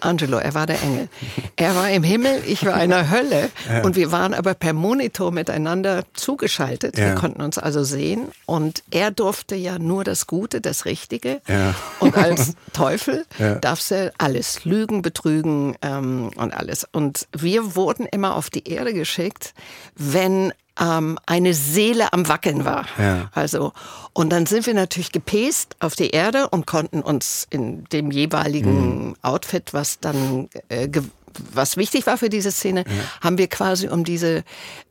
Angelo, 0.00 0.38
er 0.38 0.54
war 0.54 0.66
der 0.66 0.82
Engel. 0.82 1.08
Er 1.56 1.74
war 1.74 1.90
im 1.90 2.02
Himmel, 2.02 2.42
ich 2.46 2.64
war 2.64 2.82
in 2.82 2.90
der 2.90 3.10
Hölle. 3.10 3.50
Ja. 3.68 3.82
Und 3.82 3.96
wir 3.96 4.12
waren 4.12 4.34
aber 4.34 4.54
per 4.54 4.72
Monitor 4.72 5.32
miteinander 5.32 6.04
zugeschaltet. 6.14 6.96
Wir 6.96 7.14
konnten 7.14 7.42
uns 7.42 7.58
also 7.58 7.82
sehen. 7.84 8.28
Und 8.46 8.82
er 8.90 9.10
durfte 9.10 9.56
ja 9.56 9.78
nur 9.78 10.04
das 10.04 10.26
Gute, 10.26 10.60
das 10.60 10.84
Richtige. 10.84 11.40
Und 12.00 12.16
als 12.16 12.54
Teufel 12.72 13.26
darfst 13.60 13.90
du 13.90 14.12
alles 14.18 14.64
lügen, 14.64 15.02
betrügen 15.02 15.76
ähm, 15.82 16.30
und 16.36 16.52
alles. 16.52 16.86
Und 16.92 17.26
wir 17.32 17.76
wurden 17.76 18.06
immer 18.06 18.36
auf 18.36 18.47
die 18.50 18.68
Erde 18.68 18.94
geschickt, 18.94 19.54
wenn 19.96 20.52
ähm, 20.80 21.18
eine 21.26 21.54
Seele 21.54 22.12
am 22.12 22.28
Wackeln 22.28 22.64
war. 22.64 22.86
Ja. 22.98 23.30
Also, 23.34 23.72
und 24.12 24.30
dann 24.30 24.46
sind 24.46 24.66
wir 24.66 24.74
natürlich 24.74 25.12
gepäst 25.12 25.76
auf 25.80 25.96
die 25.96 26.10
Erde 26.10 26.48
und 26.48 26.66
konnten 26.66 27.00
uns 27.00 27.46
in 27.50 27.84
dem 27.84 28.10
jeweiligen 28.10 29.08
mhm. 29.08 29.16
Outfit, 29.22 29.74
was 29.74 30.00
dann 30.00 30.48
äh, 30.68 30.88
was 31.52 31.76
wichtig 31.76 32.06
war 32.06 32.18
für 32.18 32.28
diese 32.28 32.50
Szene, 32.50 32.84
ja. 32.86 33.20
haben 33.20 33.38
wir 33.38 33.48
quasi 33.48 33.88
um 33.88 34.04
diese, 34.04 34.44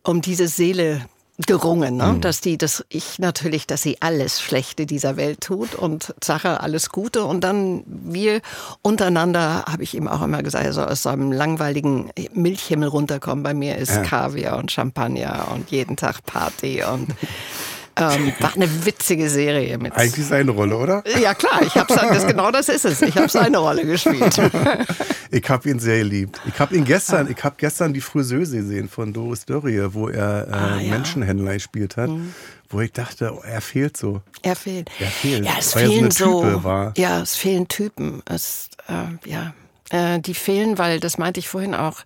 um 0.03 0.21
diese 0.21 0.47
Seele 0.47 1.05
gerungen, 1.45 1.97
ne? 1.97 2.13
Mhm. 2.13 2.21
dass 2.21 2.41
die, 2.41 2.57
dass 2.57 2.83
ich 2.89 3.19
natürlich, 3.19 3.67
dass 3.67 3.83
sie 3.83 4.01
alles 4.01 4.41
Schlechte 4.41 4.87
dieser 4.87 5.17
Welt 5.17 5.41
tut 5.41 5.75
und 5.75 6.15
Sache 6.23 6.61
alles 6.61 6.89
Gute 6.89 7.23
und 7.25 7.43
dann 7.43 7.83
wir 7.85 8.41
untereinander, 8.81 9.65
habe 9.67 9.83
ich 9.83 9.93
ihm 9.93 10.07
auch 10.07 10.23
immer 10.23 10.41
gesagt, 10.41 10.65
also 10.65 10.81
aus 10.81 11.03
so 11.03 11.09
einem 11.09 11.31
langweiligen 11.31 12.09
Milchhimmel 12.33 12.89
runterkommen. 12.89 13.43
Bei 13.43 13.53
mir 13.53 13.77
ist 13.77 13.91
ja. 13.91 14.01
Kaviar 14.01 14.57
und 14.57 14.71
Champagner 14.71 15.49
und 15.53 15.69
jeden 15.69 15.95
Tag 15.95 16.25
Party 16.25 16.83
und 16.83 17.09
ähm, 17.99 18.33
war 18.39 18.53
eine 18.55 18.85
witzige 18.85 19.29
Serie. 19.29 19.77
Mit 19.77 19.93
Eigentlich 19.93 20.25
seine 20.25 20.51
Rolle, 20.51 20.77
oder? 20.77 21.03
Ja 21.19 21.33
klar, 21.33 21.61
ich 21.61 21.75
habe 21.75 21.93
das 21.93 22.27
genau 22.27 22.51
das 22.51 22.69
ist 22.69 22.85
es. 22.85 23.01
Ich 23.01 23.15
habe 23.15 23.29
seine 23.29 23.57
Rolle 23.57 23.85
gespielt. 23.85 24.39
ich 25.31 25.49
habe 25.49 25.69
ihn 25.69 25.79
sehr 25.79 25.99
geliebt. 25.99 26.39
Ich 26.45 26.59
habe 26.59 26.75
ihn 26.75 26.85
gestern, 26.85 27.29
ich 27.29 27.43
habe 27.43 27.55
gestern 27.57 27.93
die 27.93 28.01
Friseuse 28.01 28.57
gesehen 28.57 28.89
von 28.89 29.13
Doris 29.13 29.45
Dörrie, 29.45 29.81
wo 29.91 30.09
er 30.09 30.47
äh, 30.47 30.51
ah, 30.51 30.79
ja. 30.79 30.89
Menschenhändler 30.91 31.53
gespielt 31.53 31.97
hat. 31.97 32.09
Mhm. 32.09 32.33
Wo 32.69 32.81
ich 32.81 32.91
dachte, 32.91 33.33
oh, 33.33 33.41
er 33.45 33.61
fehlt 33.61 33.95
so. 33.95 34.21
Er 34.41 34.55
fehlt. 34.55 34.89
Er 34.99 35.07
fehlt. 35.07 35.45
Ja, 35.45 35.53
es 35.57 35.75
weil 35.75 35.87
fehlen 35.87 36.11
so. 36.11 36.63
War. 36.63 36.93
Ja, 36.97 37.21
es 37.21 37.35
fehlen 37.35 37.67
Typen. 37.67 38.21
Es, 38.25 38.69
äh, 38.89 39.29
ja, 39.29 39.53
äh, 39.89 40.19
die 40.19 40.33
fehlen, 40.33 40.77
weil 40.77 40.99
das 40.99 41.17
meinte 41.17 41.39
ich 41.39 41.47
vorhin 41.47 41.73
auch, 41.75 42.01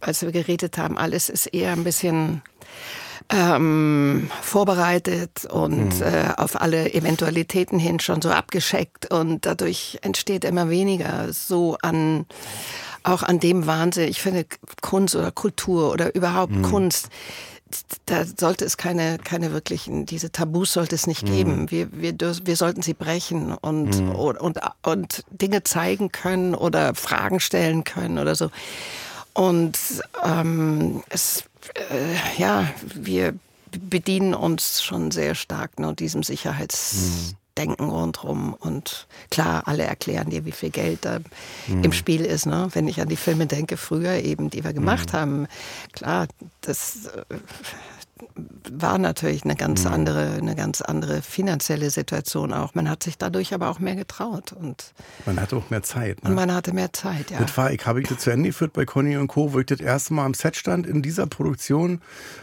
als 0.00 0.22
wir 0.22 0.32
geredet 0.32 0.78
haben. 0.78 0.98
Alles 0.98 1.28
ist 1.28 1.46
eher 1.46 1.72
ein 1.72 1.84
bisschen 1.84 2.42
ähm, 3.30 4.30
vorbereitet 4.42 5.46
und 5.46 5.96
mhm. 5.96 6.02
äh, 6.02 6.34
auf 6.36 6.60
alle 6.60 6.92
Eventualitäten 6.92 7.78
hin 7.78 8.00
schon 8.00 8.22
so 8.22 8.30
abgescheckt 8.30 9.10
und 9.10 9.46
dadurch 9.46 9.98
entsteht 10.02 10.44
immer 10.44 10.68
weniger 10.68 11.32
so 11.32 11.76
an 11.82 12.26
auch 13.02 13.22
an 13.22 13.38
dem 13.38 13.66
Wahnsinn. 13.66 14.08
Ich 14.08 14.22
finde 14.22 14.46
Kunst 14.80 15.14
oder 15.14 15.30
Kultur 15.30 15.92
oder 15.92 16.14
überhaupt 16.14 16.52
mhm. 16.52 16.62
Kunst 16.62 17.10
da 18.06 18.24
sollte 18.24 18.64
es 18.64 18.76
keine, 18.76 19.18
keine 19.18 19.52
wirklichen, 19.52 20.06
diese 20.06 20.30
Tabus 20.30 20.72
sollte 20.72 20.94
es 20.94 21.06
nicht 21.06 21.22
mhm. 21.22 21.32
geben. 21.32 21.70
Wir, 21.70 21.88
wir, 21.92 22.14
wir 22.18 22.56
sollten 22.56 22.82
sie 22.82 22.94
brechen 22.94 23.52
und, 23.52 24.00
mhm. 24.00 24.10
und, 24.10 24.38
und, 24.38 24.58
und 24.82 25.24
Dinge 25.30 25.64
zeigen 25.64 26.12
können 26.12 26.54
oder 26.54 26.94
Fragen 26.94 27.40
stellen 27.40 27.84
können 27.84 28.18
oder 28.18 28.34
so. 28.34 28.50
Und 29.32 29.76
ähm, 30.24 31.02
es 31.08 31.44
äh, 31.74 32.40
ja, 32.40 32.68
wir 32.94 33.34
bedienen 33.78 34.34
uns 34.34 34.82
schon 34.82 35.10
sehr 35.10 35.34
stark 35.34 35.78
nur 35.78 35.94
diesem 35.94 36.22
Sicherheitsdenken 36.22 37.88
rundherum. 37.88 38.54
Und 38.54 39.06
klar, 39.30 39.64
alle 39.66 39.84
erklären 39.84 40.30
dir, 40.30 40.44
wie 40.44 40.52
viel 40.52 40.70
Geld 40.70 41.04
da 41.04 41.18
mhm. 41.66 41.84
im 41.84 41.92
Spiel 41.92 42.24
ist. 42.24 42.46
Ne? 42.46 42.68
Wenn 42.72 42.88
ich 42.88 43.00
an 43.00 43.08
die 43.08 43.16
Filme 43.16 43.46
denke, 43.46 43.76
früher 43.76 44.14
eben, 44.14 44.50
die 44.50 44.64
wir 44.64 44.72
gemacht 44.72 45.12
mhm. 45.12 45.16
haben, 45.16 45.46
klar, 45.92 46.28
das 46.60 47.06
äh, 47.06 47.24
war 48.70 48.98
natürlich 48.98 49.44
eine 49.44 49.56
ganz 49.56 49.84
mhm. 49.84 49.92
andere, 49.92 50.34
eine 50.34 50.54
ganz 50.54 50.80
andere 50.80 51.20
finanzielle 51.20 51.90
Situation 51.90 52.52
auch. 52.52 52.74
Man 52.74 52.88
hat 52.88 53.02
sich 53.02 53.18
dadurch 53.18 53.52
aber 53.52 53.68
auch 53.68 53.80
mehr 53.80 53.96
getraut 53.96 54.52
und 54.52 54.92
man 55.26 55.40
hatte 55.40 55.56
auch 55.56 55.70
mehr 55.70 55.82
Zeit. 55.82 56.22
Ne? 56.22 56.30
Und 56.30 56.36
man 56.36 56.52
hatte 56.52 56.72
mehr 56.72 56.92
Zeit, 56.92 57.30
ja. 57.30 57.38
Das 57.38 57.56
war, 57.56 57.72
ich 57.72 57.84
habe 57.86 58.00
ich 58.00 58.08
das 58.08 58.18
zu 58.18 58.30
Ende 58.30 58.50
geführt 58.50 58.72
bei 58.72 58.84
Conny 58.84 59.16
und 59.16 59.28
Co., 59.28 59.52
wo 59.52 59.58
ich 59.58 59.66
das 59.66 59.80
erste 59.80 60.14
Mal 60.14 60.24
am 60.24 60.34
Set 60.34 60.56
stand 60.56 60.86
in 60.86 61.02
dieser 61.02 61.26
Produktion 61.26 62.00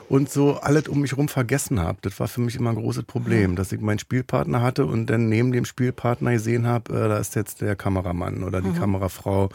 und 0.09 0.29
so 0.29 0.55
alles 0.55 0.89
um 0.89 1.01
mich 1.01 1.11
herum 1.11 1.29
vergessen 1.29 1.79
habe. 1.79 1.99
Das 2.01 2.19
war 2.19 2.27
für 2.27 2.41
mich 2.41 2.55
immer 2.55 2.71
ein 2.71 2.75
großes 2.75 3.03
Problem, 3.03 3.51
mhm. 3.51 3.55
dass 3.55 3.71
ich 3.71 3.79
meinen 3.79 3.99
Spielpartner 3.99 4.61
hatte 4.61 4.85
und 4.85 5.05
dann 5.07 5.29
neben 5.29 5.53
dem 5.53 5.63
Spielpartner 5.63 6.33
gesehen 6.33 6.67
habe, 6.67 6.93
äh, 6.93 7.07
da 7.07 7.17
ist 7.17 7.35
jetzt 7.35 7.61
der 7.61 7.77
Kameramann 7.77 8.43
oder 8.43 8.61
die 8.61 8.69
mhm. 8.69 8.79
Kamerafrau, 8.79 9.49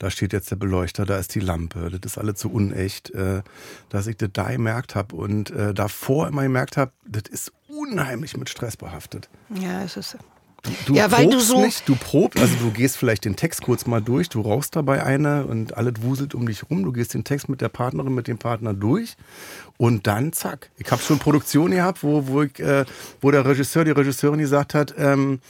da 0.00 0.10
steht 0.10 0.32
jetzt 0.32 0.50
der 0.50 0.56
Beleuchter, 0.56 1.06
da 1.06 1.16
ist 1.18 1.34
die 1.34 1.40
Lampe. 1.40 1.90
Das 1.90 2.12
ist 2.12 2.18
alles 2.18 2.40
so 2.40 2.48
unecht, 2.48 3.10
äh, 3.10 3.42
dass 3.88 4.08
ich 4.08 4.16
das 4.16 4.30
da 4.32 4.50
gemerkt 4.50 4.96
habe 4.96 5.14
und 5.14 5.50
äh, 5.60 5.74
davor 5.74 6.28
immer 6.28 6.42
gemerkt 6.42 6.76
habe, 6.76 6.92
das 7.04 7.24
ist 7.30 7.52
unheimlich 7.68 8.36
mit 8.36 8.48
Stress 8.48 8.76
behaftet. 8.76 9.28
Ja, 9.54 9.82
es 9.82 9.96
ist 9.96 10.16
Du 10.84 10.94
ja, 10.94 11.10
weil 11.10 11.30
du 11.30 11.40
so 11.40 11.62
nicht, 11.62 11.88
du 11.88 11.94
probst, 11.94 12.38
also 12.38 12.54
du 12.56 12.70
gehst 12.70 12.98
vielleicht 12.98 13.24
den 13.24 13.34
Text 13.34 13.62
kurz 13.62 13.86
mal 13.86 14.02
durch, 14.02 14.28
du 14.28 14.42
rauchst 14.42 14.76
dabei 14.76 15.02
eine 15.02 15.46
und 15.46 15.76
alles 15.76 15.94
wuselt 16.02 16.34
um 16.34 16.46
dich 16.46 16.68
rum, 16.68 16.84
du 16.84 16.92
gehst 16.92 17.14
den 17.14 17.24
Text 17.24 17.48
mit 17.48 17.62
der 17.62 17.70
Partnerin, 17.70 18.14
mit 18.14 18.28
dem 18.28 18.36
Partner 18.36 18.74
durch 18.74 19.16
und 19.78 20.06
dann 20.06 20.34
zack. 20.34 20.70
Ich 20.76 20.90
habe 20.90 21.00
schon 21.00 21.18
Produktion 21.18 21.70
gehabt, 21.70 22.02
wo, 22.02 22.26
wo, 22.26 22.42
ich, 22.42 22.60
äh, 22.60 22.84
wo 23.22 23.30
der 23.30 23.46
Regisseur, 23.46 23.84
die 23.84 23.92
Regisseurin 23.92 24.38
gesagt 24.38 24.74
hat, 24.74 24.94
ähm, 24.98 25.40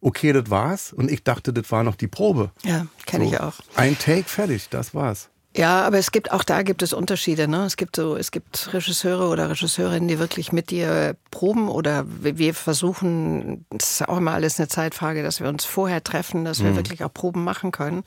okay, 0.00 0.32
das 0.32 0.50
war's 0.50 0.92
und 0.92 1.10
ich 1.10 1.24
dachte, 1.24 1.52
das 1.52 1.70
war 1.72 1.82
noch 1.82 1.96
die 1.96 2.08
Probe. 2.08 2.52
Ja, 2.62 2.86
kenne 3.06 3.24
so, 3.24 3.32
ich 3.32 3.40
auch. 3.40 3.54
Ein 3.74 3.98
Take, 3.98 4.28
fertig, 4.28 4.68
das 4.68 4.94
war's. 4.94 5.30
Ja, 5.56 5.82
aber 5.82 5.98
es 5.98 6.12
gibt 6.12 6.30
auch 6.30 6.44
da 6.44 6.62
gibt 6.62 6.82
es 6.82 6.92
Unterschiede. 6.92 7.48
Ne? 7.48 7.64
Es 7.64 7.76
gibt 7.76 7.96
so, 7.96 8.16
es 8.16 8.30
gibt 8.30 8.72
Regisseure 8.72 9.26
oder 9.28 9.50
Regisseurinnen, 9.50 10.06
die 10.06 10.20
wirklich 10.20 10.52
mit 10.52 10.70
dir 10.70 11.16
proben 11.32 11.68
oder 11.68 12.04
wir 12.06 12.54
versuchen, 12.54 13.66
das 13.70 13.92
ist 14.00 14.08
auch 14.08 14.18
immer 14.18 14.32
alles 14.32 14.60
eine 14.60 14.68
Zeitfrage, 14.68 15.24
dass 15.24 15.40
wir 15.40 15.48
uns 15.48 15.64
vorher 15.64 16.04
treffen, 16.04 16.44
dass 16.44 16.62
wir 16.62 16.70
mhm. 16.70 16.76
wirklich 16.76 17.02
auch 17.02 17.12
Proben 17.12 17.42
machen 17.42 17.72
können, 17.72 18.04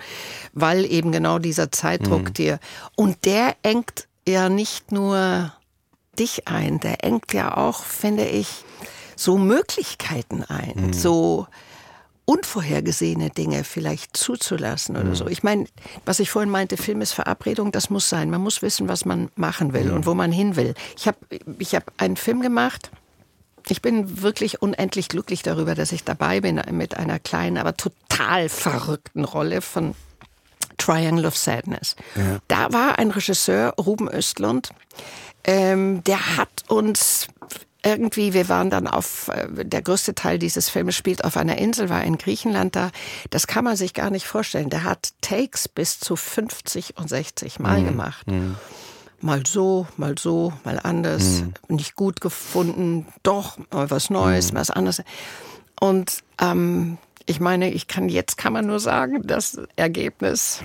weil 0.53 0.86
eben 0.86 1.12
genau 1.12 1.38
dieser 1.38 1.69
Zeitdruck 1.69 2.29
mhm. 2.29 2.34
dir 2.34 2.60
und 2.95 3.25
der 3.25 3.58
engt 3.62 4.08
ja 4.25 4.47
nicht 4.47 4.93
nur 4.93 5.51
dich 6.17 6.47
ein, 6.47 6.79
der 6.79 7.03
engt 7.03 7.34
ja 7.34 7.58
auch, 7.58 7.84
finde 7.84 8.25
ich, 8.25 8.63
so 9.17 9.38
Möglichkeiten 9.38 10.43
ein, 10.43 10.88
mhm. 10.88 10.93
so 10.93 11.47
unvorhergesehene 12.25 13.29
Dinge 13.29 13.63
vielleicht 13.63 14.15
zuzulassen 14.15 14.95
oder 14.95 15.09
mhm. 15.09 15.15
so. 15.15 15.27
Ich 15.27 15.43
meine, 15.43 15.65
was 16.05 16.19
ich 16.19 16.29
vorhin 16.29 16.49
meinte, 16.49 16.77
Film 16.77 17.01
ist 17.01 17.12
Verabredung, 17.12 17.71
das 17.71 17.89
muss 17.89 18.07
sein. 18.07 18.29
Man 18.29 18.41
muss 18.41 18.62
wissen, 18.62 18.88
was 18.88 19.05
man 19.05 19.29
machen 19.36 19.73
will 19.73 19.86
mhm. 19.86 19.95
und 19.95 20.05
wo 20.05 20.13
man 20.13 20.31
hin 20.31 20.55
will. 20.55 20.73
Ich 20.97 21.07
habe 21.07 21.17
ich 21.59 21.75
hab 21.75 21.91
einen 21.97 22.15
Film 22.15 22.41
gemacht. 22.41 22.89
Ich 23.67 23.81
bin 23.81 24.21
wirklich 24.21 24.62
unendlich 24.62 25.09
glücklich 25.09 25.41
darüber, 25.41 25.75
dass 25.75 25.91
ich 25.91 26.03
dabei 26.03 26.41
bin 26.41 26.62
mit 26.71 26.97
einer 26.97 27.19
kleinen, 27.19 27.57
aber 27.57 27.77
total 27.77 28.49
verrückten 28.49 29.23
Rolle 29.23 29.62
von 29.62 29.95
Triangle 30.77 31.25
of 31.25 31.38
Sadness. 31.38 31.95
Ja. 32.15 32.39
Da 32.47 32.73
war 32.73 32.99
ein 32.99 33.12
Regisseur, 33.12 33.73
Ruben 33.77 34.09
Östlund, 34.09 34.71
ähm, 35.45 36.03
der 36.03 36.38
hat 36.38 36.49
uns 36.67 37.27
irgendwie, 37.83 38.33
wir 38.33 38.49
waren 38.49 38.69
dann 38.69 38.87
auf, 38.87 39.29
äh, 39.29 39.65
der 39.65 39.81
größte 39.81 40.15
Teil 40.15 40.39
dieses 40.39 40.69
Films 40.69 40.95
spielt 40.95 41.23
auf 41.23 41.37
einer 41.37 41.57
Insel, 41.57 41.89
war 41.89 42.03
in 42.03 42.17
Griechenland 42.17 42.75
da. 42.75 42.91
Das 43.29 43.47
kann 43.47 43.63
man 43.63 43.75
sich 43.75 43.93
gar 43.93 44.09
nicht 44.09 44.25
vorstellen. 44.25 44.69
Der 44.69 44.83
hat 44.83 45.13
Takes 45.21 45.67
bis 45.67 45.99
zu 45.99 46.15
50 46.15 46.97
und 46.97 47.09
60 47.09 47.59
Mal 47.59 47.81
mhm. 47.81 47.85
gemacht. 47.85 48.27
Mhm. 48.27 48.55
Mal 49.21 49.45
so, 49.45 49.87
mal 49.97 50.17
so, 50.17 50.53
mal 50.63 50.79
anders. 50.81 51.41
Mhm. 51.41 51.53
Nicht 51.75 51.95
gut 51.95 52.19
gefunden, 52.21 53.07
doch, 53.23 53.57
mal 53.71 53.89
was 53.89 54.09
Neues, 54.09 54.51
mhm. 54.51 54.57
was 54.57 54.71
anderes. 54.71 55.01
Und 55.79 56.23
ähm, 56.41 56.97
ich 57.25 57.39
meine, 57.39 57.71
ich 57.71 57.87
kann 57.87 58.09
jetzt 58.09 58.37
kann 58.37 58.53
man 58.53 58.65
nur 58.65 58.79
sagen, 58.79 59.21
das 59.25 59.59
Ergebnis 59.75 60.61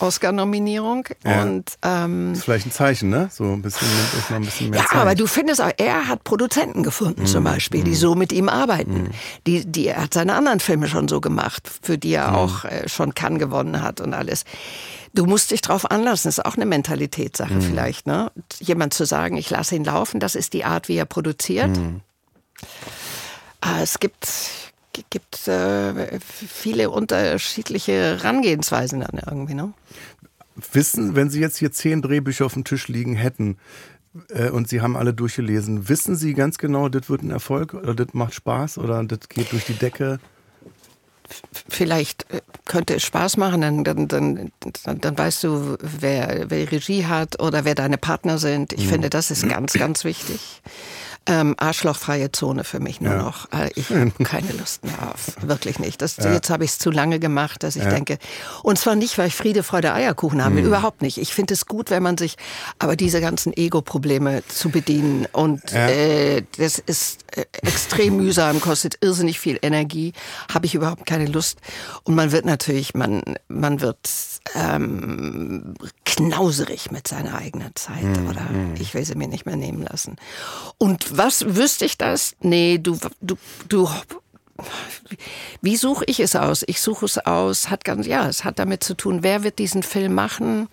Oscar-Nominierung. 0.00 1.08
Ja. 1.24 1.42
Und 1.42 1.72
ähm, 1.82 2.32
ist 2.32 2.44
vielleicht 2.44 2.66
ein 2.66 2.72
Zeichen, 2.72 3.10
ne? 3.10 3.28
So 3.32 3.44
ein 3.44 3.62
bisschen 3.62 3.88
nimmt 3.88 4.30
mal 4.30 4.36
ein 4.36 4.42
bisschen 4.42 4.70
mehr 4.70 4.80
Ja, 4.80 4.86
Zeit. 4.86 4.96
aber 4.96 5.14
du 5.14 5.26
findest 5.26 5.60
auch, 5.60 5.72
er 5.76 6.08
hat 6.08 6.24
Produzenten 6.24 6.82
gefunden, 6.82 7.22
mm, 7.22 7.26
zum 7.26 7.44
Beispiel, 7.44 7.82
die 7.84 7.94
so 7.94 8.14
mit 8.14 8.32
ihm 8.32 8.48
arbeiten. 8.48 9.04
Mm. 9.04 9.10
Die, 9.46 9.64
die, 9.64 9.88
er 9.88 10.02
hat 10.02 10.14
seine 10.14 10.34
anderen 10.34 10.60
Filme 10.60 10.88
schon 10.88 11.08
so 11.08 11.20
gemacht, 11.20 11.68
für 11.82 11.98
die 11.98 12.14
er 12.14 12.32
mm. 12.32 12.34
auch 12.34 12.64
äh, 12.64 12.88
schon 12.88 13.14
Cannes 13.14 13.38
gewonnen 13.38 13.82
hat 13.82 14.00
und 14.00 14.14
alles. 14.14 14.44
Du 15.14 15.24
musst 15.26 15.50
dich 15.50 15.62
drauf 15.62 15.90
anlassen, 15.90 16.28
das 16.28 16.38
ist 16.38 16.44
auch 16.44 16.56
eine 16.56 16.66
Mentalitätssache 16.66 17.54
mm. 17.54 17.62
vielleicht, 17.62 18.06
ne? 18.06 18.30
Jemand 18.60 18.94
zu 18.94 19.04
sagen, 19.04 19.36
ich 19.36 19.50
lasse 19.50 19.74
ihn 19.74 19.84
laufen, 19.84 20.20
das 20.20 20.34
ist 20.34 20.52
die 20.52 20.64
Art, 20.64 20.88
wie 20.88 20.96
er 20.96 21.06
produziert. 21.06 21.76
Mm. 21.76 22.00
Ah, 23.60 23.82
es 23.82 23.98
gibt 23.98 24.28
gibt 25.10 25.48
äh, 25.48 26.20
viele 26.20 26.90
unterschiedliche 26.90 27.92
Herangehensweisen 27.92 29.00
dann 29.00 29.20
irgendwie. 29.24 29.54
Ne? 29.54 29.72
wissen, 30.72 31.14
wenn 31.14 31.30
Sie 31.30 31.40
jetzt 31.40 31.58
hier 31.58 31.72
zehn 31.72 32.02
Drehbücher 32.02 32.46
auf 32.46 32.54
dem 32.54 32.64
Tisch 32.64 32.88
liegen 32.88 33.14
hätten 33.14 33.58
äh, 34.30 34.50
und 34.50 34.68
Sie 34.68 34.80
haben 34.80 34.96
alle 34.96 35.14
durchgelesen, 35.14 35.88
wissen 35.88 36.16
Sie 36.16 36.34
ganz 36.34 36.58
genau, 36.58 36.88
das 36.88 37.08
wird 37.08 37.22
ein 37.22 37.30
Erfolg 37.30 37.74
oder 37.74 37.94
das 37.94 38.14
macht 38.14 38.34
Spaß 38.34 38.78
oder 38.78 39.02
das 39.04 39.28
geht 39.28 39.52
durch 39.52 39.64
die 39.64 39.74
Decke? 39.74 40.18
vielleicht 41.68 42.24
äh, 42.32 42.40
könnte 42.64 42.94
es 42.94 43.02
Spaß 43.02 43.36
machen, 43.36 43.60
dann, 43.60 43.84
dann, 43.84 44.08
dann, 44.08 44.50
dann 45.00 45.18
weißt 45.18 45.44
du, 45.44 45.76
wer, 45.80 46.46
wer 46.48 46.72
Regie 46.72 47.04
hat 47.04 47.38
oder 47.38 47.66
wer 47.66 47.74
deine 47.74 47.98
Partner 47.98 48.38
sind. 48.38 48.72
Ich 48.72 48.86
mhm. 48.86 48.88
finde, 48.88 49.10
das 49.10 49.30
ist 49.30 49.46
ganz, 49.46 49.72
ganz 49.74 50.04
wichtig 50.04 50.62
ähm, 51.28 51.54
arschlochfreie 51.58 52.32
Zone 52.32 52.64
für 52.64 52.80
mich 52.80 53.00
nur 53.00 53.12
ja. 53.12 53.22
noch. 53.22 53.52
Äh, 53.52 53.70
ich 53.74 53.90
habe 53.90 54.10
keine 54.24 54.52
Lust 54.52 54.84
mehr 54.84 55.12
auf. 55.12 55.36
Wirklich 55.42 55.78
nicht. 55.78 56.00
Das, 56.00 56.16
ja. 56.16 56.32
Jetzt 56.32 56.48
habe 56.48 56.64
ich 56.64 56.70
es 56.70 56.78
zu 56.78 56.90
lange 56.90 57.20
gemacht, 57.20 57.62
dass 57.62 57.76
ich 57.76 57.84
ja. 57.84 57.90
denke. 57.90 58.18
Und 58.62 58.78
zwar 58.78 58.94
nicht, 58.94 59.18
weil 59.18 59.28
ich 59.28 59.34
Friede, 59.34 59.62
Freude, 59.62 59.92
Eierkuchen 59.92 60.42
haben 60.42 60.56
will. 60.56 60.62
Mhm. 60.62 60.68
Überhaupt 60.68 61.02
nicht. 61.02 61.18
Ich 61.18 61.34
finde 61.34 61.54
es 61.54 61.66
gut, 61.66 61.90
wenn 61.90 62.02
man 62.02 62.16
sich 62.16 62.36
aber 62.78 62.96
diese 62.96 63.20
ganzen 63.20 63.52
Ego-Probleme 63.54 64.42
zu 64.48 64.70
bedienen. 64.70 65.26
Und 65.32 65.72
äh, 65.72 66.42
das 66.56 66.78
ist 66.78 67.20
äh, 67.36 67.44
extrem 67.62 68.16
mühsam, 68.22 68.60
kostet 68.60 68.96
irrsinnig 69.02 69.38
viel 69.38 69.58
Energie. 69.60 70.14
Habe 70.52 70.64
ich 70.64 70.74
überhaupt 70.74 71.04
keine 71.04 71.26
Lust. 71.26 71.58
Und 72.04 72.14
man 72.14 72.32
wird 72.32 72.46
natürlich, 72.46 72.94
man, 72.94 73.22
man 73.48 73.82
wird 73.82 73.98
ähm, 74.54 75.74
knauserig 76.04 76.90
mit 76.90 77.08
seiner 77.08 77.36
eigenen 77.36 77.74
Zeit. 77.74 78.02
Mhm. 78.02 78.28
Oder 78.28 78.40
mhm. 78.40 78.74
ich 78.78 78.94
will 78.94 79.04
sie 79.04 79.14
mir 79.14 79.28
nicht 79.28 79.46
mehr 79.46 79.56
nehmen 79.56 79.82
lassen. 79.82 80.16
Und 80.78 81.16
was 81.16 81.56
wüsste 81.56 81.84
ich 81.84 81.98
das? 81.98 82.34
Nee, 82.40 82.78
du, 82.78 82.98
du, 83.20 83.36
du, 83.68 83.88
wie 85.62 85.76
suche 85.76 86.04
ich 86.06 86.18
es 86.20 86.34
aus? 86.34 86.64
Ich 86.66 86.80
suche 86.80 87.04
es 87.04 87.18
aus, 87.18 87.70
hat 87.70 87.84
ganz, 87.84 88.06
ja, 88.06 88.28
es 88.28 88.44
hat 88.44 88.58
damit 88.58 88.82
zu 88.82 88.94
tun, 88.94 89.22
wer 89.22 89.44
wird 89.44 89.58
diesen 89.58 89.82
Film 89.82 90.14
machen, 90.14 90.68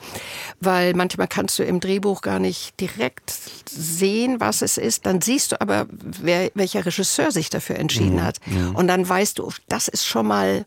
weil 0.60 0.94
manchmal 0.96 1.28
kannst 1.28 1.60
du 1.60 1.64
im 1.64 1.80
Drehbuch 1.80 2.22
gar 2.22 2.40
nicht 2.40 2.80
direkt 2.80 3.32
sehen, 3.70 4.40
was 4.40 4.62
es 4.62 4.78
ist. 4.78 5.06
Dann 5.06 5.22
siehst 5.22 5.52
du 5.52 5.62
aber, 5.62 5.86
wer, 5.90 6.50
welcher 6.56 6.86
Regisseur 6.86 7.32
sich 7.32 7.50
dafür 7.50 7.78
entschieden 7.78 8.16
mhm, 8.16 8.24
hat. 8.24 8.40
Ja. 8.48 8.70
Und 8.74 8.88
dann 8.88 9.08
weißt 9.08 9.38
du, 9.38 9.52
das 9.68 9.88
ist 9.88 10.06
schon 10.06 10.28
mal, 10.28 10.66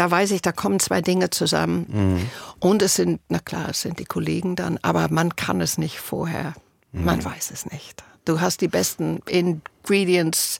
da 0.00 0.10
weiß 0.10 0.30
ich, 0.30 0.40
da 0.40 0.50
kommen 0.50 0.80
zwei 0.80 1.02
Dinge 1.02 1.28
zusammen. 1.28 1.86
Mhm. 1.92 2.30
Und 2.58 2.80
es 2.80 2.94
sind, 2.94 3.20
na 3.28 3.38
klar, 3.38 3.68
es 3.68 3.82
sind 3.82 3.98
die 3.98 4.06
Kollegen 4.06 4.56
dann, 4.56 4.78
aber 4.80 5.08
man 5.10 5.36
kann 5.36 5.60
es 5.60 5.76
nicht 5.76 6.00
vorher. 6.00 6.54
Mhm. 6.92 7.04
Man 7.04 7.22
weiß 7.22 7.50
es 7.50 7.66
nicht. 7.66 8.02
Du 8.24 8.40
hast 8.40 8.62
die 8.62 8.68
besten 8.68 9.20
Ingredients, 9.28 10.58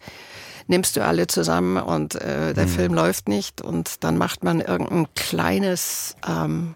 nimmst 0.67 0.95
du 0.95 1.03
alle 1.03 1.27
zusammen 1.27 1.79
und 1.79 2.17
äh, 2.17 2.53
der 2.53 2.67
mhm. 2.67 2.71
Film 2.71 2.93
läuft 2.93 3.29
nicht 3.31 3.63
und 3.63 4.05
dann 4.05 4.19
macht 4.19 4.45
man 4.45 4.61
irgendein 4.61 5.07
kleines 5.15 6.17
ähm, 6.29 6.75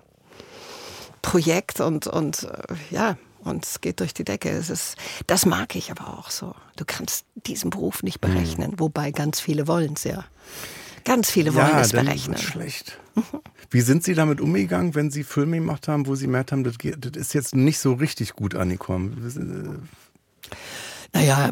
Projekt 1.21 1.81
und, 1.81 2.07
und 2.07 2.45
äh, 2.45 2.75
ja, 2.91 3.19
und 3.41 3.67
es 3.67 3.83
geht 3.83 4.01
durch 4.01 4.15
die 4.15 4.25
Decke. 4.25 4.49
Es 4.49 4.71
ist, 4.71 4.97
das 5.27 5.45
mag 5.45 5.77
ich 5.77 5.91
aber 5.91 6.19
auch 6.19 6.31
so. 6.31 6.55
Du 6.77 6.87
kannst 6.87 7.27
diesen 7.35 7.69
Beruf 7.69 8.03
nicht 8.03 8.25
mhm. 8.25 8.33
berechnen, 8.33 8.71
mhm. 8.71 8.81
wobei 8.81 9.11
ganz 9.11 9.39
viele 9.39 9.69
wollen 9.69 9.93
es 9.97 10.05
ja. 10.05 10.25
Ganz 11.05 11.31
viele 11.31 11.55
wollen 11.55 11.69
ja, 11.69 11.81
es 11.81 11.93
berechnen. 11.93 12.39
schlecht. 12.39 12.99
Mhm. 13.15 13.23
Wie 13.71 13.81
sind 13.81 14.05
Sie 14.05 14.15
damit 14.15 14.41
umgegangen, 14.41 14.95
wenn 14.95 15.11
Sie 15.11 15.25
Filme 15.25 15.59
gemacht 15.59 15.89
haben, 15.89 16.07
wo 16.07 16.15
Sie 16.15 16.27
merkt 16.27 16.53
haben, 16.53 16.65
das, 16.65 16.75
das 16.79 17.13
ist 17.17 17.35
jetzt 17.35 17.55
nicht 17.55 17.79
so 17.79 17.95
richtig 17.95 18.35
gut 18.35 18.55
angekommen? 18.55 19.89
Naja, 21.13 21.51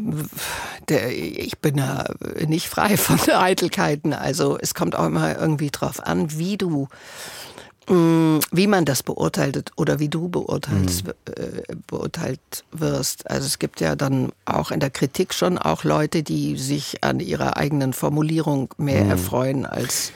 der, 0.89 1.11
ich 1.17 1.59
bin 1.59 1.79
ja 1.79 2.07
nicht 2.47 2.69
frei 2.69 2.97
von 2.97 3.19
Eitelkeiten. 3.33 4.13
Also 4.13 4.59
es 4.59 4.75
kommt 4.75 4.97
auch 4.97 5.07
immer 5.07 5.39
irgendwie 5.39 5.71
drauf 5.71 6.05
an, 6.05 6.37
wie 6.37 6.57
du 6.57 6.89
wie 7.89 8.67
man 8.67 8.85
das 8.85 9.03
beurteilt 9.03 9.71
oder 9.77 9.99
wie 9.99 10.09
du 10.09 10.29
beurteilt, 10.29 11.05
mhm. 11.05 11.13
Äh, 11.35 11.75
beurteilt 11.87 12.41
wirst. 12.71 13.29
Also 13.31 13.47
es 13.47 13.59
gibt 13.59 13.81
ja 13.81 13.97
dann 13.97 14.31
auch 14.45 14.71
in 14.71 14.81
der 14.81 14.91
Kritik 14.91 15.35
schon 15.35 15.59
auch 15.59 15.85
Leute, 15.85 16.23
die 16.23 16.57
sich 16.57 17.03
an 17.03 17.21
ihrer 17.21 17.57
eigenen 17.57 17.93
Formulierung 17.93 18.73
mehr 18.79 19.05
mhm. 19.05 19.11
erfreuen 19.11 19.67
als 19.67 20.13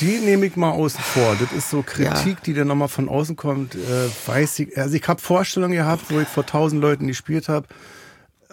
die 0.00 0.18
nehme 0.18 0.46
ich 0.46 0.56
mal 0.56 0.70
außen 0.70 1.00
vor. 1.00 1.36
Das 1.38 1.52
ist 1.52 1.70
so 1.70 1.82
Kritik, 1.82 2.26
ja. 2.26 2.42
die 2.44 2.54
dann 2.54 2.66
nochmal 2.66 2.88
von 2.88 3.08
außen 3.08 3.36
kommt. 3.36 3.76
Äh, 3.76 4.08
weiß 4.26 4.58
ich, 4.60 4.76
also 4.76 4.96
ich 4.96 5.06
habe 5.06 5.20
Vorstellungen 5.20 5.74
gehabt, 5.74 6.06
wo 6.08 6.18
ich 6.18 6.26
vor 6.26 6.44
tausend 6.44 6.80
Leuten 6.80 7.06
gespielt 7.06 7.48
habe 7.48 7.66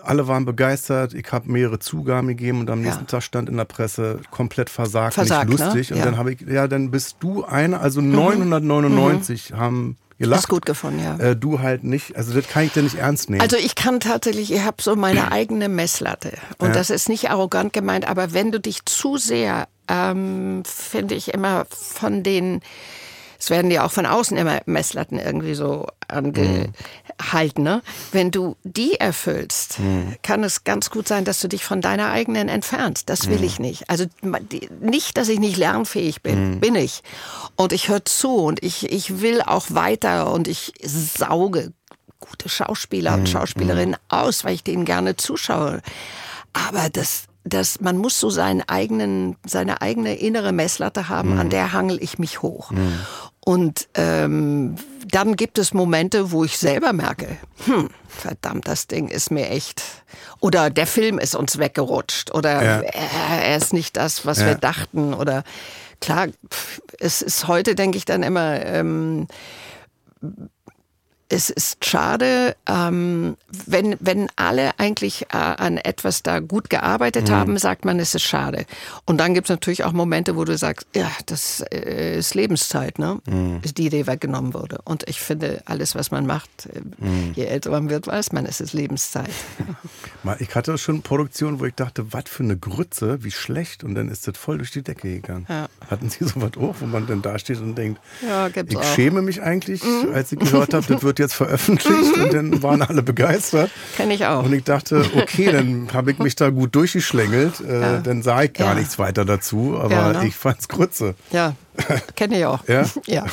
alle 0.03 0.27
waren 0.27 0.45
begeistert. 0.45 1.13
Ich 1.13 1.31
habe 1.31 1.51
mehrere 1.51 1.79
Zugaben 1.79 2.27
gegeben 2.27 2.61
und 2.61 2.69
am 2.69 2.81
nächsten 2.81 3.03
ja. 3.03 3.07
Tag 3.07 3.23
stand 3.23 3.49
in 3.49 3.57
der 3.57 3.65
Presse 3.65 4.19
komplett 4.31 4.69
versagt, 4.69 5.13
versagt 5.13 5.49
nicht 5.49 5.59
ne? 5.59 5.65
lustig. 5.65 5.89
Ne? 5.91 5.97
Und 5.97 6.05
dann 6.05 6.17
habe 6.17 6.33
ich, 6.33 6.41
ja, 6.41 6.67
dann 6.67 6.91
bist 6.91 7.17
du 7.19 7.43
einer, 7.43 7.81
also 7.81 8.01
mhm. 8.01 8.11
999 8.11 9.51
mhm. 9.51 9.57
haben 9.57 9.97
gelacht. 10.17 10.41
Ist 10.41 10.49
gut 10.49 10.65
gefunden, 10.65 11.03
ja. 11.03 11.17
Äh, 11.17 11.35
du 11.35 11.59
halt 11.59 11.83
nicht. 11.83 12.15
Also 12.15 12.33
das 12.33 12.47
kann 12.47 12.65
ich 12.65 12.73
dir 12.73 12.83
nicht 12.83 12.95
ernst 12.95 13.29
nehmen. 13.29 13.41
Also 13.41 13.57
ich 13.57 13.75
kann 13.75 13.99
tatsächlich, 13.99 14.51
ich 14.51 14.61
habe 14.61 14.81
so 14.81 14.95
meine 14.95 15.31
eigene 15.31 15.69
Messlatte. 15.69 16.33
Und 16.57 16.69
ja. 16.69 16.73
das 16.73 16.89
ist 16.89 17.09
nicht 17.09 17.29
arrogant 17.29 17.73
gemeint, 17.73 18.07
aber 18.07 18.33
wenn 18.33 18.51
du 18.51 18.59
dich 18.59 18.85
zu 18.85 19.17
sehr, 19.17 19.67
ähm, 19.87 20.63
finde 20.65 21.15
ich 21.15 21.33
immer 21.33 21.65
von 21.69 22.23
den 22.23 22.61
es 23.39 23.49
werden 23.49 23.71
ja 23.71 23.85
auch 23.85 23.91
von 23.91 24.05
außen 24.05 24.35
immer 24.35 24.59
Messlatten 24.65 25.17
irgendwie 25.17 25.53
so 25.53 25.87
angehalten. 27.19 27.63
Ne? 27.63 27.81
Wenn 28.11 28.31
du 28.31 28.55
die 28.63 28.95
erfüllst, 28.95 29.79
mhm. 29.79 30.15
kann 30.23 30.43
es 30.43 30.63
ganz 30.63 30.89
gut 30.89 31.07
sein, 31.07 31.25
dass 31.25 31.39
du 31.39 31.47
dich 31.47 31.63
von 31.63 31.81
deiner 31.81 32.11
eigenen 32.11 32.49
entfernst. 32.49 33.09
Das 33.09 33.27
will 33.27 33.39
mhm. 33.39 33.43
ich 33.43 33.59
nicht. 33.59 33.89
Also 33.89 34.05
nicht, 34.81 35.17
dass 35.17 35.29
ich 35.29 35.39
nicht 35.39 35.57
lernfähig 35.57 36.21
bin, 36.21 36.55
mhm. 36.55 36.59
bin 36.59 36.75
ich. 36.75 37.01
Und 37.55 37.73
ich 37.73 37.89
höre 37.89 38.05
zu 38.05 38.35
und 38.35 38.63
ich, 38.63 38.91
ich 38.91 39.21
will 39.21 39.41
auch 39.41 39.67
weiter 39.69 40.31
und 40.31 40.47
ich 40.47 40.73
sauge 40.83 41.73
gute 42.19 42.49
Schauspieler 42.49 43.13
und 43.13 43.21
mhm. 43.21 43.27
Schauspielerinnen 43.27 43.95
mhm. 43.95 44.15
aus, 44.15 44.43
weil 44.43 44.55
ich 44.55 44.63
denen 44.63 44.85
gerne 44.85 45.15
zuschaue. 45.15 45.81
Aber 46.53 46.89
das, 46.89 47.23
dass 47.43 47.79
man 47.79 47.97
muss 47.97 48.19
so 48.19 48.29
seinen 48.29 48.61
eigenen, 48.67 49.37
seine 49.45 49.81
eigene 49.81 50.15
innere 50.15 50.51
Messlatte 50.51 51.07
haben, 51.07 51.33
mhm. 51.33 51.39
an 51.39 51.49
der 51.49 51.71
hangel 51.71 52.01
ich 52.01 52.19
mich 52.19 52.41
hoch. 52.41 52.71
Mhm. 52.71 52.99
Und 53.49 53.87
ähm, 53.95 54.75
dann 55.07 55.35
gibt 55.35 55.57
es 55.57 55.73
Momente, 55.73 56.31
wo 56.31 56.43
ich 56.43 56.59
selber 56.59 56.93
merke, 56.93 57.35
hm, 57.65 57.89
verdammt, 58.07 58.67
das 58.67 58.85
Ding 58.85 59.07
ist 59.07 59.31
mir 59.31 59.49
echt. 59.49 59.81
Oder 60.39 60.69
der 60.69 60.85
Film 60.85 61.17
ist 61.17 61.33
uns 61.33 61.57
weggerutscht. 61.57 62.31
Oder 62.35 62.63
ja. 62.63 62.81
er, 62.81 63.43
er, 63.45 63.57
ist 63.57 63.73
nicht 63.73 63.97
das, 63.97 64.23
was 64.23 64.41
ja. 64.41 64.45
wir 64.45 64.53
dachten. 64.53 65.15
Oder 65.15 65.43
klar, 65.99 66.27
es 66.99 67.23
ist 67.23 67.47
heute, 67.47 67.73
denke 67.73 67.97
ich, 67.97 68.05
dann 68.05 68.21
immer. 68.21 68.63
Ähm, 68.63 69.25
es 71.29 71.51
ist 71.51 71.85
schade, 71.85 72.55
ähm, 72.67 73.37
wenn, 73.67 73.95
wenn 73.99 74.29
alle 74.35 74.71
eigentlich 74.79 75.27
äh, 75.31 75.37
an 75.37 75.77
etwas 75.77 76.23
da 76.23 76.39
gut 76.39 76.71
gearbeitet 76.71 77.29
mhm. 77.29 77.33
haben, 77.33 77.57
sagt 77.59 77.85
man, 77.85 77.99
es 77.99 78.15
ist 78.15 78.23
schade. 78.23 78.65
Und 79.05 79.19
dann 79.19 79.35
gibt 79.35 79.45
es 79.45 79.49
natürlich 79.49 79.83
auch 79.83 79.91
Momente, 79.91 80.35
wo 80.35 80.43
du 80.43 80.57
sagst, 80.57 80.87
ja, 80.95 81.09
das 81.27 81.63
äh, 81.71 82.17
ist 82.17 82.33
Lebenszeit, 82.33 82.97
ne? 82.97 83.19
Mhm. 83.27 83.61
Die 83.61 83.85
Idee 83.85 84.07
weggenommen 84.07 84.55
wurde. 84.55 84.79
Und 84.85 85.07
ich 85.07 85.19
finde, 85.19 85.61
alles, 85.65 85.93
was 85.93 86.09
man 86.09 86.25
macht, 86.25 86.49
äh, 86.65 86.81
mhm. 86.97 87.33
je 87.35 87.45
älter 87.45 87.69
man 87.69 87.91
wird, 87.91 88.07
weiß 88.07 88.31
man, 88.31 88.47
es 88.47 88.59
ist 88.59 88.73
Lebenszeit. 88.73 89.29
Ich 90.39 90.53
hatte 90.55 90.77
schon 90.77 91.01
Produktionen, 91.01 91.59
wo 91.59 91.65
ich 91.65 91.75
dachte, 91.75 92.11
was 92.11 92.23
für 92.27 92.43
eine 92.43 92.57
Grütze, 92.57 93.23
wie 93.23 93.31
schlecht. 93.31 93.83
Und 93.83 93.95
dann 93.95 94.09
ist 94.09 94.27
das 94.27 94.37
voll 94.37 94.57
durch 94.57 94.71
die 94.71 94.81
Decke 94.81 95.09
gegangen. 95.09 95.45
Ja. 95.47 95.67
Hatten 95.89 96.09
Sie 96.09 96.25
sowas 96.25 96.51
auch, 96.57 96.75
wo 96.79 96.85
man 96.85 97.07
dann 97.07 97.21
da 97.21 97.39
steht 97.39 97.59
und 97.59 97.75
denkt, 97.75 98.01
ja, 98.21 98.47
ich 98.47 98.77
auch. 98.77 98.83
schäme 98.83 99.21
mich 99.21 99.41
eigentlich, 99.41 99.83
mhm. 99.83 100.13
als 100.13 100.31
ich 100.31 100.39
gehört 100.39 100.73
habe, 100.73 100.85
das 100.85 101.03
wird 101.03 101.19
jetzt 101.19 101.33
veröffentlicht 101.33 102.17
und 102.23 102.33
dann 102.33 102.61
waren 102.61 102.81
alle 102.81 103.01
begeistert. 103.01 103.71
Kenne 103.95 104.13
ich 104.13 104.25
auch. 104.25 104.43
Und 104.43 104.53
ich 104.53 104.63
dachte, 104.63 105.05
okay, 105.15 105.51
dann 105.51 105.89
habe 105.93 106.11
ich 106.11 106.19
mich 106.19 106.35
da 106.35 106.49
gut 106.49 106.75
durchgeschlängelt. 106.75 107.61
Äh, 107.61 107.81
ja. 107.81 107.99
Dann 107.99 108.21
sah 108.21 108.43
ich 108.43 108.53
gar 108.53 108.75
nichts 108.75 108.99
weiter 108.99 109.25
dazu, 109.25 109.77
aber 109.79 110.13
ne? 110.13 110.27
ich 110.27 110.35
fand's 110.35 110.67
Grütze. 110.67 111.15
Ja, 111.31 111.55
kenne 112.15 112.39
ich 112.39 112.45
auch. 112.45 112.67
Ja? 112.67 112.85
ja. 113.05 113.25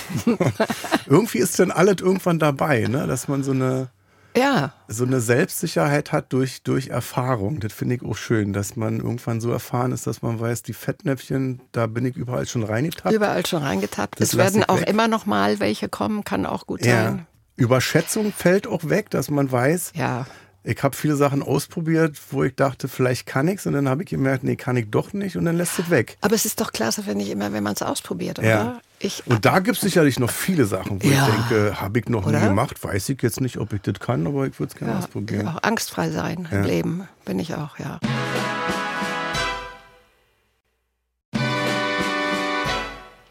Irgendwie 1.07 1.39
ist 1.39 1.59
dann 1.59 1.71
alles 1.71 1.97
irgendwann 2.01 2.39
dabei, 2.39 2.87
ne? 2.87 3.07
dass 3.07 3.29
man 3.29 3.43
so 3.43 3.53
eine 3.53 3.89
ja. 4.37 4.73
so 4.89 5.05
eine 5.05 5.21
Selbstsicherheit 5.21 6.13
hat 6.13 6.33
durch, 6.33 6.63
durch 6.63 6.89
Erfahrung. 6.89 7.61
Das 7.61 7.73
finde 7.73 7.97
ich 7.97 8.03
auch 8.03 8.17
schön, 8.17 8.53
dass 8.53 8.77
man 8.77 8.99
irgendwann 8.99 9.41
so 9.41 9.51
erfahren 9.51 9.93
ist, 9.93 10.07
dass 10.07 10.23
man 10.23 10.39
weiß, 10.39 10.63
die 10.63 10.73
Fettnäpfchen, 10.73 11.61
da 11.73 11.87
bin 11.87 12.05
ich 12.05 12.17
überall 12.17 12.47
schon 12.47 12.63
reingetappt. 12.63 13.15
Überall 13.15 13.45
schon 13.47 13.63
reingetappt. 13.63 14.21
Das 14.21 14.31
es 14.31 14.37
werden 14.37 14.65
auch 14.65 14.81
weg. 14.81 14.89
immer 14.89 15.09
noch 15.09 15.27
mal 15.27 15.61
welche 15.61 15.89
kommen, 15.89 16.25
kann 16.25 16.47
auch 16.47 16.67
gut 16.67 16.85
ja. 16.85 17.05
sein. 17.05 17.27
Überschätzung 17.57 18.33
fällt 18.33 18.67
auch 18.67 18.89
weg, 18.89 19.11
dass 19.11 19.31
man 19.31 19.51
weiß, 19.51 19.93
ja. 19.95 20.27
Ich 20.67 20.83
habe 20.83 20.97
viele 20.97 21.15
Sachen 21.15 21.43
ausprobiert, 21.43 22.17
wo 22.31 22.43
ich 22.43 22.55
dachte, 22.57 22.89
vielleicht 22.89 23.27
kann 23.27 23.47
ich's 23.47 23.67
und 23.67 23.75
dann 23.75 23.89
habe 23.89 24.03
ich 24.03 24.11
gemerkt, 24.11 24.43
nee, 24.43 24.57
kann 24.57 24.77
ich 24.77 24.91
doch 24.91 25.13
nicht 25.13 25.37
und 25.37 25.45
dann 25.45 25.57
lässt 25.57 25.79
es 25.79 25.91
weg. 25.91 26.19
Aber 26.23 26.35
es 26.35 26.45
ist 26.45 26.61
doch 26.61 26.73
klasse, 26.73 27.05
finde 27.05 27.25
ich 27.25 27.31
immer, 27.31 27.53
wenn 27.53 27.63
man 27.63 27.75
es 27.75 27.83
ausprobiert, 27.83 28.41
oder? 28.41 28.49
Ja. 28.49 28.81
Ich, 28.99 29.23
und 29.27 29.45
da 29.45 29.61
gibt 29.61 29.77
es 29.77 29.83
sicherlich 29.83 30.19
noch 30.19 30.31
viele 30.31 30.65
Sachen, 30.65 31.03
wo 31.03 31.07
ja. 31.07 31.29
ich 31.29 31.35
denke, 31.35 31.81
habe 31.81 31.99
ich 32.01 32.09
noch 32.09 32.27
oder? 32.27 32.41
nie 32.41 32.47
gemacht, 32.47 32.83
weiß 32.83 33.11
ich 33.11 33.23
jetzt 33.23 33.41
nicht, 33.41 33.59
ob 33.59 33.73
ich 33.75 33.83
das 33.83 34.01
kann, 34.01 34.27
aber 34.27 34.47
ich 34.47 34.59
würde 34.59 34.73
es 34.73 34.79
gerne 34.79 34.95
ja, 34.95 34.99
ausprobieren. 34.99 35.47
Auch 35.47 35.63
angstfrei 35.63 36.11
sein 36.11 36.49
im 36.51 36.63
Leben, 36.65 37.09
bin 37.25 37.39
ich 37.39 37.55
auch, 37.55 37.79
ja. 37.79 38.01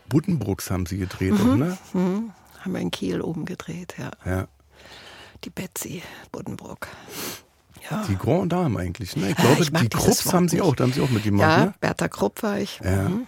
Buddenbrooks 0.08 0.72
haben 0.72 0.86
sie 0.86 1.00
gedreht, 1.00 1.34
mhm. 1.34 1.58
ne? 1.58 1.78
Mhm 1.92 2.32
haben 2.66 2.74
wir 2.74 2.82
in 2.82 2.92
Kiel 2.92 3.22
oben 3.22 3.46
gedreht, 3.46 3.96
ja. 3.98 4.12
Ja. 4.26 4.48
Die 5.46 5.50
Betsy 5.52 6.02
Buddenbrook. 6.32 6.88
Ja. 7.90 8.04
Die 8.10 8.18
Grand 8.18 8.52
Dame 8.52 8.80
eigentlich, 8.80 9.16
ne? 9.16 9.30
Ich 9.30 9.36
glaube, 9.36 9.62
ich 9.62 9.72
die 9.72 9.90
Krupps 9.90 10.34
haben 10.34 10.50
sie 10.50 10.56
nicht. 10.56 10.66
auch, 10.66 10.76
da 10.76 10.86
haben 10.86 10.94
sie 10.94 11.02
auch 11.02 11.10
mitgemacht, 11.10 11.48
ja, 11.50 11.66
ne? 11.66 11.74
Bertha 11.80 12.08
Krupp 12.08 12.42
war 12.42 12.58
ich. 12.58 12.80
Ja. 12.84 13.10
Mhm. 13.10 13.28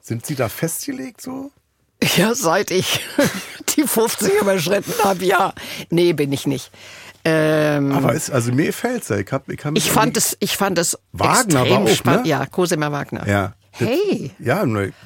Sind 0.00 0.26
sie 0.26 0.34
da 0.34 0.48
festgelegt 0.48 1.20
so? 1.20 1.52
Ja, 2.16 2.34
seit 2.34 2.72
ich 2.72 3.00
die 3.76 3.82
50 3.82 4.40
überschritten 4.40 4.92
habe, 5.04 5.24
ja. 5.24 5.52
Nee, 5.90 6.14
bin 6.14 6.32
ich 6.32 6.46
nicht. 6.46 6.72
Ähm, 7.24 7.92
Aber 7.92 8.12
ist, 8.14 8.30
also 8.30 8.52
mir 8.52 8.72
fällt's 8.72 9.08
ja. 9.08 9.18
Ich, 9.18 9.30
hab, 9.32 9.48
ich, 9.48 9.64
ich 9.74 9.90
fand 9.90 10.16
es, 10.16 10.36
ich 10.40 10.56
fand 10.56 10.78
es 10.78 10.98
Wagner 11.12 11.60
extrem 11.62 11.70
war 11.70 11.78
auch, 11.82 11.88
spannend. 11.88 12.22
ne? 12.24 12.28
Ja, 12.30 12.46
Cosima 12.46 12.90
Wagner. 12.90 13.28
Ja. 13.28 13.54
Hey, 13.86 14.30
Ja, 14.38 14.64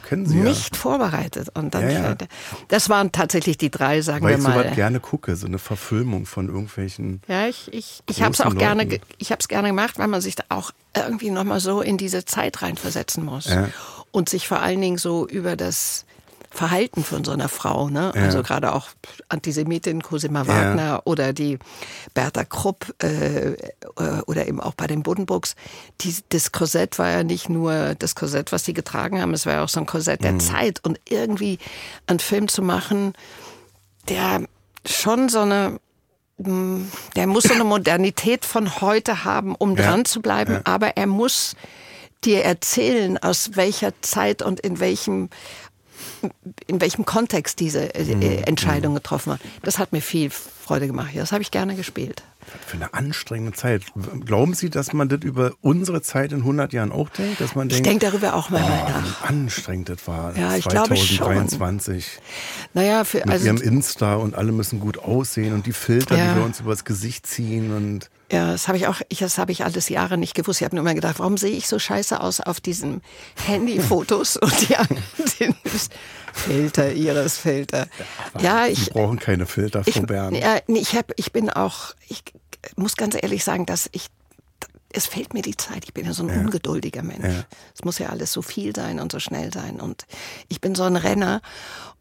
kennen 0.09 0.27
sie 0.27 0.37
nicht 0.37 0.77
vorbereitet. 0.77 1.49
Und 1.55 1.75
dann, 1.75 1.83
Ja, 1.91 2.03
ja. 2.11 2.17
das 2.69 2.89
waren 2.89 3.13
tatsächlich 3.13 3.59
die 3.59 3.71
drei, 3.71 3.97
ja. 3.97 4.03
sagen 4.03 4.25
Weil 4.25 4.33
wir 4.33 4.39
ich 4.39 4.43
sowas 4.45 4.65
mal. 4.67 4.75
gerne 4.75 5.01
gucke, 5.01 5.37
so 5.37 5.47
eine 5.47 5.59
Verfilmung 5.59 6.27
von 6.27 6.49
irgendwelchen. 6.49 7.21
Ja, 7.29 7.47
ich, 7.47 7.73
ich, 7.73 8.03
ich 8.09 8.23
habe 8.23 8.33
es 8.35 8.41
auch 8.41 8.55
gerne, 8.57 8.83
Leuten. 8.85 8.91
ge- 8.91 9.01
ich 9.19 9.31
habe 9.31 9.41
es 9.41 9.49
gerne 9.49 9.69
gemacht, 9.69 9.99
weil 9.99 10.09
man 10.09 10.21
sich 10.21 10.35
da 10.37 10.45
auch 10.49 10.71
irgendwie 10.97 11.31
nochmal 11.31 11.61
so 11.61 11.81
in 11.81 11.97
diese 11.99 12.25
Zeit 12.25 12.63
reinversetzen 12.63 13.25
muss 13.25 13.47
Ja. 13.47 13.69
und 14.11 14.29
sich 14.29 14.49
vor 14.49 14.61
allen 14.61 14.81
Dingen 14.81 14.99
so 14.99 15.27
über 15.27 15.57
das 15.57 16.05
Verhalten 16.53 17.03
von 17.03 17.25
so 17.25 17.33
einer 17.33 17.49
Frau, 17.49 17.89
ne? 17.89 18.13
Ja. 18.15 18.23
Also 18.23 18.43
gerade 18.43 18.75
auch 18.75 18.89
Antisemitin 19.29 20.03
Cosima 20.03 20.43
Ja. 20.43 20.49
Wagner 20.49 21.03
oder 21.05 21.33
die 21.33 21.59
Bertha 22.15 22.45
Krupp 22.45 22.95
äh, 23.03 23.53
äh, 23.53 23.57
oder 24.27 24.47
eben 24.47 24.61
auch 24.61 24.75
bei 24.75 24.87
den 24.87 25.03
Buddenbrooks. 25.03 25.55
Die, 26.03 26.15
das 26.29 26.53
Korsett 26.53 26.99
war 26.99 27.09
ja 27.11 27.23
nicht 27.25 27.49
nur 27.49 27.95
das 27.99 28.15
Korsett, 28.15 28.53
was 28.53 28.65
sie 28.65 28.75
getragen 28.75 29.21
haben, 29.21 29.33
es 29.35 29.47
war 29.47 29.55
ja 29.55 29.65
auch 29.65 29.69
so 29.69 29.81
ein 29.81 29.87
Korsett 29.87 30.21
Mhm. 30.21 30.25
der 30.25 30.39
Zeit 30.41 30.81
und 30.85 31.01
irgendwie 31.09 31.59
einen 32.07 32.19
Film 32.21 32.49
zu 32.49 32.63
machen, 32.63 33.15
der 34.09 34.43
schon 34.87 35.29
so 35.29 35.41
eine 35.41 35.79
der 36.39 37.27
muss 37.29 37.45
so 37.45 37.55
eine 37.55 37.63
Modernität 37.65 38.45
von 38.45 38.81
heute 38.81 39.25
haben, 39.25 39.55
um 39.55 39.77
Ja, 39.77 39.85
dran 39.85 40.05
zu 40.05 40.21
bleiben, 40.21 40.55
ja. 40.55 40.61
aber 40.65 40.97
er 40.97 41.07
muss 41.07 41.55
dir 42.25 42.45
erzählen, 42.45 43.19
aus 43.19 43.51
welcher 43.55 43.93
Zeit 44.01 44.43
und 44.43 44.59
in 44.61 44.81
welchem 44.81 45.29
in 46.67 46.81
welchem 46.81 47.05
Kontext 47.05 47.61
diese 47.61 47.95
äh, 47.95 48.15
Mhm, 48.15 48.23
äh, 48.23 48.37
Entscheidung 48.43 48.95
getroffen 48.95 49.31
wird. 49.31 49.41
Das 49.63 49.79
hat 49.79 49.93
mir 49.93 50.01
viel 50.03 50.31
Freude 50.31 50.87
gemacht. 50.87 51.11
Das 51.15 51.33
habe 51.33 51.43
ich 51.43 51.51
gerne 51.51 51.75
gespielt. 51.77 52.23
Für 52.67 52.77
eine 52.77 52.93
anstrengende 52.93 53.53
Zeit. 53.57 53.85
Glauben 54.25 54.55
Sie, 54.55 54.69
dass 54.69 54.93
man 54.93 55.09
das 55.09 55.21
über 55.23 55.53
unsere 55.61 56.03
Zeit 56.03 56.33
in 56.33 56.39
100 56.39 56.73
Jahren 56.73 56.91
auch 56.91 57.09
denkt? 57.11 57.41
Dass 57.41 57.55
man 57.55 57.69
Ich 57.69 57.75
denkt, 57.75 57.87
denke 58.03 58.07
darüber 58.07 58.35
auch 58.35 58.51
manchmal 58.51 58.83
oh, 58.85 58.91
nach. 58.91 59.23
wie 59.23 59.29
anstrengend 59.29 59.89
das 59.89 60.07
war 60.09 60.37
Ja, 60.37 60.57
ich 60.57 60.65
glaube 60.67 60.97
schon. 60.97 61.19
2023. 61.19 62.19
Naja, 62.75 63.05
für, 63.05 63.19
Mit 63.19 63.31
also, 63.31 63.47
ihrem 63.47 63.59
Insta 63.63 64.17
und 64.17 64.35
alle 64.35 64.51
müssen 64.53 64.81
gut 64.81 64.99
aussehen 64.99 65.55
und 65.55 65.67
die 65.67 65.73
Filter, 65.73 66.17
Ja. 66.17 66.33
die 66.33 66.39
wir 66.41 66.45
uns 66.45 66.59
übers 66.61 66.85
Gesicht 66.85 67.27
ziehen 67.27 67.73
und 67.75 68.11
das 68.33 68.67
habe 68.67 68.79
ich 68.79 68.87
auch, 68.87 69.03
ich, 69.11 69.19
das 69.19 69.37
habe 69.37 69.53
ich 69.53 69.63
alles 69.63 69.91
Jahre 69.91 70.17
nicht 70.17 70.35
gewusst. 70.35 70.61
Ich 70.61 70.65
habe 70.65 70.75
nur 70.75 70.83
immer 70.83 70.95
gedacht, 70.95 71.19
warum 71.19 71.37
sehe 71.37 71.53
ich 71.53 71.69
so 71.69 71.79
scheiße 71.79 72.19
aus 72.19 72.41
auf 72.41 72.61
diesen 72.61 73.03
Handyfotos 73.47 74.37
und 74.39 74.69
die 74.69 74.77
anderen 74.77 75.05
den 75.39 75.55
Filter, 76.33 76.93
ihres 76.93 77.37
Filter. 77.37 77.89
Ja, 78.41 78.65
Sie 78.67 78.73
ich, 78.73 78.91
brauchen 78.91 79.19
keine 79.19 79.45
Filter, 79.45 79.85
Frau 79.85 80.03
Bern. 80.03 80.35
ja, 80.35 80.61
nee, 80.67 80.79
ich, 80.79 80.97
hab, 80.97 81.13
ich 81.17 81.33
bin 81.33 81.51
auch, 81.51 81.95
ich 82.09 82.23
muss 82.77 82.97
ganz 82.97 83.17
ehrlich 83.21 83.45
sagen, 83.45 83.67
dass 83.67 83.91
ich, 83.93 84.07
es 84.95 85.07
fehlt 85.07 85.35
mir 85.35 85.43
die 85.43 85.57
Zeit. 85.57 85.85
Ich 85.85 85.93
bin 85.93 86.07
ja 86.07 86.15
so 86.15 86.23
ein 86.23 86.31
ungeduldiger 86.31 87.03
Mensch. 87.03 87.27
Ja. 87.27 87.45
Es 87.75 87.85
muss 87.85 87.99
ja 87.99 88.09
alles 88.09 88.33
so 88.33 88.41
viel 88.41 88.75
sein 88.75 88.99
und 88.99 89.13
so 89.13 89.21
schnell 89.21 89.53
sein. 89.53 89.79
Und 89.79 90.07
ich 90.49 90.63
bin 90.63 90.75
so 90.75 90.85
ein 90.85 90.97
Renner. 90.97 91.43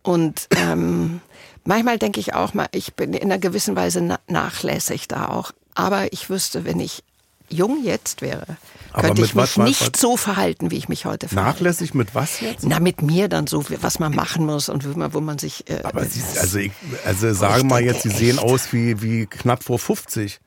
Und 0.01 0.47
ähm, 0.51 1.19
manchmal 1.65 1.97
denke 1.97 2.21
ich 2.21 2.33
auch 2.33 2.53
mal, 2.53 2.67
ich 2.71 2.93
bin 2.95 3.13
in 3.13 3.23
einer 3.23 3.37
gewissen 3.37 3.75
Weise 3.75 4.01
na 4.01 4.19
nachlässig 4.27 5.09
da 5.09 5.27
auch. 5.27 5.51
Aber 5.75 6.11
ich 6.13 6.29
wüsste, 6.29 6.65
wenn 6.65 6.79
ich 6.79 7.03
jung 7.49 7.83
jetzt 7.83 8.21
wäre, 8.21 8.45
Aber 8.93 9.07
könnte 9.07 9.21
ich 9.23 9.33
mich 9.33 9.35
was- 9.35 9.57
was- 9.57 9.67
nicht 9.67 9.97
so 9.97 10.15
verhalten, 10.17 10.71
wie 10.71 10.77
ich 10.77 10.87
mich 10.89 11.05
heute 11.05 11.27
verhalte. 11.27 11.49
Nachlässig 11.59 11.93
mit 11.93 12.15
was 12.15 12.39
jetzt? 12.39 12.65
Na, 12.65 12.79
mit 12.79 13.01
mir 13.01 13.27
dann 13.27 13.47
so, 13.47 13.65
was 13.81 13.99
man 13.99 14.15
machen 14.15 14.45
muss 14.45 14.69
und 14.69 14.85
wo 14.89 14.97
man, 14.97 15.13
wo 15.13 15.19
man 15.21 15.37
sich. 15.37 15.69
Äh, 15.69 15.81
Aber 15.83 16.05
Sie, 16.05 16.21
also, 16.39 16.59
ich, 16.59 16.71
also 17.05 17.33
sagen 17.33 17.67
mal 17.67 17.81
jetzt, 17.83 18.03
Sie 18.03 18.09
sehen 18.09 18.37
echt. 18.37 18.45
aus 18.45 18.71
wie, 18.71 19.01
wie 19.01 19.25
knapp 19.25 19.63
vor 19.63 19.79
50. 19.79 20.39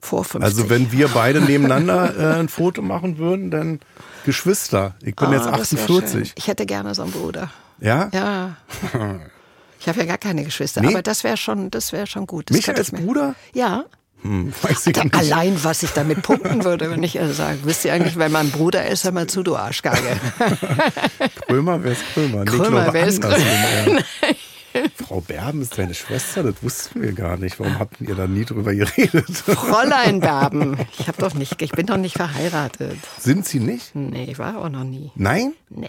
vor 0.00 0.24
50. 0.24 0.42
Also 0.44 0.70
wenn 0.70 0.92
wir 0.92 1.08
beide 1.08 1.40
nebeneinander 1.40 2.16
äh, 2.36 2.38
ein 2.38 2.48
Foto 2.48 2.82
machen 2.82 3.18
würden, 3.18 3.50
dann 3.50 3.80
Geschwister. 4.24 4.94
Ich 5.02 5.16
bin 5.16 5.28
Ah, 5.28 5.32
jetzt 5.32 5.46
das 5.46 5.72
wär 5.72 5.80
48. 5.82 6.10
schön. 6.28 6.32
Ich 6.36 6.46
hätte 6.46 6.66
gerne 6.66 6.94
so 6.94 7.02
einen 7.02 7.10
Bruder. 7.12 7.50
Ja? 7.80 8.08
Ja. 8.12 8.56
Ich 9.80 9.86
habe 9.88 10.00
ja 10.00 10.06
gar 10.06 10.18
keine 10.18 10.42
Geschwister, 10.44 10.80
Nee. 10.80 10.88
aber 10.88 11.02
das 11.02 11.22
wäre 11.22 11.36
schon, 11.36 11.70
das 11.70 11.92
wäre 11.92 12.08
schon 12.08 12.26
gut. 12.26 12.50
Das 12.50 12.56
Mich 12.56 12.68
als 12.68 12.90
Bruder? 12.90 13.36
Ja. 13.54 13.84
Hm, 14.22 14.52
allein, 15.12 15.62
was 15.62 15.82
ich 15.84 15.90
damit 15.92 16.22
punkten 16.22 16.64
würde, 16.64 16.90
wenn 16.90 17.02
ich 17.02 17.20
also 17.20 17.32
sage, 17.32 17.58
wisst 17.62 17.84
ihr 17.84 17.92
eigentlich, 17.92 18.18
wenn 18.18 18.32
mein 18.32 18.50
Bruder 18.50 18.86
ist, 18.86 19.04
hör 19.04 19.12
mal 19.12 19.28
zu, 19.28 19.42
du 19.44 19.56
Arschgeige. 19.56 20.18
Krömer, 21.46 21.82
wer 21.84 21.92
ist 21.92 22.02
Krömer? 22.14 22.38
Nee, 22.44 22.50
Krömer, 22.50 22.68
glaube 22.82 22.92
wer 22.94 23.06
ist 23.06 23.22
ja. 23.22 23.30
Frau 25.06 25.20
Berben 25.20 25.62
ist 25.62 25.78
deine 25.78 25.94
Schwester, 25.94 26.42
das 26.42 26.56
wussten 26.62 27.00
wir 27.02 27.12
gar 27.12 27.36
nicht. 27.36 27.58
Warum 27.58 27.78
habt 27.78 28.00
ihr 28.00 28.14
da 28.14 28.26
nie 28.26 28.44
drüber 28.44 28.74
geredet? 28.74 29.30
Fräulein 29.36 30.20
Berben. 30.20 30.76
Ich 30.98 31.08
habe 31.08 31.18
doch 31.18 31.34
nicht, 31.34 31.60
ich 31.62 31.70
bin 31.72 31.86
doch 31.86 31.96
nicht 31.96 32.16
verheiratet. 32.16 32.98
Sind 33.18 33.46
sie 33.46 33.60
nicht? 33.60 33.94
Nee, 33.94 34.24
ich 34.30 34.38
war 34.38 34.58
auch 34.58 34.68
noch 34.68 34.84
nie. 34.84 35.10
Nein? 35.14 35.54
Nee. 35.70 35.88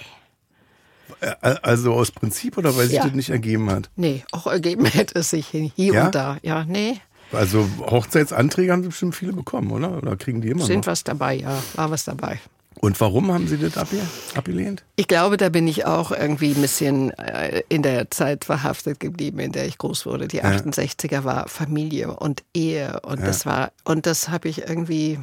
Äh, 1.19 1.35
Also 1.41 1.93
aus 1.93 2.11
Prinzip 2.11 2.57
oder 2.57 2.75
weil 2.77 2.85
sich 2.87 2.95
Ja. 2.97 3.03
das 3.03 3.13
nicht 3.13 3.29
ergeben 3.29 3.69
hat? 3.69 3.89
Nee, 3.95 4.23
auch 4.31 4.47
ergeben 4.47 4.85
hätte 4.85 5.19
es 5.19 5.31
sich 5.31 5.47
hier 5.47 5.69
Ja? 5.93 6.05
und 6.05 6.15
da. 6.15 6.37
Ja, 6.41 6.63
nee. 6.63 6.99
Also 7.31 7.67
Hochzeitsanträge 7.79 8.71
haben 8.71 8.83
bestimmt 8.83 9.15
viele 9.15 9.33
bekommen, 9.33 9.71
oder? 9.71 9.97
Oder 9.97 10.15
kriegen 10.17 10.41
die 10.41 10.49
immer 10.49 10.65
Sind 10.65 10.79
noch? 10.81 10.87
was 10.87 11.03
dabei, 11.03 11.35
ja, 11.35 11.61
war 11.75 11.91
was 11.91 12.05
dabei. 12.05 12.39
Und 12.81 12.99
warum 13.01 13.31
haben 13.33 13.47
sie 13.47 13.57
das 13.57 13.77
abge 13.77 13.99
abgelehnt? 14.35 14.83
Ich 14.95 15.07
glaube, 15.09 15.35
da 15.35 15.49
bin 15.49 15.67
ich 15.67 15.85
auch 15.85 16.11
irgendwie 16.11 16.51
ein 16.53 16.61
bisschen 16.61 17.11
äh, 17.17 17.61
in 17.67 17.81
der 17.83 18.09
Zeit 18.09 18.45
verhaftet 18.45 19.01
geblieben, 19.01 19.39
in 19.39 19.51
der 19.51 19.65
ich 19.67 19.77
groß 19.77 20.05
wurde. 20.05 20.29
Die 20.29 20.41
68er 20.43 21.25
war 21.25 21.49
Familie 21.49 22.15
und 22.15 22.43
Ehe 22.53 23.01
und 23.01 23.21
das 23.21 23.45
war 23.45 23.71
und 23.83 24.05
das 24.05 24.29
habe 24.29 24.47
ich 24.47 24.61
irgendwie 24.69 25.19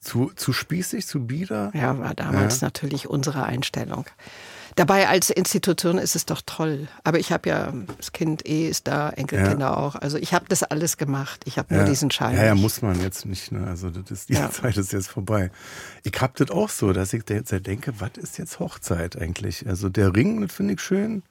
Zu, 0.00 0.30
zu 0.36 0.52
spießig, 0.52 1.06
zu 1.06 1.20
bieder? 1.26 1.70
ja 1.74 1.98
war 1.98 2.14
damals 2.14 2.60
natürlich 2.60 3.08
unsere 3.08 3.44
Einstellung. 3.44 4.04
Dabei 4.76 5.08
als 5.08 5.30
Institution 5.30 5.98
ist 5.98 6.16
es 6.16 6.26
doch 6.26 6.42
toll. 6.44 6.88
Aber 7.04 7.18
ich 7.18 7.30
habe 7.32 7.48
ja 7.48 7.72
das 7.96 8.12
Kind 8.12 8.46
eh 8.48 8.68
ist 8.68 8.88
da, 8.88 9.10
Enkelkinder 9.10 9.76
auch. 9.78 9.94
Also 9.94 10.18
ich 10.18 10.34
habe 10.34 10.46
das 10.48 10.62
alles 10.64 10.96
gemacht. 10.96 11.42
Ich 11.44 11.58
habe 11.58 11.72
nur 11.74 11.84
diesen 11.84 12.10
Schein. 12.10 12.34
Ja, 12.36 12.44
ja, 12.46 12.54
muss 12.54 12.82
man 12.82 13.00
jetzt 13.00 13.24
nicht. 13.24 13.52
Ne? 13.52 13.66
Also 13.66 13.90
das 13.90 14.10
ist, 14.10 14.28
die 14.28 14.34
Ja. 14.34 14.50
Zeit 14.50 14.76
ist 14.76 14.92
jetzt 14.92 15.08
vorbei. 15.08 15.50
Ich 16.02 16.20
hab 16.20 16.34
das 16.36 16.50
auch 16.50 16.68
so, 16.70 16.92
dass 16.92 17.12
ich 17.12 17.22
jetzt 17.28 17.52
denke, 17.66 17.94
was 18.00 18.10
ist 18.16 18.38
jetzt 18.38 18.58
Hochzeit 18.58 19.16
eigentlich? 19.20 19.66
Also 19.68 19.88
der 19.88 20.14
Ring, 20.14 20.40
das 20.40 20.52
finde 20.52 20.74
ich 20.74 20.80
schön. 20.80 21.22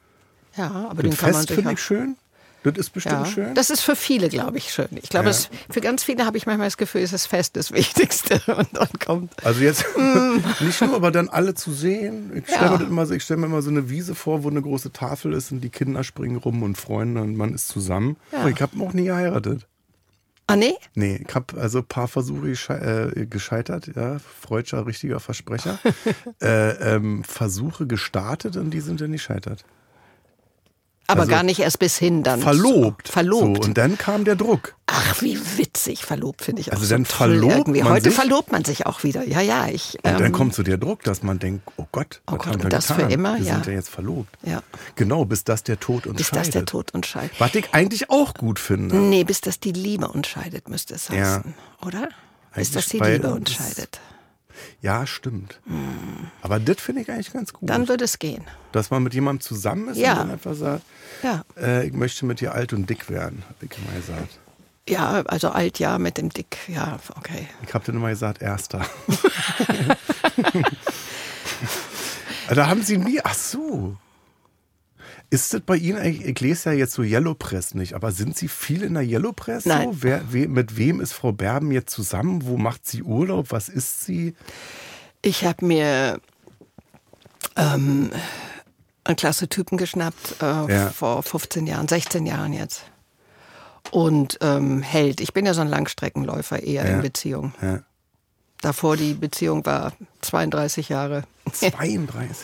ja, 0.56 0.70
aber 0.90 1.04
den 1.04 1.12
Das 1.12 1.20
kann 1.20 1.32
man 1.32 1.36
Fest 1.40 1.48
sich 1.50 1.56
finde 1.58 1.74
ich 1.74 1.82
schön. 1.82 2.16
Das 2.64 2.78
ist 2.78 2.90
bestimmt 2.92 3.16
Ja, 3.16 3.26
schön. 3.26 3.56
das 3.56 3.70
ist 3.70 3.82
für 3.82 3.96
viele, 3.96 4.30
glaube 4.30 4.58
ich, 4.58 4.72
schön. 4.74 4.88
Ich 4.92 5.10
glaube, 5.10 5.30
Ja. 5.30 5.36
für 5.70 5.82
ganz 5.82 6.04
viele 6.04 6.26
habe 6.26 6.38
ich 6.38 6.46
manchmal 6.46 6.68
das 6.68 6.78
Gefühl, 6.78 7.02
es 7.02 7.06
ist 7.12 7.14
das 7.14 7.26
Fest 7.26 7.56
das 7.58 7.72
Wichtigste. 7.72 8.42
Und 8.58 8.70
dann 8.74 8.90
kommt. 9.06 9.32
Also 9.46 9.62
jetzt 9.62 9.86
nicht 10.62 10.82
nur, 10.82 10.96
aber 10.96 11.12
dann 11.12 11.30
alle 11.30 11.54
zu 11.54 11.72
sehen. 11.74 12.32
Ich 12.36 12.46
stelle 12.48 12.72
Ja. 12.72 12.78
mir, 12.78 12.86
immer 12.86 13.10
ich 13.12 13.24
stell 13.24 13.38
mir 13.38 13.46
immer 13.48 13.62
so 13.62 13.70
eine 13.70 13.90
Wiese 13.90 14.16
vor, 14.16 14.44
wo 14.44 14.50
eine 14.50 14.62
große 14.62 14.92
Tafel 14.92 15.34
ist 15.34 15.52
und 15.52 15.62
die 15.62 15.70
Kinder 15.70 16.04
springen 16.04 16.38
rum 16.38 16.64
und 16.64 16.78
Freunde 16.78 17.22
und 17.22 17.36
man 17.36 17.54
ist 17.54 17.68
zusammen. 17.68 18.18
Ja. 18.32 18.48
Ich 18.48 18.62
habe 18.62 18.78
noch 18.78 18.94
nie 18.94 19.06
geheiratet. 19.06 19.68
Ah, 20.46 20.58
nee? 20.58 20.74
Nee, 20.94 21.24
ich 21.28 21.34
habe 21.36 21.58
also 21.60 21.80
ein 21.80 21.86
paar 21.86 22.10
Versuche 22.10 22.48
gesche 22.48 22.74
äh, 23.16 23.26
gescheitert, 23.26 23.90
ja, 23.96 24.20
freudscher 24.20 24.86
richtiger 24.86 25.22
Versprecher. 25.22 25.80
äh, 26.42 26.96
ähm, 26.96 27.24
Versuche 27.24 27.88
gestartet 27.88 28.58
und 28.58 28.72
die 28.72 28.82
sind 28.82 29.00
dann 29.00 29.14
gescheitert. 29.14 29.64
Aber 31.14 31.22
Also 31.22 31.32
gar 31.32 31.44
nicht 31.44 31.60
erst 31.60 31.80
bis 31.80 31.98
hin 31.98 32.24
dann. 32.24 32.42
Verlobt. 32.42 33.08
Verlobt. 33.08 33.64
So, 33.64 33.68
und 33.70 33.78
dann 33.78 33.98
kam 33.98 34.26
der 34.26 34.36
Druck. 34.36 34.76
Ach, 34.88 35.22
wie 35.22 35.40
witzig. 35.58 36.04
Verlobt 36.06 36.44
finde 36.44 36.62
ich 36.62 36.70
auch 36.70 36.74
Also 36.74 36.86
so 36.86 36.94
dann 36.94 37.06
verlobt 37.06 37.54
irgendwie. 37.54 37.82
man 37.84 37.94
Heute 37.94 38.06
sich? 38.10 38.14
verlobt 38.16 38.52
man 38.52 38.66
sich 38.66 38.86
auch 38.86 39.04
wieder. 39.04 39.24
Ja, 39.28 39.42
ja. 39.42 39.68
Ich, 39.70 39.96
Und 40.04 40.14
dann 40.14 40.26
ähm, 40.26 40.32
kommt 40.34 40.54
so 40.54 40.62
der 40.64 40.78
Druck, 40.78 41.04
dass 41.04 41.24
man 41.24 41.40
denkt, 41.40 41.64
oh 41.78 41.86
Gott, 41.92 42.22
Oh 42.30 42.36
Gott, 42.36 42.64
und 42.64 42.72
das 42.74 42.88
für 42.88 42.96
getan? 42.96 43.10
immer? 43.12 43.38
Wir 43.38 43.46
Ja. 43.46 43.54
sind 43.56 43.68
ja 43.68 43.74
jetzt 43.74 43.90
verlobt. 43.90 44.30
Ja. 44.44 44.62
Genau, 44.96 45.26
bis 45.26 45.44
das 45.44 45.64
der 45.64 45.80
Tod 45.80 46.06
uns 46.06 46.18
bis 46.18 46.28
scheidet. 46.28 46.48
das 46.48 46.52
der 46.52 46.66
Tod 46.66 46.94
uns 46.94 47.08
scheidet. 47.08 47.40
Was 47.40 47.56
ich 47.56 47.74
eigentlich 47.74 48.10
auch 48.10 48.34
gut 48.34 48.60
finde. 48.60 48.96
Nee, 48.98 49.24
bis 49.24 49.42
das 49.42 49.60
die 49.60 49.72
Liebe 49.72 50.08
uns 50.08 50.28
scheidet, 50.28 50.68
müsste 50.70 50.96
es 50.96 51.08
Ja. 51.08 51.38
heißen. 51.38 51.54
Oder? 51.86 52.10
Bis 52.56 52.72
das 52.72 52.88
die 52.88 53.00
Liebe 53.00 53.34
uns 53.34 53.52
scheidet. 53.52 54.00
Ja, 54.82 55.06
stimmt. 55.08 55.60
Aber 56.42 56.60
das 56.60 56.78
finde 56.82 57.02
ich 57.02 57.12
eigentlich 57.12 57.32
ganz 57.34 57.54
gut. 57.54 57.62
Hm. 57.62 57.68
Dann 57.68 57.88
würde 57.88 58.06
es 58.06 58.20
gehen. 58.20 58.44
dass 58.72 58.90
man 58.90 59.04
mit 59.04 59.14
jemandem 59.14 59.42
zusammen 59.42 59.90
ist 59.90 59.98
Ja. 59.98 60.14
und 60.14 60.18
dann 60.20 60.32
einfach 60.32 60.54
sagt, 60.56 60.82
Ja. 61.22 61.44
äh, 61.58 61.86
ich 61.88 61.94
möchte 61.94 62.26
mit 62.26 62.40
dir 62.42 62.54
alt 62.54 62.74
und 62.74 62.90
dick 62.90 63.10
werden, 63.10 63.44
habe 63.48 63.66
ich 63.66 63.78
immer 63.78 63.96
gesagt. 63.98 64.40
Ja, 64.90 65.22
also 65.28 65.50
alt, 65.50 65.80
ja, 65.80 65.98
mit 65.98 66.18
dem 66.18 66.30
Dick. 66.30 66.58
Ja, 66.68 67.00
okay. 67.18 67.48
Ich 67.66 67.74
habe 67.74 67.86
dann 67.86 67.96
immer 67.96 68.10
gesagt, 68.10 68.42
erster. 68.42 68.86
da 72.50 72.68
haben 72.68 72.84
sie 72.84 72.98
nie, 72.98 73.22
ach 73.24 73.34
so. 73.34 73.96
Ist 75.34 75.52
das 75.52 75.62
bei 75.62 75.78
Ihnen, 75.78 76.06
ich, 76.06 76.24
ich 76.24 76.40
lese 76.42 76.70
ja 76.70 76.76
jetzt 76.76 76.94
so 76.94 77.02
Yellow 77.02 77.34
Press 77.34 77.74
nicht, 77.74 77.96
aber 77.96 78.12
sind 78.12 78.38
Sie 78.38 78.48
viel 78.48 78.84
in 78.84 78.94
der 78.94 79.02
Yellow 79.02 79.34
Press? 79.34 79.66
Nein. 79.66 79.92
So? 79.94 80.04
Wer, 80.04 80.32
we, 80.32 80.48
mit 80.48 80.78
wem 80.78 81.02
ist 81.02 81.14
Frau 81.14 81.32
Berben 81.32 81.72
jetzt 81.72 81.92
zusammen? 81.92 82.46
Wo 82.46 82.58
macht 82.58 82.86
sie 82.86 83.02
Urlaub? 83.02 83.48
Was 83.50 83.68
ist 83.68 84.06
sie? 84.06 84.36
Ich 85.24 85.44
habe 85.44 85.66
mir 85.66 86.20
ähm, 87.56 88.12
einen 89.06 89.16
klasse 89.16 89.48
Typen 89.48 89.80
geschnappt 89.80 90.36
äh, 90.40 90.46
Ja. 90.72 90.90
vor 90.92 91.24
15 91.24 91.66
Jahren, 91.66 91.88
16 91.88 92.28
Jahren 92.28 92.54
jetzt. 92.54 92.84
Und 93.90 94.38
ähm, 94.42 94.84
hält. 94.84 95.20
Ich 95.20 95.34
bin 95.34 95.48
ja 95.48 95.56
so 95.56 95.62
ein 95.62 95.68
Langstreckenläufer 95.68 96.62
eher 96.62 96.86
Ja. 96.88 96.96
in 96.98 97.02
Beziehung. 97.02 97.54
Ja. 97.60 97.80
Davor 98.62 98.98
die 98.98 99.16
Beziehung 99.16 99.66
war 99.66 99.94
32 100.22 100.90
Jahre. 100.90 101.24
32. 101.52 102.38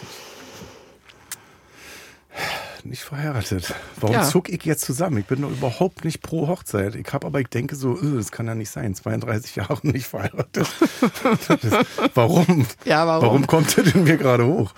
Nicht 2.90 3.04
verheiratet. 3.04 3.74
Warum 3.98 4.16
Ja. 4.16 4.24
zuck 4.24 4.50
ich 4.50 4.64
jetzt 4.66 4.82
zusammen? 4.84 5.18
Ich 5.20 5.26
bin 5.28 5.44
doch 5.44 5.52
überhaupt 5.52 6.04
nicht 6.06 6.24
pro 6.24 6.48
Hochzeit. 6.48 6.96
Ich 6.96 7.14
habe 7.14 7.28
aber, 7.28 7.40
ich 7.40 7.48
denke 7.48 7.76
so, 7.76 7.96
äh, 8.00 8.16
das 8.18 8.32
kann 8.32 8.48
ja 8.48 8.56
nicht 8.56 8.72
sein. 8.72 8.96
32 8.96 9.56
Jahre 9.58 9.78
nicht 9.84 10.08
verheiratet. 10.08 10.68
Das 11.48 11.86
warum? 12.16 12.66
Ja, 12.86 13.06
warum? 13.06 13.26
Warum 13.26 13.48
kommt 13.48 13.78
das 13.78 13.94
in 13.94 14.04
mir 14.06 14.18
gerade 14.18 14.46
hoch? 14.46 14.74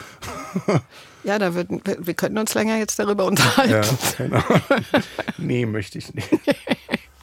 Ja, 1.24 1.38
da 1.38 1.54
würden, 1.54 1.82
wir 1.86 1.98
wir 2.08 2.14
könnten 2.16 2.40
uns 2.40 2.56
länger 2.56 2.78
jetzt 2.80 2.98
darüber 2.98 3.26
unterhalten. 3.26 3.72
Ja, 3.72 4.16
keine 4.18 4.44
Ahnung. 4.44 4.62
Nee, 5.38 5.68
möchte 5.68 6.00
ich 6.00 6.16
nicht. 6.16 6.28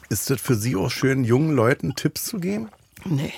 Ist 0.07 0.29
das 0.29 0.39
für 0.39 0.55
Sie 0.55 0.77
auch 0.77 0.89
schön, 0.89 1.25
jungen 1.25 1.53
Leuten 1.53 1.95
Tipps 1.95 2.23
zu 2.23 2.39
geben? 2.39 2.69
Nee. 3.03 3.33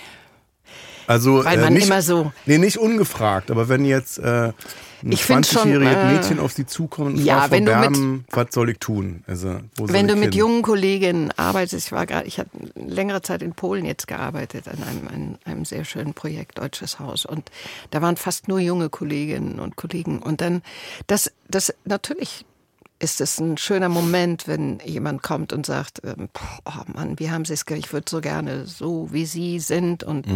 Also, 1.08 1.44
Weil 1.44 1.58
äh, 1.58 1.62
man 1.64 1.74
nicht, 1.74 1.88
immer 1.88 2.04
so- 2.04 2.32
Nee, 2.46 2.60
nicht 2.60 2.78
ungefragt, 2.78 3.50
aber 3.50 3.70
wenn 3.70 3.86
jetzt 3.86 4.20
äh, 4.20 4.54
ein 5.04 5.12
Ich 5.12 5.24
find's 5.24 5.52
schon, 5.52 5.70
20-jähriges 5.70 5.94
äh, 5.94 6.14
Mädchen 6.14 6.40
auf 6.40 6.54
Sie 6.54 6.66
zukommt 6.66 7.18
und 7.18 7.24
ja, 7.24 7.50
wenn 7.52 7.66
Frau 7.68 7.82
du 7.90 7.90
mit- 8.00 8.24
was 8.32 8.48
soll 8.52 8.70
ich 8.72 8.80
tun? 8.80 9.24
Also, 9.28 9.60
Wenn 9.78 10.08
du 10.08 10.16
mit 10.16 10.34
hin? 10.34 10.40
jungen 10.40 10.62
Kolleginnen 10.62 11.32
arbeitest, 11.38 11.88
ich 11.88 11.92
war 11.92 12.06
gerade, 12.06 12.28
ich 12.28 12.38
hatte 12.40 12.50
längere 12.76 13.22
Zeit 13.22 13.42
in 13.42 13.54
Polen 13.54 13.86
jetzt 13.86 14.08
gearbeitet 14.08 14.68
an 14.68 14.82
einem, 14.84 15.08
einem, 15.08 15.38
einem 15.46 15.66
sehr 15.66 15.86
schönen 15.86 16.14
Projekt 16.14 16.58
Deutsches 16.60 17.00
Haus 17.00 17.26
und 17.26 17.50
da 17.92 18.02
waren 18.02 18.18
fast 18.18 18.48
nur 18.48 18.60
junge 18.60 18.90
Kolleginnen 18.90 19.60
und 19.60 19.76
Kollegen 19.76 20.20
und 20.20 20.42
dann 20.42 20.62
das 21.08 21.32
das 21.50 21.74
natürlich 21.86 22.46
ist 23.00 23.20
es 23.20 23.40
ein 23.40 23.58
schöner 23.58 23.90
Moment, 23.90 24.48
wenn 24.48 24.78
jemand 24.86 25.24
kommt 25.24 25.54
und 25.54 25.66
sagt, 25.66 26.02
ähm, 26.04 26.30
oh 26.66 26.84
Mann, 26.94 27.18
wie 27.18 27.32
haben 27.32 27.46
Sie 27.46 27.54
es, 27.54 27.66
ich 27.68 27.92
würde 27.94 28.06
so 28.08 28.22
gerne 28.22 28.68
so 28.68 29.10
wie 29.12 29.26
Sie 29.26 29.60
sind 29.60 30.04
und 30.04 30.28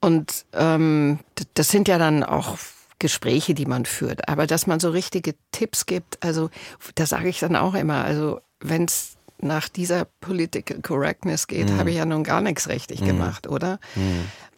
und 0.00 0.44
ähm, 0.52 1.18
das 1.54 1.68
sind 1.70 1.88
ja 1.88 1.98
dann 1.98 2.22
auch 2.22 2.58
Gespräche, 2.98 3.54
die 3.54 3.66
man 3.66 3.84
führt. 3.84 4.28
Aber 4.28 4.46
dass 4.46 4.66
man 4.66 4.80
so 4.80 4.90
richtige 4.90 5.34
Tipps 5.52 5.86
gibt, 5.86 6.22
also 6.24 6.50
da 6.94 7.06
sage 7.06 7.28
ich 7.28 7.38
dann 7.40 7.56
auch 7.56 7.74
immer, 7.74 8.04
also 8.04 8.40
wenn 8.60 8.84
es 8.84 9.12
nach 9.38 9.68
dieser 9.68 10.06
Political 10.22 10.80
Correctness 10.80 11.46
geht, 11.46 11.70
habe 11.72 11.90
ich 11.90 11.96
ja 11.96 12.06
nun 12.06 12.24
gar 12.24 12.40
nichts 12.40 12.68
richtig 12.70 13.04
gemacht, 13.04 13.46
oder? 13.46 13.78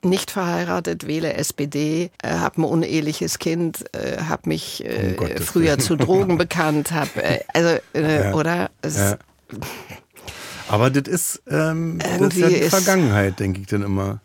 Nicht 0.04 0.30
verheiratet, 0.30 1.08
wähle 1.08 1.32
SPD, 1.34 2.12
äh, 2.22 2.28
habe 2.36 2.60
ein 2.60 2.64
uneheliches 2.64 3.40
Kind, 3.40 3.92
äh, 3.96 4.18
habe 4.22 4.48
mich 4.50 4.84
äh, 4.84 5.14
Gottes 5.16 5.46
früher 5.46 5.78
zu 5.80 5.96
Drogen 5.96 6.38
bekannt, 6.38 6.92
habe 6.92 7.20
äh, 7.20 7.40
also 7.52 7.80
äh, 7.94 8.22
Ja. 8.26 8.34
oder? 8.34 8.70
Es, 8.80 8.96
Ja. 8.96 9.18
Aber 10.68 10.90
das 10.90 11.08
ist, 11.12 11.42
ähm, 11.48 11.98
das 11.98 12.20
ist 12.34 12.36
ja 12.38 12.48
die 12.48 12.54
ist- 12.56 12.70
Vergangenheit, 12.74 13.40
denke 13.40 13.60
ich 13.62 13.66
dann 13.66 13.82
immer. 13.82 14.20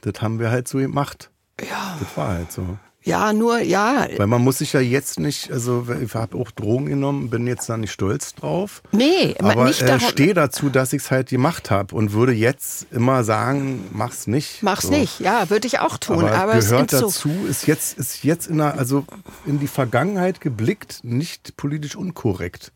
Das 0.00 0.22
haben 0.22 0.38
wir 0.38 0.50
halt 0.50 0.68
so 0.68 0.78
gemacht. 0.78 1.30
Ja, 1.60 1.96
Das 2.00 2.16
war 2.16 2.28
halt 2.28 2.52
so. 2.52 2.78
ja, 3.02 3.32
nur 3.32 3.60
ja, 3.60 4.06
Weil 4.16 4.26
man 4.26 4.42
muss 4.42 4.58
sich 4.58 4.72
ja 4.74 4.80
jetzt 4.80 5.18
nicht, 5.18 5.50
also 5.50 5.86
ich 6.02 6.14
habe 6.14 6.36
auch 6.36 6.50
Drogen 6.50 6.86
genommen, 6.86 7.30
bin 7.30 7.46
jetzt 7.46 7.68
da 7.68 7.76
nicht 7.76 7.92
stolz 7.92 8.34
drauf. 8.34 8.82
nee, 8.92 9.34
Aber 9.40 9.64
nicht 9.64 9.82
äh, 9.82 9.98
stehe 9.98 10.34
dazu, 10.34 10.68
dass 10.68 10.92
ich 10.92 11.02
es 11.02 11.10
halt 11.10 11.30
gemacht 11.30 11.70
habe 11.70 11.94
und 11.94 12.12
würde 12.12 12.32
jetzt 12.32 12.86
immer 12.92 13.24
sagen, 13.24 13.86
mach's 13.92 14.26
nicht. 14.26 14.62
mach's 14.62 14.84
So. 14.84 14.90
nicht. 14.90 15.20
Ja, 15.20 15.48
würde 15.50 15.66
ich 15.66 15.78
auch 15.80 15.96
tun, 15.98 16.18
Aber, 16.20 16.32
aber, 16.32 16.54
es 16.56 16.68
gehört 16.68 16.90
so 16.90 17.06
dazu, 17.06 17.30
ist 17.48 17.66
jetzt, 17.66 17.98
ist 17.98 18.22
jetzt 18.24 18.46
in 18.48 18.58
der, 18.58 18.78
also 18.78 19.04
in 19.46 19.58
die 19.58 19.68
Vergangenheit 19.68 20.40
geblickt, 20.40 21.00
nicht 21.02 21.56
politisch 21.56 21.96
unkorrekt. 21.96 22.72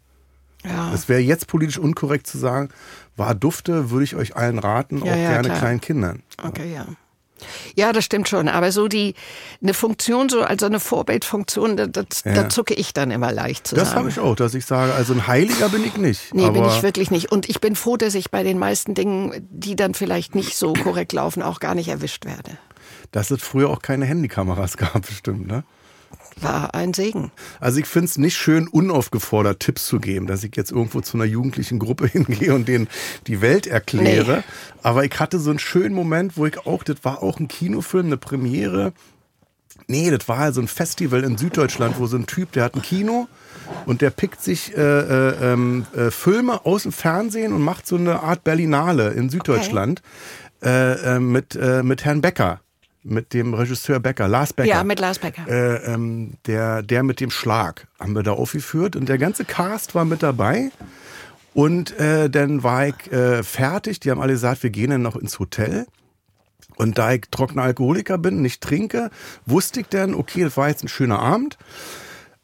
ja. 0.64 0.92
Es 0.94 1.08
wäre 1.08 1.20
jetzt 1.20 1.46
politisch 1.46 1.78
unkorrekt 1.78 2.26
zu 2.26 2.38
sagen, 2.38 2.70
war 3.16 3.34
dufte, 3.34 3.90
würde 3.90 4.04
ich 4.04 4.16
euch 4.16 4.34
allen 4.36 4.58
raten, 4.58 4.98
Ja, 5.04 5.12
auch 5.12 5.16
ja, 5.16 5.28
gerne 5.32 5.48
klar. 5.48 5.58
kleinen 5.58 5.80
Kindern. 5.80 6.22
Okay, 6.42 6.72
ja. 6.74 6.86
Ja, 7.74 7.92
das 7.92 8.04
stimmt 8.04 8.28
schon. 8.28 8.48
Aber 8.48 8.72
so 8.72 8.88
die 8.88 9.14
eine 9.62 9.74
Funktion, 9.74 10.28
so 10.28 10.42
also 10.42 10.66
eine 10.66 10.80
Vorbildfunktion, 10.80 11.76
da, 11.76 11.86
das, 11.86 12.22
Ja. 12.24 12.34
da 12.34 12.48
zucke 12.48 12.74
ich 12.74 12.92
dann 12.94 13.10
immer 13.10 13.32
leicht 13.32 13.66
zusammen. 13.68 13.86
Das 13.88 13.94
habe 13.96 14.08
ich 14.08 14.18
auch, 14.18 14.34
dass 14.36 14.54
ich 14.54 14.64
sage, 14.66 14.92
also 14.94 15.12
ein 15.12 15.26
Heiliger 15.26 15.68
bin 15.68 15.84
ich 15.84 15.96
nicht. 15.96 16.34
Nee, 16.34 16.50
bin 16.50 16.64
ich 16.64 16.82
wirklich 16.82 17.10
nicht. 17.10 17.30
Und 17.32 17.48
ich 17.48 17.60
bin 17.60 17.76
froh, 17.76 17.96
dass 17.96 18.14
ich 18.14 18.30
bei 18.30 18.42
den 18.42 18.58
meisten 18.58 18.94
Dingen, 18.94 19.46
die 19.50 19.76
dann 19.76 19.94
vielleicht 19.94 20.34
nicht 20.34 20.56
so 20.56 20.72
korrekt 20.72 21.12
laufen, 21.12 21.42
auch 21.42 21.60
gar 21.60 21.74
nicht 21.74 21.88
erwischt 21.88 22.24
werde. 22.24 22.58
dass 23.10 23.30
es 23.30 23.42
früher 23.42 23.68
auch 23.68 23.82
keine 23.82 24.06
Handykameras 24.06 24.76
gab, 24.78 25.06
bestimmt, 25.06 25.46
ne? 25.46 25.64
War 26.40 26.74
ein 26.74 26.94
Segen. 26.94 27.30
Also 27.60 27.78
ich 27.78 27.86
finde 27.86 28.06
es 28.06 28.18
nicht 28.18 28.36
schön, 28.36 28.68
unaufgefordert 28.68 29.60
Tipps 29.60 29.86
zu 29.86 30.00
geben, 30.00 30.26
dass 30.26 30.44
ich 30.44 30.56
jetzt 30.56 30.72
irgendwo 30.72 31.00
zu 31.00 31.16
einer 31.16 31.24
jugendlichen 31.24 31.78
Gruppe 31.78 32.06
hingehe 32.12 32.54
und 32.54 32.68
denen 32.68 32.88
die 33.26 33.40
Welt 33.40 33.66
erkläre. 33.66 34.38
Nee. 34.38 34.42
Aber 34.82 35.04
ich 35.04 35.18
hatte 35.18 35.38
so 35.38 35.50
einen 35.50 35.58
schönen 35.58 35.94
Moment, 35.94 36.36
wo 36.36 36.46
ich 36.46 36.66
auch, 36.66 36.82
das 36.82 37.04
war 37.04 37.22
auch 37.22 37.38
ein 37.38 37.48
Kinofilm, 37.48 38.06
eine 38.06 38.16
Premiere. 38.16 38.92
Nee, 39.88 40.10
das 40.10 40.28
war 40.28 40.38
halt 40.38 40.54
so 40.54 40.60
ein 40.60 40.68
Festival 40.68 41.24
in 41.24 41.36
Süddeutschland, 41.36 41.98
wo 41.98 42.06
so 42.06 42.16
ein 42.16 42.26
Typ, 42.26 42.52
der 42.52 42.64
hat 42.64 42.74
ein 42.74 42.82
Kino 42.82 43.28
und 43.86 44.00
der 44.00 44.10
pickt 44.10 44.42
sich 44.42 44.76
äh, 44.76 44.80
äh, 44.80 45.52
ähm, 45.52 45.86
äh, 45.94 46.10
Filme 46.10 46.64
aus 46.64 46.84
dem 46.84 46.92
Fernsehen 46.92 47.52
und 47.52 47.62
macht 47.62 47.86
so 47.86 47.96
eine 47.96 48.20
Art 48.20 48.44
Berlinale 48.44 49.10
in 49.10 49.28
Süddeutschland 49.28 50.02
äh, 50.62 51.16
äh, 51.16 51.18
mit, 51.18 51.56
äh, 51.56 51.82
mit 51.82 52.04
Herrn 52.04 52.20
Becker, 52.20 52.60
mit 53.02 53.32
dem 53.34 53.54
Regisseur 53.54 54.00
Becker, 54.00 54.28
Lars 54.28 54.52
Becker. 54.52 54.68
Ja, 54.68 54.84
mit 54.84 55.00
Lars 55.00 55.18
Becker. 55.18 55.46
Äh, 55.48 55.92
ähm, 55.92 56.34
der, 56.46 56.82
der 56.82 57.02
mit 57.02 57.20
dem 57.20 57.30
Schlag 57.30 57.88
haben 57.98 58.14
wir 58.14 58.22
da 58.22 58.32
aufgeführt 58.32 58.96
und 58.96 59.08
der 59.08 59.18
ganze 59.18 59.44
Cast 59.44 59.94
war 59.94 60.04
mit 60.04 60.22
dabei. 60.22 60.70
Und 61.54 61.98
äh, 61.98 62.30
dann 62.30 62.62
war 62.62 62.86
ich 62.86 63.12
äh, 63.12 63.42
fertig. 63.42 64.00
Die 64.00 64.10
haben 64.10 64.20
alle 64.20 64.32
gesagt, 64.32 64.62
wir 64.62 64.70
gehen 64.70 64.90
dann 64.90 65.02
noch 65.02 65.16
ins 65.16 65.38
Hotel. 65.38 65.86
Und 66.76 66.98
da 66.98 67.12
ich 67.12 67.22
trockener 67.30 67.62
Alkoholiker 67.62 68.18
bin, 68.18 68.40
nicht 68.40 68.62
trinke, 68.62 69.10
wusste 69.44 69.80
ich 69.80 69.88
dann, 69.88 70.14
okay, 70.14 70.42
das 70.42 70.56
war 70.56 70.68
jetzt 70.68 70.82
ein 70.82 70.88
schöner 70.88 71.18
Abend, 71.18 71.58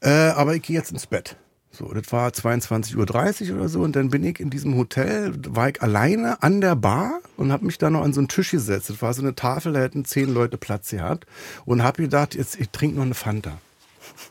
äh, 0.01 0.11
aber 0.11 0.55
ich 0.55 0.63
gehe 0.63 0.77
jetzt 0.77 0.93
ins 0.93 1.07
Bett. 1.07 1.37
So, 1.79 1.93
das 1.95 2.11
war 2.11 2.31
22.30 2.31 3.51
Uhr 3.51 3.57
oder 3.57 3.69
so 3.69 3.83
und 3.83 3.95
dann 3.95 4.11
bin 4.11 4.25
ich 4.25 4.41
in 4.41 4.51
diesem 4.51 4.77
Hotel, 4.77 5.33
war 5.49 5.69
ich 5.69 5.81
alleine 5.81 6.43
an 6.43 6.61
der 6.61 6.75
Bar 6.75 7.21
und 7.37 7.53
habe 7.53 7.67
mich 7.67 7.79
da 7.79 7.89
noch 7.89 8.03
an 8.03 8.13
so 8.13 8.19
einen 8.21 8.27
Tisch 8.27 8.51
gesetzt. 8.51 8.91
Das 8.91 9.01
war 9.01 9.15
so 9.15 9.23
eine 9.23 9.37
Tafel, 9.37 9.75
da 9.75 9.81
hätten 9.81 10.05
zehn 10.05 10.35
Leute 10.35 10.57
Platz 10.57 10.91
gehabt 10.91 11.29
und 11.67 11.85
habe 11.85 12.03
gedacht, 12.03 12.35
jetzt 12.35 12.59
ich 12.59 12.71
trinke 12.71 12.97
noch 12.97 13.05
eine 13.05 13.15
Fanta. 13.15 13.59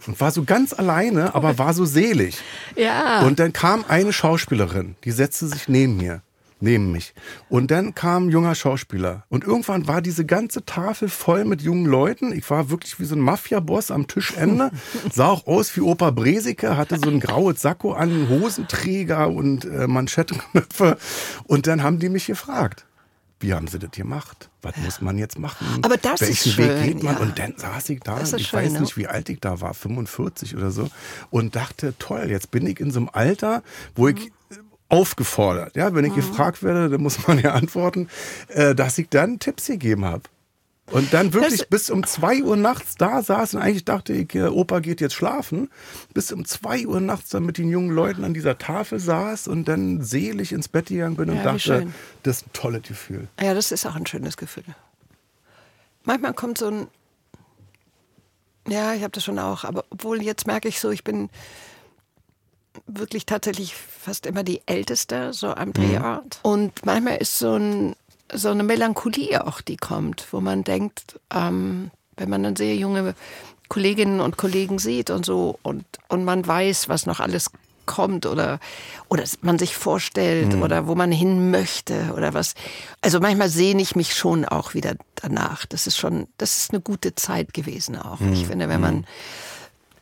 Und 0.07 0.19
war 0.19 0.31
so 0.31 0.43
ganz 0.43 0.73
alleine, 0.73 1.35
aber 1.35 1.57
war 1.57 1.73
so 1.73 1.85
selig. 1.85 2.37
Ja. 2.75 3.25
Und 3.25 3.39
dann 3.39 3.53
kam 3.53 3.85
eine 3.87 4.11
Schauspielerin, 4.11 4.95
die 5.05 5.11
setzte 5.11 5.47
sich 5.47 5.69
neben 5.69 5.95
mir, 5.95 6.21
neben 6.59 6.91
mich. 6.91 7.13
Und 7.49 7.71
dann 7.71 7.93
kam 7.95 8.27
ein 8.27 8.29
junger 8.31 8.55
Schauspieler. 8.55 9.25
Und 9.29 9.43
irgendwann 9.43 9.87
war 9.87 10.01
diese 10.01 10.25
ganze 10.25 10.65
Tafel 10.65 11.09
voll 11.09 11.45
mit 11.45 11.61
jungen 11.61 11.85
Leuten. 11.85 12.31
Ich 12.31 12.49
war 12.49 12.69
wirklich 12.69 12.99
wie 12.99 13.05
so 13.05 13.15
ein 13.15 13.21
Mafia-Boss 13.21 13.91
am 13.91 14.07
Tischende. 14.07 14.71
Sah 15.13 15.27
auch 15.27 15.45
aus 15.47 15.75
wie 15.75 15.81
Opa 15.81 16.11
Bresike, 16.11 16.75
hatte 16.77 16.97
so 16.97 17.09
ein 17.09 17.19
graues 17.19 17.61
Sakko 17.61 17.93
an, 17.93 18.27
Hosenträger 18.29 19.29
und 19.29 19.65
äh, 19.65 19.87
Manschettenknöpfe. 19.87 20.97
Und 21.45 21.67
dann 21.67 21.83
haben 21.83 21.99
die 21.99 22.09
mich 22.09 22.25
gefragt. 22.27 22.85
Wie 23.39 23.53
haben 23.53 23.67
sie 23.67 23.77
das 23.77 23.91
gemacht? 23.91 24.49
Was 24.63 24.75
muss 24.77 24.99
man 24.99 25.19
jetzt 25.19 25.37
machen? 25.37 25.67
Aber 25.83 25.97
das 25.97 26.21
ist 26.21 26.57
Welchen 26.57 26.57
Weg 26.57 26.71
schön, 26.79 26.83
geht 26.95 27.03
man? 27.03 27.13
ja. 27.15 27.21
Und 27.21 27.37
dann 27.37 27.53
saß 27.55 27.89
ich 27.89 27.99
da, 27.99 28.17
ist 28.17 28.33
ich 28.33 28.47
schön, 28.47 28.59
weiß 28.61 28.71
ne? 28.73 28.81
nicht, 28.81 28.97
wie 28.97 29.05
alt 29.05 29.29
ich 29.29 29.39
da 29.39 29.61
war, 29.61 29.75
45 29.75 30.55
oder 30.57 30.71
so, 30.71 30.89
und 31.29 31.55
dachte, 31.55 31.93
toll, 31.99 32.25
jetzt 32.31 32.49
bin 32.49 32.65
ich 32.65 32.79
in 32.79 32.89
so 32.89 32.99
einem 32.99 33.09
Alter, 33.13 33.61
wo 33.95 34.07
ich 34.07 34.15
Mhm. 34.15 34.21
äh, 34.25 34.31
aufgefordert, 34.89 35.75
ja, 35.75 35.93
wenn 35.93 36.05
ich 36.05 36.15
gefragt 36.15 36.63
werde, 36.63 36.89
dann 36.89 37.01
muss 37.01 37.27
man 37.27 37.39
ja 37.39 37.53
antworten, 37.53 38.07
äh, 38.49 38.73
dass 38.73 38.97
ich 38.97 39.09
dann 39.09 39.39
Tipps 39.39 39.67
gegeben 39.67 40.05
habe. 40.05 40.23
Und 40.89 41.13
dann 41.13 41.33
wirklich 41.33 41.59
Das- 41.59 41.67
bis 41.67 41.89
um 41.89 42.05
zwei 42.05 42.41
Uhr 42.41 42.55
nachts 42.55 42.95
da 42.95 43.21
saß 43.21 43.55
und 43.55 43.61
eigentlich 43.61 43.83
dachte 43.83 44.13
ich, 44.13 44.33
äh, 44.35 44.43
Opa 44.47 44.79
geht 44.79 45.01
jetzt 45.01 45.15
schlafen. 45.15 45.69
Bis 46.13 46.31
um 46.31 46.45
zwei 46.45 46.87
Uhr 46.87 47.01
nachts 47.01 47.27
dann 47.29 47.43
mit 47.45 47.57
den 47.57 47.67
jungen 47.67 47.89
Leuten 47.89 48.23
an 48.23 48.33
dieser 48.33 48.57
Tafel 48.57 48.97
saß 48.97 49.49
und 49.49 49.65
dann 49.67 50.01
selig 50.01 50.53
ins 50.53 50.69
Bett 50.69 50.85
gegangen 50.85 51.17
bin 51.17 51.29
und 51.29 51.35
Ja, 51.37 51.43
dachte, 51.43 51.87
das 52.23 52.37
ist 52.37 52.47
ein 52.47 52.53
tolles 52.53 52.83
Gefühl. 52.83 53.27
Ja, 53.41 53.53
das 53.53 53.73
ist 53.73 53.85
auch 53.85 53.95
ein 53.97 54.05
schönes 54.07 54.37
Gefühl. 54.37 54.63
Manchmal 56.05 56.33
kommt 56.33 56.57
so 56.59 56.67
ein. 56.69 56.87
Ja, 58.69 58.93
ich 58.93 59.01
habe 59.01 59.11
das 59.11 59.25
schon 59.25 59.39
auch. 59.39 59.65
Aber 59.65 59.83
obwohl 59.89 60.21
jetzt 60.21 60.47
merke 60.47 60.69
ich 60.69 60.79
so, 60.79 60.89
ich 60.91 61.03
bin 61.03 61.29
wirklich 62.85 63.25
tatsächlich 63.25 63.75
fast 63.75 64.25
immer 64.25 64.43
die 64.43 64.61
Älteste, 64.65 65.33
so 65.33 65.47
am 65.47 65.73
Drehort. 65.73 66.39
Und 66.43 66.85
manchmal 66.85 67.17
ist 67.17 67.39
so, 67.39 67.55
ein, 67.55 67.95
so 68.33 68.49
eine 68.49 68.63
Melancholie 68.63 69.45
auch, 69.45 69.61
die 69.61 69.77
kommt, 69.77 70.27
wo 70.31 70.41
man 70.41 70.63
denkt, 70.63 71.19
ähm, 71.33 71.91
wenn 72.15 72.29
man 72.29 72.43
dann 72.43 72.55
sehr 72.55 72.75
junge 72.75 73.15
Kolleginnen 73.69 74.21
und 74.21 74.37
Kollegen 74.37 74.79
sieht 74.79 75.09
und 75.09 75.25
so 75.25 75.59
und, 75.61 75.83
und 76.07 76.23
man 76.23 76.45
weiß, 76.45 76.89
was 76.89 77.05
noch 77.05 77.19
alles 77.19 77.51
kommt 77.87 78.25
oder, 78.27 78.59
oder 79.09 79.23
man 79.41 79.57
sich 79.57 79.75
vorstellt 79.75 80.53
mhm. 80.53 80.61
oder 80.61 80.87
wo 80.87 80.93
man 80.93 81.11
hin 81.11 81.49
möchte 81.49 82.13
oder 82.15 82.35
was. 82.35 82.53
Also 83.01 83.19
manchmal 83.19 83.49
sehne 83.49 83.81
ich 83.81 83.95
mich 83.95 84.13
schon 84.13 84.45
auch 84.45 84.75
wieder 84.75 84.95
danach. 85.15 85.65
Das 85.65 85.87
ist 85.87 85.97
schon, 85.97 86.27
das 86.37 86.57
ist 86.57 86.71
eine 86.71 86.81
gute 86.81 87.15
Zeit 87.15 87.53
gewesen 87.55 87.97
auch. 87.97 88.19
Mhm. 88.19 88.33
Ich 88.33 88.45
finde, 88.45 88.69
wenn 88.69 88.81
man, 88.81 88.95
mhm. 88.97 89.05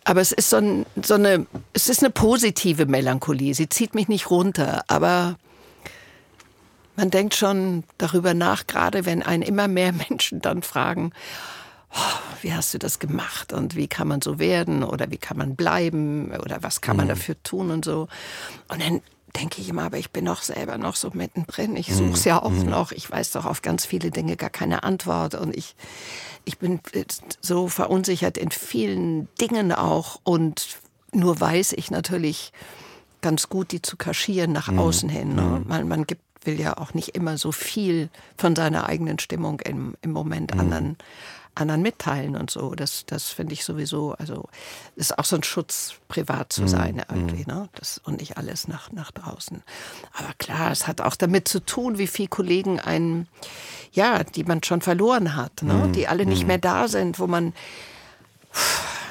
Aber 0.06 0.22
es 0.22 0.32
ist 0.32 0.52
so, 0.52 0.58
ein, 0.58 0.86
so 1.02 1.16
eine, 1.16 1.48
es 1.74 1.90
ist 1.90 2.04
eine 2.04 2.12
positive 2.12 2.86
Melancholie. 2.86 3.54
Sie 3.56 3.68
zieht 3.68 3.96
mich 3.96 4.08
nicht 4.08 4.30
runter, 4.30 4.84
aber 4.88 5.36
man 6.96 7.10
denkt 7.10 7.34
schon 7.34 7.84
darüber 7.98 8.34
nach, 8.36 8.68
gerade 8.68 9.06
wenn 9.06 9.24
einen 9.24 9.44
immer 9.44 9.68
mehr 9.68 9.92
Menschen 10.10 10.42
dann 10.42 10.62
fragen, 10.62 11.12
oh, 11.92 12.20
wie 12.44 12.54
hast 12.54 12.74
du 12.74 12.78
das 12.78 13.00
gemacht 13.00 13.52
und 13.52 13.76
wie 13.76 13.88
kann 13.88 14.08
man 14.08 14.22
so 14.22 14.38
werden 14.38 14.84
oder 14.84 15.10
wie 15.10 15.18
kann 15.18 15.38
man 15.38 15.56
bleiben 15.56 16.32
oder 16.36 16.62
was 16.62 16.82
kann 16.82 16.98
man 16.98 17.08
mhm. 17.08 17.10
dafür 17.10 17.42
tun 17.42 17.72
und 17.72 17.84
so. 17.84 18.08
Und 18.68 18.82
dann 18.82 19.02
denke 19.36 19.62
ich 19.62 19.70
immer, 19.70 19.84
aber 19.84 19.98
ich 19.98 20.12
bin 20.12 20.26
doch 20.26 20.42
selber 20.42 20.78
noch 20.78 20.96
so 20.96 21.12
mittendrin. 21.14 21.76
Ich 21.76 21.94
suche 21.94 22.14
es 22.14 22.26
ja 22.26 22.42
auch 22.42 22.50
mhm. 22.50 22.70
noch. 22.70 22.92
Ich 22.92 23.10
weiß 23.10 23.32
doch 23.32 23.46
auf 23.46 23.62
ganz 23.62 23.86
viele 23.86 24.12
Dinge 24.12 24.38
gar 24.38 24.50
keine 24.50 24.84
Antwort 24.84 25.36
und 25.36 25.56
ich, 25.56 25.76
ich 26.46 26.58
bin 26.58 26.80
so 27.42 27.68
verunsichert 27.68 28.38
in 28.38 28.52
vielen 28.52 29.28
Dingen 29.40 29.72
auch 29.72 30.20
und 30.24 30.80
nur 31.12 31.40
weiß 31.40 31.74
ich 31.74 31.92
natürlich 31.92 32.52
ganz 33.22 33.50
gut, 33.50 33.72
die 33.72 33.82
zu 33.82 33.98
kaschieren 33.98 34.52
nach 34.52 34.70
mhm. 34.70 34.80
außen 34.80 35.10
hin. 35.10 35.36
Ne? 35.36 35.42
Mhm. 35.42 35.68
Man, 35.68 35.88
man 35.88 36.08
gibt 36.08 36.22
will 36.46 36.60
ja 36.60 36.78
auch 36.78 36.94
nicht 36.94 37.10
immer 37.10 37.38
so 37.40 37.52
viel 37.52 38.10
von 38.38 38.56
seiner 38.56 38.88
eigenen 38.88 39.18
Stimmung 39.20 39.60
im, 39.62 39.96
im 40.02 40.12
Moment 40.12 40.54
mhm. 40.54 40.60
anderen 40.60 40.98
anderen 41.56 41.82
mitteilen 41.82 42.36
und 42.36 42.52
so. 42.52 42.76
Das, 42.76 43.06
das 43.06 43.30
finde 43.30 43.54
ich 43.54 43.66
sowieso, 43.66 44.14
also 44.14 44.48
ist 44.96 45.18
auch 45.18 45.26
so 45.26 45.36
ein 45.36 45.44
Schutz, 45.44 45.96
privat 46.08 46.54
zu 46.54 46.64
mhm. 46.64 46.68
sein 46.68 47.02
irgendwie, 47.10 47.46
ne? 47.46 47.70
Das, 47.76 48.00
und 48.04 48.20
nicht 48.20 48.38
alles 48.38 48.68
nach, 48.68 48.92
nach 48.92 49.12
draußen. 49.12 49.64
Aber 50.14 50.34
klar, 50.38 50.72
es 50.72 50.88
hat 50.88 51.02
auch 51.02 51.16
damit 51.16 51.48
zu 51.48 51.60
tun, 51.60 51.98
wie 51.98 52.08
viele 52.08 52.28
Kollegen 52.28 52.80
einen, 52.80 53.28
ja, 53.92 54.24
die 54.24 54.44
man 54.44 54.64
schon 54.64 54.82
verloren 54.82 55.36
hat, 55.36 55.64
ne? 55.64 55.74
Mhm. 55.74 55.94
die 55.94 56.08
alle 56.08 56.26
nicht 56.26 56.42
mhm. 56.42 56.48
mehr 56.48 56.58
da 56.60 56.88
sind, 56.88 57.20
wo 57.20 57.28
man 57.28 57.54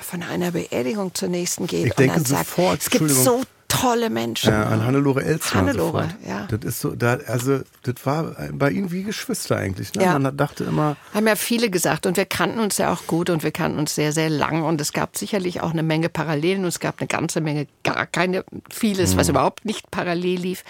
von 0.03 0.22
einer 0.22 0.53
Beerdigung 0.53 1.14
zur 1.14 1.28
nächsten 1.28 1.66
geht 1.66 1.86
ich 1.86 1.90
und 1.92 1.99
denke 1.99 2.14
dann 2.14 2.24
sagt, 2.24 2.47
sofort, 2.47 2.80
es 2.80 2.90
gibt 2.90 3.11
so 3.11 3.42
tolle 3.80 4.10
Menschen. 4.10 4.50
Ja, 4.50 4.64
an 4.64 4.84
Hannelore 4.84 5.24
Elsner. 5.24 5.60
Hannelore, 5.60 6.08
ja. 6.26 6.46
Das 6.48 6.60
ist 6.64 6.80
so, 6.80 6.94
da, 6.94 7.18
also 7.26 7.60
das 7.82 7.94
war 8.04 8.36
bei 8.52 8.70
ihnen 8.70 8.90
wie 8.90 9.02
Geschwister 9.02 9.56
eigentlich. 9.56 9.94
Ne? 9.94 10.04
Ja. 10.04 10.18
Man 10.18 10.36
dachte 10.36 10.64
immer. 10.64 10.96
Haben 11.12 11.26
ja 11.26 11.36
viele 11.36 11.70
gesagt 11.70 12.06
und 12.06 12.16
wir 12.16 12.26
kannten 12.26 12.58
uns 12.58 12.78
ja 12.78 12.92
auch 12.92 13.06
gut 13.06 13.30
und 13.30 13.42
wir 13.42 13.50
kannten 13.50 13.78
uns 13.78 13.94
sehr, 13.94 14.12
sehr 14.12 14.30
lang 14.30 14.62
und 14.62 14.80
es 14.80 14.92
gab 14.92 15.16
sicherlich 15.16 15.60
auch 15.60 15.72
eine 15.72 15.82
Menge 15.82 16.08
Parallelen 16.08 16.62
und 16.62 16.68
es 16.68 16.80
gab 16.80 17.00
eine 17.00 17.08
ganze 17.08 17.40
Menge, 17.40 17.66
gar 17.82 18.06
keine, 18.06 18.44
vieles, 18.70 19.14
mhm. 19.14 19.18
was 19.18 19.28
überhaupt 19.28 19.64
nicht 19.64 19.90
parallel 19.90 20.40
lief. 20.40 20.64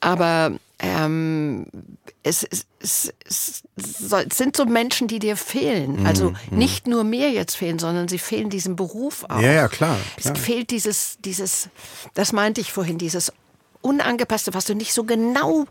Aber 0.00 0.52
ähm, 0.80 1.66
es, 2.22 2.44
es, 2.44 2.66
es, 2.80 3.12
es, 3.76 4.36
sind 4.36 4.56
so 4.56 4.64
Menschen, 4.64 5.08
die 5.08 5.18
dir 5.18 5.36
fehlen. 5.36 6.00
Mhm, 6.00 6.06
also 6.06 6.30
mhm. 6.30 6.58
nicht 6.58 6.86
nur 6.86 7.04
mir 7.04 7.30
jetzt 7.30 7.56
fehlen, 7.56 7.78
sondern 7.78 8.08
sie 8.08 8.18
fehlen 8.18 8.50
diesem 8.50 8.76
Beruf 8.76 9.24
auch. 9.24 9.40
Ja, 9.40 9.52
ja, 9.52 9.68
klar. 9.68 9.96
klar. 10.16 10.34
Es 10.34 10.40
fehlt 10.40 10.70
dieses, 10.70 11.18
dieses, 11.24 11.68
das 12.14 12.32
meinte 12.32 12.60
ich 12.60 12.72
vorhin, 12.72 12.98
dieses 12.98 13.32
Unangepasste, 13.80 14.54
was 14.54 14.66
du 14.66 14.74
nicht 14.74 14.92
so 14.92 15.04
genau 15.04 15.66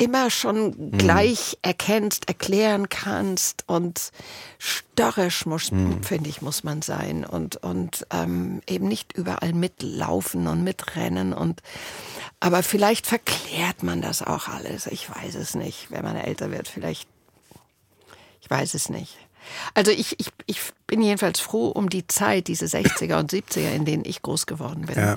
immer 0.00 0.30
schon 0.30 0.68
mhm. 0.70 0.98
gleich 0.98 1.58
erkennst, 1.62 2.28
erklären 2.28 2.88
kannst 2.88 3.64
und 3.66 4.10
störrisch 4.58 5.46
muss, 5.46 5.70
mhm. 5.70 6.02
finde 6.02 6.30
ich, 6.30 6.42
muss 6.42 6.64
man 6.64 6.82
sein 6.82 7.24
und, 7.24 7.56
und 7.56 8.06
ähm, 8.10 8.62
eben 8.68 8.88
nicht 8.88 9.12
überall 9.12 9.52
mitlaufen 9.52 10.46
und 10.46 10.64
mitrennen 10.64 11.32
und 11.32 11.62
aber 12.40 12.62
vielleicht 12.62 13.06
verklärt 13.06 13.82
man 13.82 14.00
das 14.00 14.22
auch 14.22 14.46
alles. 14.48 14.86
Ich 14.86 15.10
weiß 15.10 15.34
es 15.34 15.56
nicht. 15.56 15.90
Wenn 15.90 16.04
man 16.04 16.16
älter 16.16 16.52
wird, 16.52 16.68
vielleicht. 16.68 17.08
Ich 18.40 18.48
weiß 18.48 18.74
es 18.74 18.88
nicht. 18.90 19.16
Also 19.74 19.90
ich, 19.90 20.20
ich, 20.20 20.28
ich 20.46 20.60
bin 20.86 21.02
jedenfalls 21.02 21.40
froh 21.40 21.68
um 21.68 21.90
die 21.90 22.06
Zeit, 22.06 22.46
diese 22.46 22.66
60er 22.66 23.18
und 23.18 23.32
70er, 23.32 23.72
in 23.72 23.84
denen 23.84 24.04
ich 24.04 24.22
groß 24.22 24.46
geworden 24.46 24.86
bin. 24.86 24.96
Ja 24.96 25.16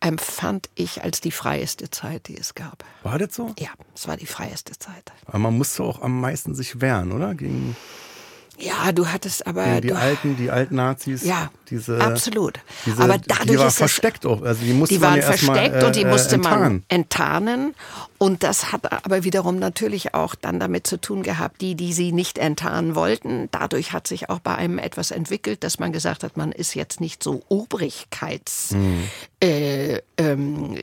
empfand 0.00 0.68
ich 0.74 1.02
als 1.02 1.20
die 1.20 1.30
freieste 1.30 1.90
Zeit, 1.90 2.28
die 2.28 2.36
es 2.36 2.54
gab. 2.54 2.84
War 3.02 3.18
das 3.18 3.34
so? 3.34 3.54
Ja, 3.58 3.70
es 3.94 4.08
war 4.08 4.16
die 4.16 4.26
freieste 4.26 4.78
Zeit. 4.78 5.12
Aber 5.26 5.38
man 5.38 5.56
musste 5.56 5.82
auch 5.82 6.00
am 6.02 6.20
meisten 6.20 6.54
sich 6.54 6.80
wehren, 6.80 7.12
oder? 7.12 7.34
Gegen 7.34 7.76
ja, 8.60 8.92
du 8.92 9.06
hattest 9.06 9.46
aber. 9.46 9.66
Ja, 9.66 9.80
die 9.80 9.92
alten, 9.92 10.36
die 10.36 10.50
alten 10.50 10.76
Nazis. 10.76 11.24
Ja, 11.24 11.50
diese, 11.70 12.00
absolut. 12.00 12.60
Diese, 12.84 13.02
aber 13.02 13.18
dadurch 13.18 13.50
die 13.50 13.58
war 13.58 13.68
ist 13.68 13.76
versteckt 13.76 14.26
auch. 14.26 14.42
Also 14.42 14.64
die 14.64 14.72
musste 14.72 14.94
die 14.94 15.00
waren 15.00 15.16
ja 15.16 15.22
versteckt 15.22 15.76
mal, 15.76 15.84
und 15.84 15.96
die 15.96 16.02
äh, 16.02 16.08
musste 16.08 16.34
enttarnen. 16.34 16.62
man 16.62 16.82
enttarnen. 16.88 17.74
Und 18.18 18.42
das 18.42 18.70
hat 18.70 18.92
aber 19.04 19.24
wiederum 19.24 19.58
natürlich 19.58 20.12
auch 20.12 20.34
dann 20.34 20.60
damit 20.60 20.86
zu 20.86 21.00
tun 21.00 21.22
gehabt, 21.22 21.62
die, 21.62 21.74
die 21.74 21.94
sie 21.94 22.12
nicht 22.12 22.36
enttarnen 22.36 22.94
wollten. 22.94 23.48
Dadurch 23.50 23.94
hat 23.94 24.06
sich 24.06 24.28
auch 24.28 24.40
bei 24.40 24.54
einem 24.56 24.78
etwas 24.78 25.10
entwickelt, 25.10 25.64
dass 25.64 25.78
man 25.78 25.90
gesagt 25.90 26.22
hat, 26.22 26.36
man 26.36 26.52
ist 26.52 26.74
jetzt 26.74 27.00
nicht 27.00 27.22
so 27.22 27.42
obrigkeits. 27.48 28.72
Mhm. 28.72 29.04
Äh, 29.42 30.00
ähm, 30.18 30.78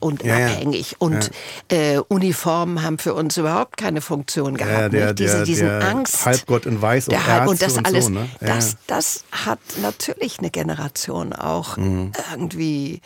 und 0.00 0.22
ja, 0.24 0.34
abhängig. 0.34 0.96
Und 0.98 1.30
ja. 1.70 1.76
äh, 1.76 1.98
Uniformen 1.98 2.82
haben 2.82 2.96
für 2.96 3.12
uns 3.12 3.36
überhaupt 3.36 3.76
keine 3.76 4.00
Funktion 4.00 4.56
gehabt. 4.56 4.72
Ja, 4.72 4.88
der, 4.88 5.12
Diese, 5.12 5.42
diesen 5.42 5.66
der 5.66 5.84
Angst. 5.84 6.24
Halbgott 6.24 6.64
in 6.70 6.80
Weiß 6.80 7.08
und, 7.08 7.26
Halb 7.26 7.48
und 7.48 7.60
das 7.60 7.76
und 7.76 7.86
alles. 7.86 8.04
So, 8.06 8.10
ne? 8.10 8.28
das, 8.40 8.76
das 8.86 9.24
hat 9.32 9.58
natürlich 9.82 10.38
eine 10.38 10.50
Generation 10.50 11.32
auch 11.32 11.76
mhm. 11.76 12.12
irgendwie. 12.30 13.00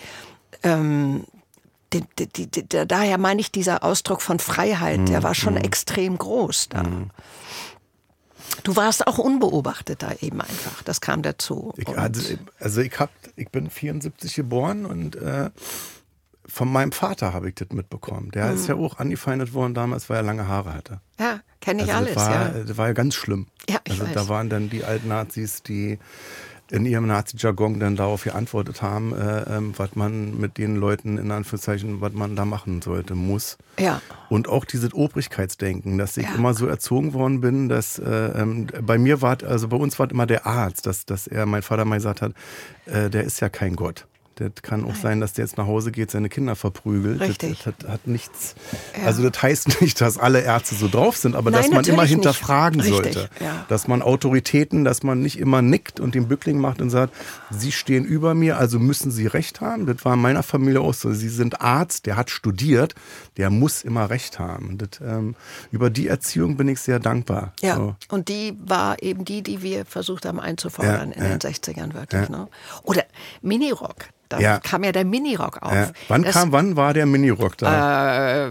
Ähm, 0.62 1.24
die, 1.92 2.26
die, 2.26 2.48
die, 2.48 2.66
daher 2.66 3.18
meine 3.18 3.40
ich, 3.40 3.52
dieser 3.52 3.84
Ausdruck 3.84 4.20
von 4.20 4.40
Freiheit, 4.40 5.00
mhm. 5.00 5.06
der 5.06 5.22
war 5.22 5.34
schon 5.34 5.54
mhm. 5.54 5.60
extrem 5.60 6.18
groß 6.18 6.70
da. 6.70 6.82
Mhm. 6.82 7.10
Du 8.64 8.74
warst 8.76 9.06
auch 9.06 9.18
unbeobachtet 9.18 10.02
da 10.02 10.12
eben 10.20 10.40
einfach. 10.40 10.82
Das 10.82 11.00
kam 11.00 11.22
dazu. 11.22 11.72
Ich, 11.76 11.88
also, 11.88 12.34
also 12.58 12.80
ich, 12.80 12.98
hab, 12.98 13.10
ich 13.36 13.48
bin 13.50 13.70
74 13.70 14.34
geboren 14.34 14.86
und 14.86 15.16
äh, 15.16 15.50
von 16.46 16.70
meinem 16.70 16.92
Vater 16.92 17.32
habe 17.32 17.48
ich 17.48 17.54
das 17.54 17.68
mitbekommen. 17.70 18.30
Der 18.32 18.46
mhm. 18.46 18.54
ist 18.54 18.68
ja 18.68 18.74
auch 18.74 18.98
angefeindet 18.98 19.54
worden 19.54 19.74
damals, 19.74 20.10
weil 20.10 20.18
er 20.18 20.22
lange 20.22 20.48
Haare 20.48 20.74
hatte. 20.74 21.00
Ja, 21.18 21.40
kenne 21.64 21.82
ich 21.84 21.92
also 21.94 22.04
alles. 22.04 22.14
Das 22.14 22.26
war, 22.26 22.56
ja. 22.56 22.64
das 22.64 22.76
war 22.76 22.86
ja 22.88 22.92
ganz 22.92 23.14
schlimm. 23.14 23.46
Ja, 23.68 23.78
ich 23.84 23.92
also 23.92 24.04
weiß. 24.06 24.12
da 24.14 24.28
waren 24.28 24.48
dann 24.50 24.70
die 24.70 24.84
alten 24.84 25.08
Nazis, 25.08 25.62
die 25.62 25.98
in 26.70 26.86
ihrem 26.86 27.06
Nazi-Jargon 27.06 27.78
dann 27.78 27.94
darauf 27.94 28.24
geantwortet 28.24 28.80
haben, 28.80 29.14
äh, 29.14 29.42
ähm, 29.56 29.74
was 29.76 29.96
man 29.96 30.38
mit 30.38 30.56
den 30.56 30.76
Leuten 30.76 31.18
in 31.18 31.30
Anführungszeichen, 31.30 32.00
was 32.00 32.12
man 32.14 32.36
da 32.36 32.44
machen 32.46 32.80
sollte, 32.80 33.14
muss. 33.14 33.58
Ja. 33.78 34.00
Und 34.30 34.48
auch 34.48 34.64
dieses 34.64 34.94
Obrigkeitsdenken, 34.94 35.98
dass 35.98 36.16
ich 36.16 36.24
Ja. 36.24 36.34
immer 36.34 36.54
so 36.54 36.66
erzogen 36.66 37.12
worden 37.12 37.40
bin, 37.42 37.68
dass 37.68 37.98
äh, 37.98 38.10
ähm, 38.10 38.66
bei 38.82 38.96
mir 38.96 39.20
war, 39.20 39.36
also 39.44 39.68
bei 39.68 39.76
uns 39.76 39.98
war 39.98 40.10
immer 40.10 40.26
der 40.26 40.46
Arzt, 40.46 40.86
dass, 40.86 41.04
dass 41.04 41.26
er, 41.26 41.44
mein 41.44 41.62
Vater 41.62 41.84
mal 41.84 41.96
gesagt 41.96 42.22
hat, 42.22 42.32
äh, 42.86 43.10
der 43.10 43.24
ist 43.24 43.40
ja 43.40 43.50
kein 43.50 43.76
Gott. 43.76 44.06
Das 44.36 44.50
kann 44.62 44.84
auch 44.84 44.94
sein, 44.96 45.20
dass 45.20 45.32
der 45.32 45.44
jetzt 45.44 45.56
nach 45.56 45.66
Hause 45.66 45.92
geht, 45.92 46.10
seine 46.10 46.28
Kinder 46.28 46.56
verprügelt. 46.56 47.20
Richtig. 47.20 47.62
Das, 47.64 47.74
das 47.76 47.84
hat, 47.84 47.92
hat 47.92 48.06
nichts. 48.06 48.54
Ja. 48.98 49.06
Also 49.06 49.28
das 49.28 49.42
heißt 49.42 49.80
nicht, 49.80 50.00
dass 50.00 50.18
alle 50.18 50.40
Ärzte 50.40 50.74
so 50.74 50.88
drauf 50.88 51.16
sind, 51.16 51.36
aber 51.36 51.50
Nein, 51.50 51.62
dass 51.62 51.70
man 51.70 51.84
immer 51.84 52.02
nicht. 52.02 52.10
hinterfragen 52.12 52.80
Richtig, 52.80 53.14
sollte. 53.14 53.30
ja. 53.40 53.64
Dass 53.68 53.86
man 53.88 54.02
Autoritäten, 54.02 54.84
dass 54.84 55.02
man 55.02 55.20
nicht 55.20 55.38
immer 55.38 55.62
nickt 55.62 56.00
und 56.00 56.14
den 56.14 56.28
Bückling 56.28 56.58
macht 56.58 56.80
und 56.80 56.90
sagt, 56.90 57.14
Sie 57.50 57.72
stehen 57.72 58.04
über 58.04 58.34
mir, 58.34 58.58
also 58.58 58.78
müssen 58.78 59.10
Sie 59.10 59.26
Recht 59.26 59.60
haben. 59.60 59.86
Das 59.86 60.04
war 60.04 60.14
in 60.14 60.20
meiner 60.20 60.42
Familie 60.42 60.80
auch 60.80 60.94
so. 60.94 61.12
Sie 61.12 61.28
sind 61.28 61.60
Arzt, 61.60 62.06
der 62.06 62.16
hat 62.16 62.30
studiert, 62.30 62.94
der 63.36 63.50
muss 63.50 63.82
immer 63.82 64.10
Recht 64.10 64.38
haben. 64.38 64.78
Das, 64.78 65.00
ähm, 65.00 65.36
über 65.70 65.90
die 65.90 66.08
Erziehung 66.08 66.56
bin 66.56 66.68
ich 66.68 66.80
sehr 66.80 66.98
dankbar. 66.98 67.52
Ja, 67.60 67.76
So. 67.76 67.96
und 68.08 68.28
die 68.28 68.56
war 68.64 69.02
eben 69.02 69.24
die, 69.24 69.42
die 69.42 69.62
wir 69.62 69.84
versucht 69.84 70.24
haben 70.26 70.40
einzufordern 70.40 71.12
Ja, 71.16 71.22
in 71.24 71.38
den 71.38 71.38
60ern 71.38 71.94
wirklich. 71.94 72.28
Ne? 72.28 72.48
Oder 72.82 73.04
Minirock. 73.42 74.06
Da 74.34 74.40
Ja. 74.40 74.58
kam 74.60 74.84
ja 74.84 74.92
der 74.92 75.04
Minirock 75.04 75.62
auf. 75.62 75.72
Ja. 75.72 75.90
Wann, 76.08 76.22
Das- 76.22 76.34
kam, 76.34 76.52
wann 76.52 76.76
war 76.76 76.94
der 76.94 77.06
Minirock 77.06 77.56
da? 77.58 78.46
Äh, 78.46 78.50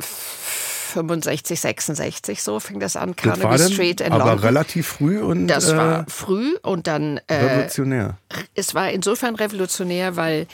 65, 0.93 1.59
66 1.59 2.43
so 2.43 2.59
fing 2.59 2.79
das 2.79 2.95
an, 2.95 3.15
das 3.15 3.25
war 3.25 3.33
Carnaby 3.37 3.57
dann 3.57 3.71
Street 3.71 4.01
in 4.01 4.11
aber 4.11 4.25
London. 4.25 4.39
relativ 4.45 4.87
früh 4.87 5.19
und 5.21 5.47
das 5.47 5.69
äh, 5.69 5.77
war 5.77 6.05
früh 6.07 6.55
und 6.61 6.85
dann 6.85 7.19
äh, 7.27 7.33
revolutionär. 7.33 8.17
es 8.53 8.75
war 8.75 8.91
insofern 8.91 9.33
revolutionär, 9.33 10.15
weil, 10.17 10.45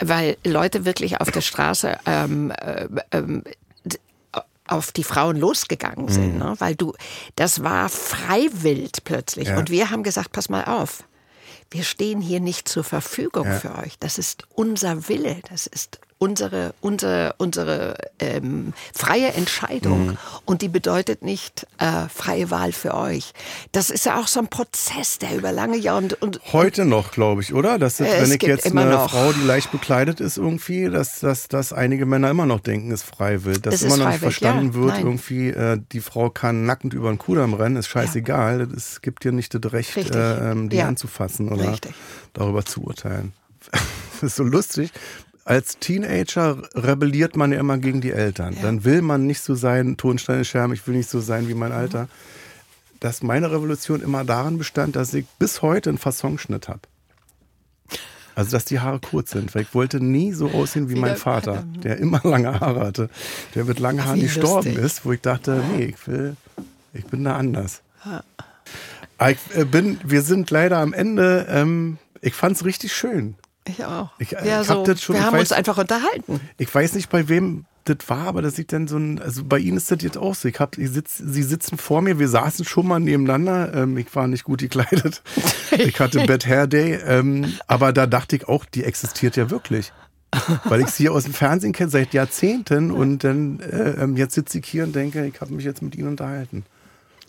weil 0.00 0.36
Leute 0.44 0.84
wirklich 0.84 1.20
auf 1.20 1.30
der 1.30 1.42
Straße 1.42 1.96
ähm, 2.06 2.50
äh, 2.50 2.88
ähm, 3.12 3.44
auf 4.66 4.92
die 4.92 5.04
Frauen 5.04 5.36
losgegangen 5.36 6.08
sind, 6.08 6.38
ne? 6.38 6.54
weil 6.58 6.74
du, 6.74 6.94
das 7.36 7.62
war 7.62 7.88
freiwillig 7.90 8.92
plötzlich. 9.04 9.48
Ja. 9.48 9.58
Und 9.58 9.68
wir 9.70 9.90
haben 9.90 10.02
gesagt, 10.02 10.32
pass 10.32 10.48
mal 10.48 10.64
auf, 10.64 11.04
wir 11.74 11.82
stehen 11.82 12.20
hier 12.20 12.38
nicht 12.38 12.68
zur 12.68 12.84
Verfügung 12.84 13.46
Ja. 13.46 13.58
für 13.58 13.74
euch. 13.76 13.98
Das 13.98 14.16
ist 14.16 14.44
unser 14.54 15.08
Wille, 15.08 15.40
das 15.50 15.66
ist 15.66 15.98
unsere, 16.18 16.74
unsere, 16.80 17.34
unsere 17.38 17.96
ähm, 18.18 18.72
freie 18.94 19.32
Entscheidung. 19.34 20.06
Mhm. 20.06 20.18
Und 20.44 20.62
die 20.62 20.68
bedeutet 20.68 21.22
nicht 21.22 21.66
äh, 21.78 22.08
freie 22.08 22.50
Wahl 22.50 22.72
für 22.72 22.94
euch. 22.94 23.32
Das 23.72 23.90
ist 23.90 24.06
ja 24.06 24.20
auch 24.20 24.26
so 24.26 24.40
ein 24.40 24.48
Prozess, 24.48 25.18
der 25.18 25.36
über 25.36 25.52
lange 25.52 25.76
Jahre 25.76 25.98
und, 25.98 26.22
und 26.22 26.40
heute 26.52 26.84
noch, 26.84 27.10
glaube 27.12 27.42
ich, 27.42 27.52
oder? 27.52 27.78
Dass 27.78 28.00
äh, 28.00 28.04
wenn 28.04 28.32
ich 28.32 28.42
jetzt 28.42 28.66
eine 28.66 28.86
noch. 28.86 29.10
Frau, 29.10 29.32
die 29.32 29.44
leicht 29.44 29.72
bekleidet 29.72 30.20
ist, 30.20 30.38
irgendwie, 30.38 30.88
dass, 30.88 31.20
dass, 31.20 31.48
dass 31.48 31.72
einige 31.72 32.06
Männer 32.06 32.30
immer 32.30 32.46
noch 32.46 32.60
denken, 32.60 32.92
es 32.92 33.02
frei 33.02 33.44
will. 33.44 33.58
Dass 33.58 33.82
immer 33.82 33.96
noch 33.96 34.08
nicht 34.08 34.20
verstanden 34.20 34.68
ja, 34.68 34.74
wird, 34.74 34.88
nein. 34.88 35.06
irgendwie, 35.06 35.48
äh, 35.48 35.80
die 35.92 36.00
Frau 36.00 36.30
kann 36.30 36.64
nackend 36.64 36.94
über 36.94 37.10
den 37.10 37.18
Kudamm 37.18 37.54
rennen, 37.54 37.76
ist 37.76 37.88
scheißegal. 37.88 38.60
Ja. 38.60 38.76
Es 38.76 39.02
gibt 39.02 39.24
dir 39.24 39.32
nicht 39.32 39.54
das 39.54 39.72
Recht, 39.72 39.96
äh, 39.96 40.50
ähm, 40.50 40.68
die 40.68 40.76
ja. 40.76 40.88
anzufassen 40.88 41.50
oder 41.50 41.72
Richtig. 41.72 41.94
darüber 42.32 42.64
zu 42.64 42.82
urteilen. 42.82 43.32
das 43.70 44.22
ist 44.22 44.36
so 44.36 44.44
lustig 44.44 44.90
als 45.44 45.78
Teenager 45.78 46.62
rebelliert 46.74 47.36
man 47.36 47.52
ja 47.52 47.60
immer 47.60 47.78
gegen 47.78 48.00
die 48.00 48.12
Eltern. 48.12 48.54
Ja. 48.54 48.62
Dann 48.62 48.84
will 48.84 49.02
man 49.02 49.26
nicht 49.26 49.40
so 49.40 49.54
sein, 49.54 49.96
Tonsteine 49.96 50.44
Scherben, 50.44 50.72
ich 50.72 50.86
will 50.86 50.96
nicht 50.96 51.10
so 51.10 51.20
sein 51.20 51.48
wie 51.48 51.54
mein 51.54 51.72
mhm. 51.72 51.78
Alter. 51.78 52.08
Dass 53.00 53.22
meine 53.22 53.50
Revolution 53.50 54.00
immer 54.00 54.24
darin 54.24 54.56
bestand, 54.56 54.96
dass 54.96 55.12
ich 55.12 55.26
bis 55.38 55.60
heute 55.60 55.90
einen 55.90 55.98
Fassonschnitt 55.98 56.68
habe. 56.68 56.80
Also, 58.34 58.50
dass 58.50 58.64
die 58.64 58.80
Haare 58.80 58.98
kurz 58.98 59.30
sind, 59.30 59.54
weil 59.54 59.62
ich 59.62 59.74
wollte 59.74 60.00
nie 60.02 60.32
so 60.32 60.50
aussehen 60.50 60.88
wie, 60.88 60.94
wie 60.94 61.00
mein 61.00 61.16
Vater, 61.16 61.62
der 61.84 61.98
immer 61.98 62.20
lange 62.24 62.58
Haare 62.58 62.80
hatte, 62.80 63.10
der 63.54 63.64
mit 63.64 63.78
langen 63.78 64.04
Haaren 64.04 64.20
gestorben 64.20 64.76
ist, 64.76 65.04
wo 65.04 65.12
ich 65.12 65.20
dachte, 65.20 65.62
nee, 65.76 65.84
ich 65.84 66.08
will, 66.08 66.34
ich 66.94 67.04
bin 67.04 67.22
da 67.22 67.36
anders. 67.36 67.82
Ich 69.28 69.38
äh, 69.56 69.64
bin, 69.64 70.00
wir 70.02 70.22
sind 70.22 70.50
leider 70.50 70.78
am 70.78 70.92
Ende, 70.92 71.46
ähm, 71.48 71.98
ich 72.22 72.34
fand 72.34 72.56
es 72.56 72.64
richtig 72.64 72.92
schön. 72.92 73.36
Ich 73.66 73.84
auch. 73.84 74.10
Ich, 74.18 74.36
äh, 74.36 74.46
ja, 74.46 74.60
ich 74.60 74.66
so, 74.66 74.84
schon, 74.96 75.16
wir 75.16 75.24
haben 75.24 75.34
weiß, 75.34 75.40
uns 75.40 75.52
einfach 75.52 75.78
unterhalten. 75.78 76.40
Ich 76.58 76.74
weiß 76.74 76.94
nicht, 76.94 77.08
bei 77.08 77.28
wem 77.28 77.64
das 77.84 77.98
war, 78.08 78.26
aber 78.26 78.42
das 78.42 78.56
sieht 78.56 78.72
dann 78.72 78.88
so 78.88 78.96
ein, 78.96 79.20
also 79.20 79.44
bei 79.44 79.58
Ihnen 79.58 79.76
ist 79.76 79.90
das 79.90 80.02
jetzt 80.02 80.16
auch 80.16 80.34
so. 80.34 80.48
Ich 80.48 80.58
hab, 80.58 80.78
ich 80.78 80.90
sitz, 80.90 81.18
Sie 81.18 81.42
sitzen 81.42 81.76
vor 81.76 82.00
mir, 82.02 82.18
wir 82.18 82.28
saßen 82.28 82.64
schon 82.64 82.86
mal 82.86 83.00
nebeneinander. 83.00 83.74
Ähm, 83.74 83.96
ich 83.98 84.14
war 84.14 84.26
nicht 84.26 84.44
gut 84.44 84.60
gekleidet. 84.60 85.22
Ich 85.76 85.98
hatte 85.98 86.24
Bad 86.24 86.46
Hair 86.46 86.68
Day. 86.68 86.94
Ähm, 87.04 87.54
aber 87.66 87.92
da 87.92 88.06
dachte 88.06 88.36
ich 88.36 88.46
auch, 88.46 88.64
die 88.64 88.84
existiert 88.84 89.36
ja 89.36 89.50
wirklich. 89.50 89.92
Weil 90.64 90.82
ich 90.82 90.88
sie 90.88 91.08
aus 91.08 91.24
dem 91.24 91.32
Fernsehen 91.32 91.72
kenne 91.72 91.90
seit 91.90 92.14
Jahrzehnten 92.14 92.90
und 92.90 93.24
dann 93.24 93.60
äh, 93.60 94.02
ähm, 94.02 94.16
jetzt 94.16 94.34
sitze 94.34 94.58
ich 94.58 94.66
hier 94.66 94.84
und 94.84 94.94
denke, 94.94 95.26
ich 95.26 95.40
habe 95.40 95.52
mich 95.52 95.64
jetzt 95.64 95.82
mit 95.82 95.96
Ihnen 95.96 96.08
unterhalten. 96.08 96.64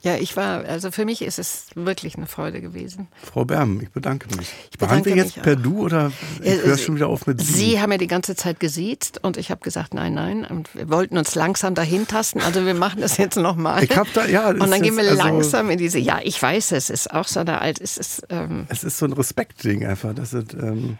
Ja, 0.05 0.17
ich 0.17 0.37
war, 0.37 0.63
also 0.65 0.91
für 0.91 1.03
mich 1.03 1.23
ist 1.23 1.39
es 1.39 1.65
wirklich 1.73 2.15
eine 2.15 2.27
Freude 2.27 2.61
gewesen. 2.61 3.07
Frau 3.23 3.43
Berm, 3.43 3.81
ich 3.81 3.89
bedanke 3.89 4.27
mich. 4.37 4.53
Ich 4.69 4.77
bedanke 4.77 5.09
Waren 5.09 5.15
wir 5.17 5.23
jetzt 5.23 5.41
per 5.41 5.55
Du 5.55 5.79
oder 5.79 6.11
ich 6.43 6.61
höre 6.61 6.77
schon 6.77 6.95
wieder 6.95 7.07
auf 7.07 7.25
mit 7.25 7.41
Sie? 7.41 7.51
Sie 7.51 7.81
haben 7.81 7.91
ja 7.91 7.97
die 7.97 8.05
ganze 8.05 8.35
Zeit 8.35 8.59
gesiezt 8.59 9.19
und 9.23 9.35
ich 9.35 9.49
habe 9.49 9.61
gesagt, 9.61 9.95
nein, 9.95 10.13
nein. 10.13 10.45
Und 10.45 10.75
wir 10.75 10.91
wollten 10.91 11.17
uns 11.17 11.33
langsam 11.33 11.73
dahin 11.73 12.05
tasten. 12.05 12.39
Also 12.41 12.67
wir 12.67 12.75
machen 12.75 13.01
das 13.01 13.17
jetzt 13.17 13.35
nochmal. 13.35 13.83
Ich 13.83 13.97
habe 13.97 14.07
da, 14.13 14.27
ja. 14.27 14.49
Und 14.49 14.69
dann 14.69 14.79
gehen 14.83 14.95
wir 14.95 15.09
also, 15.09 15.15
langsam 15.15 15.71
in 15.71 15.79
diese, 15.79 15.97
ja, 15.97 16.19
ich 16.23 16.39
weiß, 16.39 16.73
es 16.73 16.91
ist 16.91 17.11
auch 17.11 17.27
so 17.27 17.39
eine 17.39 17.59
alt, 17.59 17.81
es 17.81 17.97
ist. 17.97 18.27
Ähm, 18.29 18.67
es 18.69 18.83
ist 18.83 18.99
so 18.99 19.07
ein 19.07 19.13
Respektding 19.13 19.87
einfach. 19.87 20.13
Das 20.13 20.33
ist, 20.33 20.53
ähm, 20.53 20.99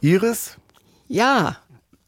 Iris? 0.00 0.56
Ja. 1.06 1.58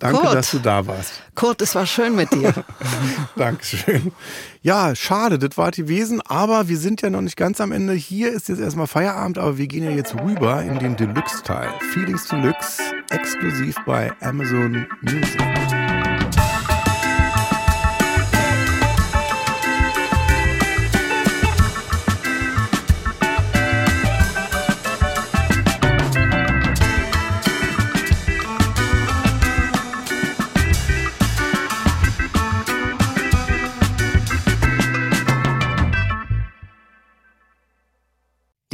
Danke, 0.04 0.20
Kurt. 0.20 0.34
dass 0.34 0.50
du 0.50 0.58
da 0.58 0.86
warst. 0.86 1.22
Kurt, 1.34 1.62
es 1.62 1.74
war 1.74 1.86
schön 1.86 2.14
mit 2.14 2.30
dir. 2.30 2.52
Dankeschön. 3.36 4.12
Ja, 4.60 4.94
schade, 4.94 5.38
das 5.38 5.56
war 5.56 5.70
die 5.70 5.88
Wesen, 5.88 6.20
aber 6.20 6.68
wir 6.68 6.76
sind 6.76 7.00
ja 7.00 7.08
noch 7.08 7.22
nicht 7.22 7.38
ganz 7.38 7.58
am 7.58 7.72
Ende. 7.72 7.94
Hier 7.94 8.30
ist 8.30 8.50
jetzt 8.50 8.60
erstmal 8.60 8.86
Feierabend, 8.86 9.38
aber 9.38 9.56
wir 9.56 9.66
gehen 9.66 9.82
ja 9.82 9.92
jetzt 9.92 10.14
rüber 10.14 10.60
in 10.60 10.78
den 10.78 10.96
Deluxe-Teil. 10.96 11.70
Feelings 11.94 12.28
Deluxe, 12.28 12.82
exklusiv 13.08 13.76
bei 13.86 14.12
Amazon 14.20 14.86
Music. 15.00 15.40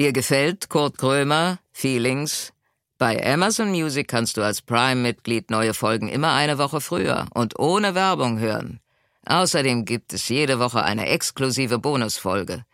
Dir 0.01 0.15
gefällt 0.15 0.71
Kurt 0.71 0.97
Krömer, 0.97 1.59
Feelings? 1.73 2.55
Bei 2.97 3.23
Amazon 3.23 3.71
Music 3.71 4.09
kannst 4.09 4.39
du 4.39 4.43
als 4.43 4.63
Prime-Mitglied 4.63 5.51
neue 5.51 5.75
Folgen 5.75 6.09
immer 6.09 6.33
eine 6.33 6.57
Woche 6.57 6.81
früher 6.81 7.27
und 7.35 7.59
ohne 7.59 7.95
Werbung 7.95 8.39
hören. 8.39 8.81
Außerdem 9.27 9.85
gibt 9.85 10.15
es 10.15 10.31
jede 10.31 10.59
Woche 10.59 10.83
eine 10.83 11.07
exklusive 11.07 11.79
Bonusfolge. 11.79 12.65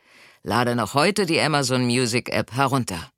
Lade 0.44 0.76
noch 0.76 0.94
heute 0.94 1.26
die 1.26 1.40
Amazon 1.40 1.84
Music 1.84 2.32
App 2.32 2.52
herunter. 2.52 3.10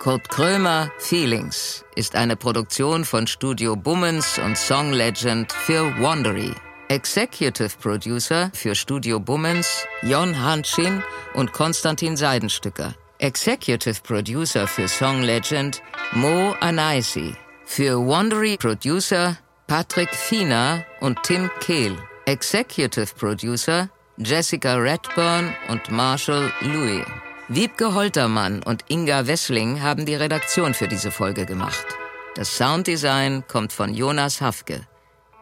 Kurt 0.00 0.28
Krömer 0.28 0.90
Feelings 0.98 1.86
ist 1.96 2.16
eine 2.16 2.36
Produktion 2.36 3.06
von 3.06 3.26
Studio 3.26 3.76
Bummens 3.76 4.38
und 4.38 4.58
Song 4.58 4.92
Legend 4.92 5.50
für 5.54 5.86
Wandery. 6.02 6.52
Executive 6.90 7.76
Producer 7.82 8.50
für 8.54 8.74
Studio 8.74 9.20
Bummens, 9.20 9.86
Jon 10.00 10.34
Hanschin 10.42 11.02
und 11.34 11.52
Konstantin 11.52 12.16
Seidenstücker. 12.16 12.94
Executive 13.18 14.00
Producer 14.02 14.66
für 14.66 14.88
Song 14.88 15.20
Legend, 15.20 15.82
Mo 16.12 16.54
Anaisi. 16.60 17.34
Für 17.66 17.98
Wandery 17.98 18.56
Producer, 18.56 19.36
Patrick 19.66 20.14
Fiener 20.14 20.82
und 21.00 21.22
Tim 21.24 21.50
Kehl. 21.60 21.94
Executive 22.24 23.14
Producer, 23.18 23.90
Jessica 24.16 24.76
Redburn 24.76 25.54
und 25.68 25.90
Marshall 25.90 26.50
Louis. 26.62 27.04
Wiebke 27.48 27.92
Holtermann 27.92 28.62
und 28.62 28.86
Inga 28.88 29.26
Wessling 29.26 29.82
haben 29.82 30.06
die 30.06 30.14
Redaktion 30.14 30.72
für 30.72 30.88
diese 30.88 31.10
Folge 31.10 31.44
gemacht. 31.44 31.86
Das 32.34 32.56
Sounddesign 32.56 33.46
kommt 33.46 33.74
von 33.74 33.92
Jonas 33.92 34.40
Hafke. 34.40 34.86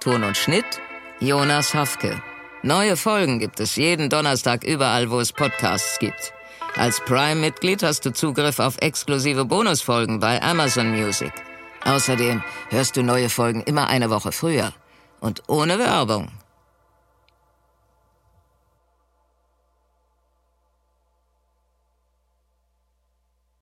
Ton 0.01 0.25
und 0.25 0.37
Schnitt 0.37 0.81
Jonas 1.21 1.73
Hafke. 1.73 2.23
Neue 2.63 2.95
Folgen 2.95 3.39
gibt 3.39 3.59
es 3.61 3.77
jeden 3.77 4.11
Donnerstag 4.11 4.65
überall, 4.65 5.11
wo 5.11 5.19
es 5.19 5.33
Podcasts 5.33 5.99
gibt. 5.99 6.35
Als 6.77 7.01
Prime-Mitglied 7.01 7.83
hast 7.83 8.05
du 8.05 8.13
Zugriff 8.13 8.59
auf 8.59 8.77
exklusive 8.83 9.47
Bonusfolgen 9.47 10.21
bei 10.21 10.43
Amazon 10.43 10.91
Music. 10.91 11.33
Außerdem 11.85 12.43
hörst 12.69 12.99
du 12.99 13.03
neue 13.03 13.31
Folgen 13.31 13.63
immer 13.63 13.89
eine 13.89 14.11
Woche 14.11 14.31
früher 14.31 14.75
und 15.21 15.43
ohne 15.47 15.79
Werbung. 15.79 16.29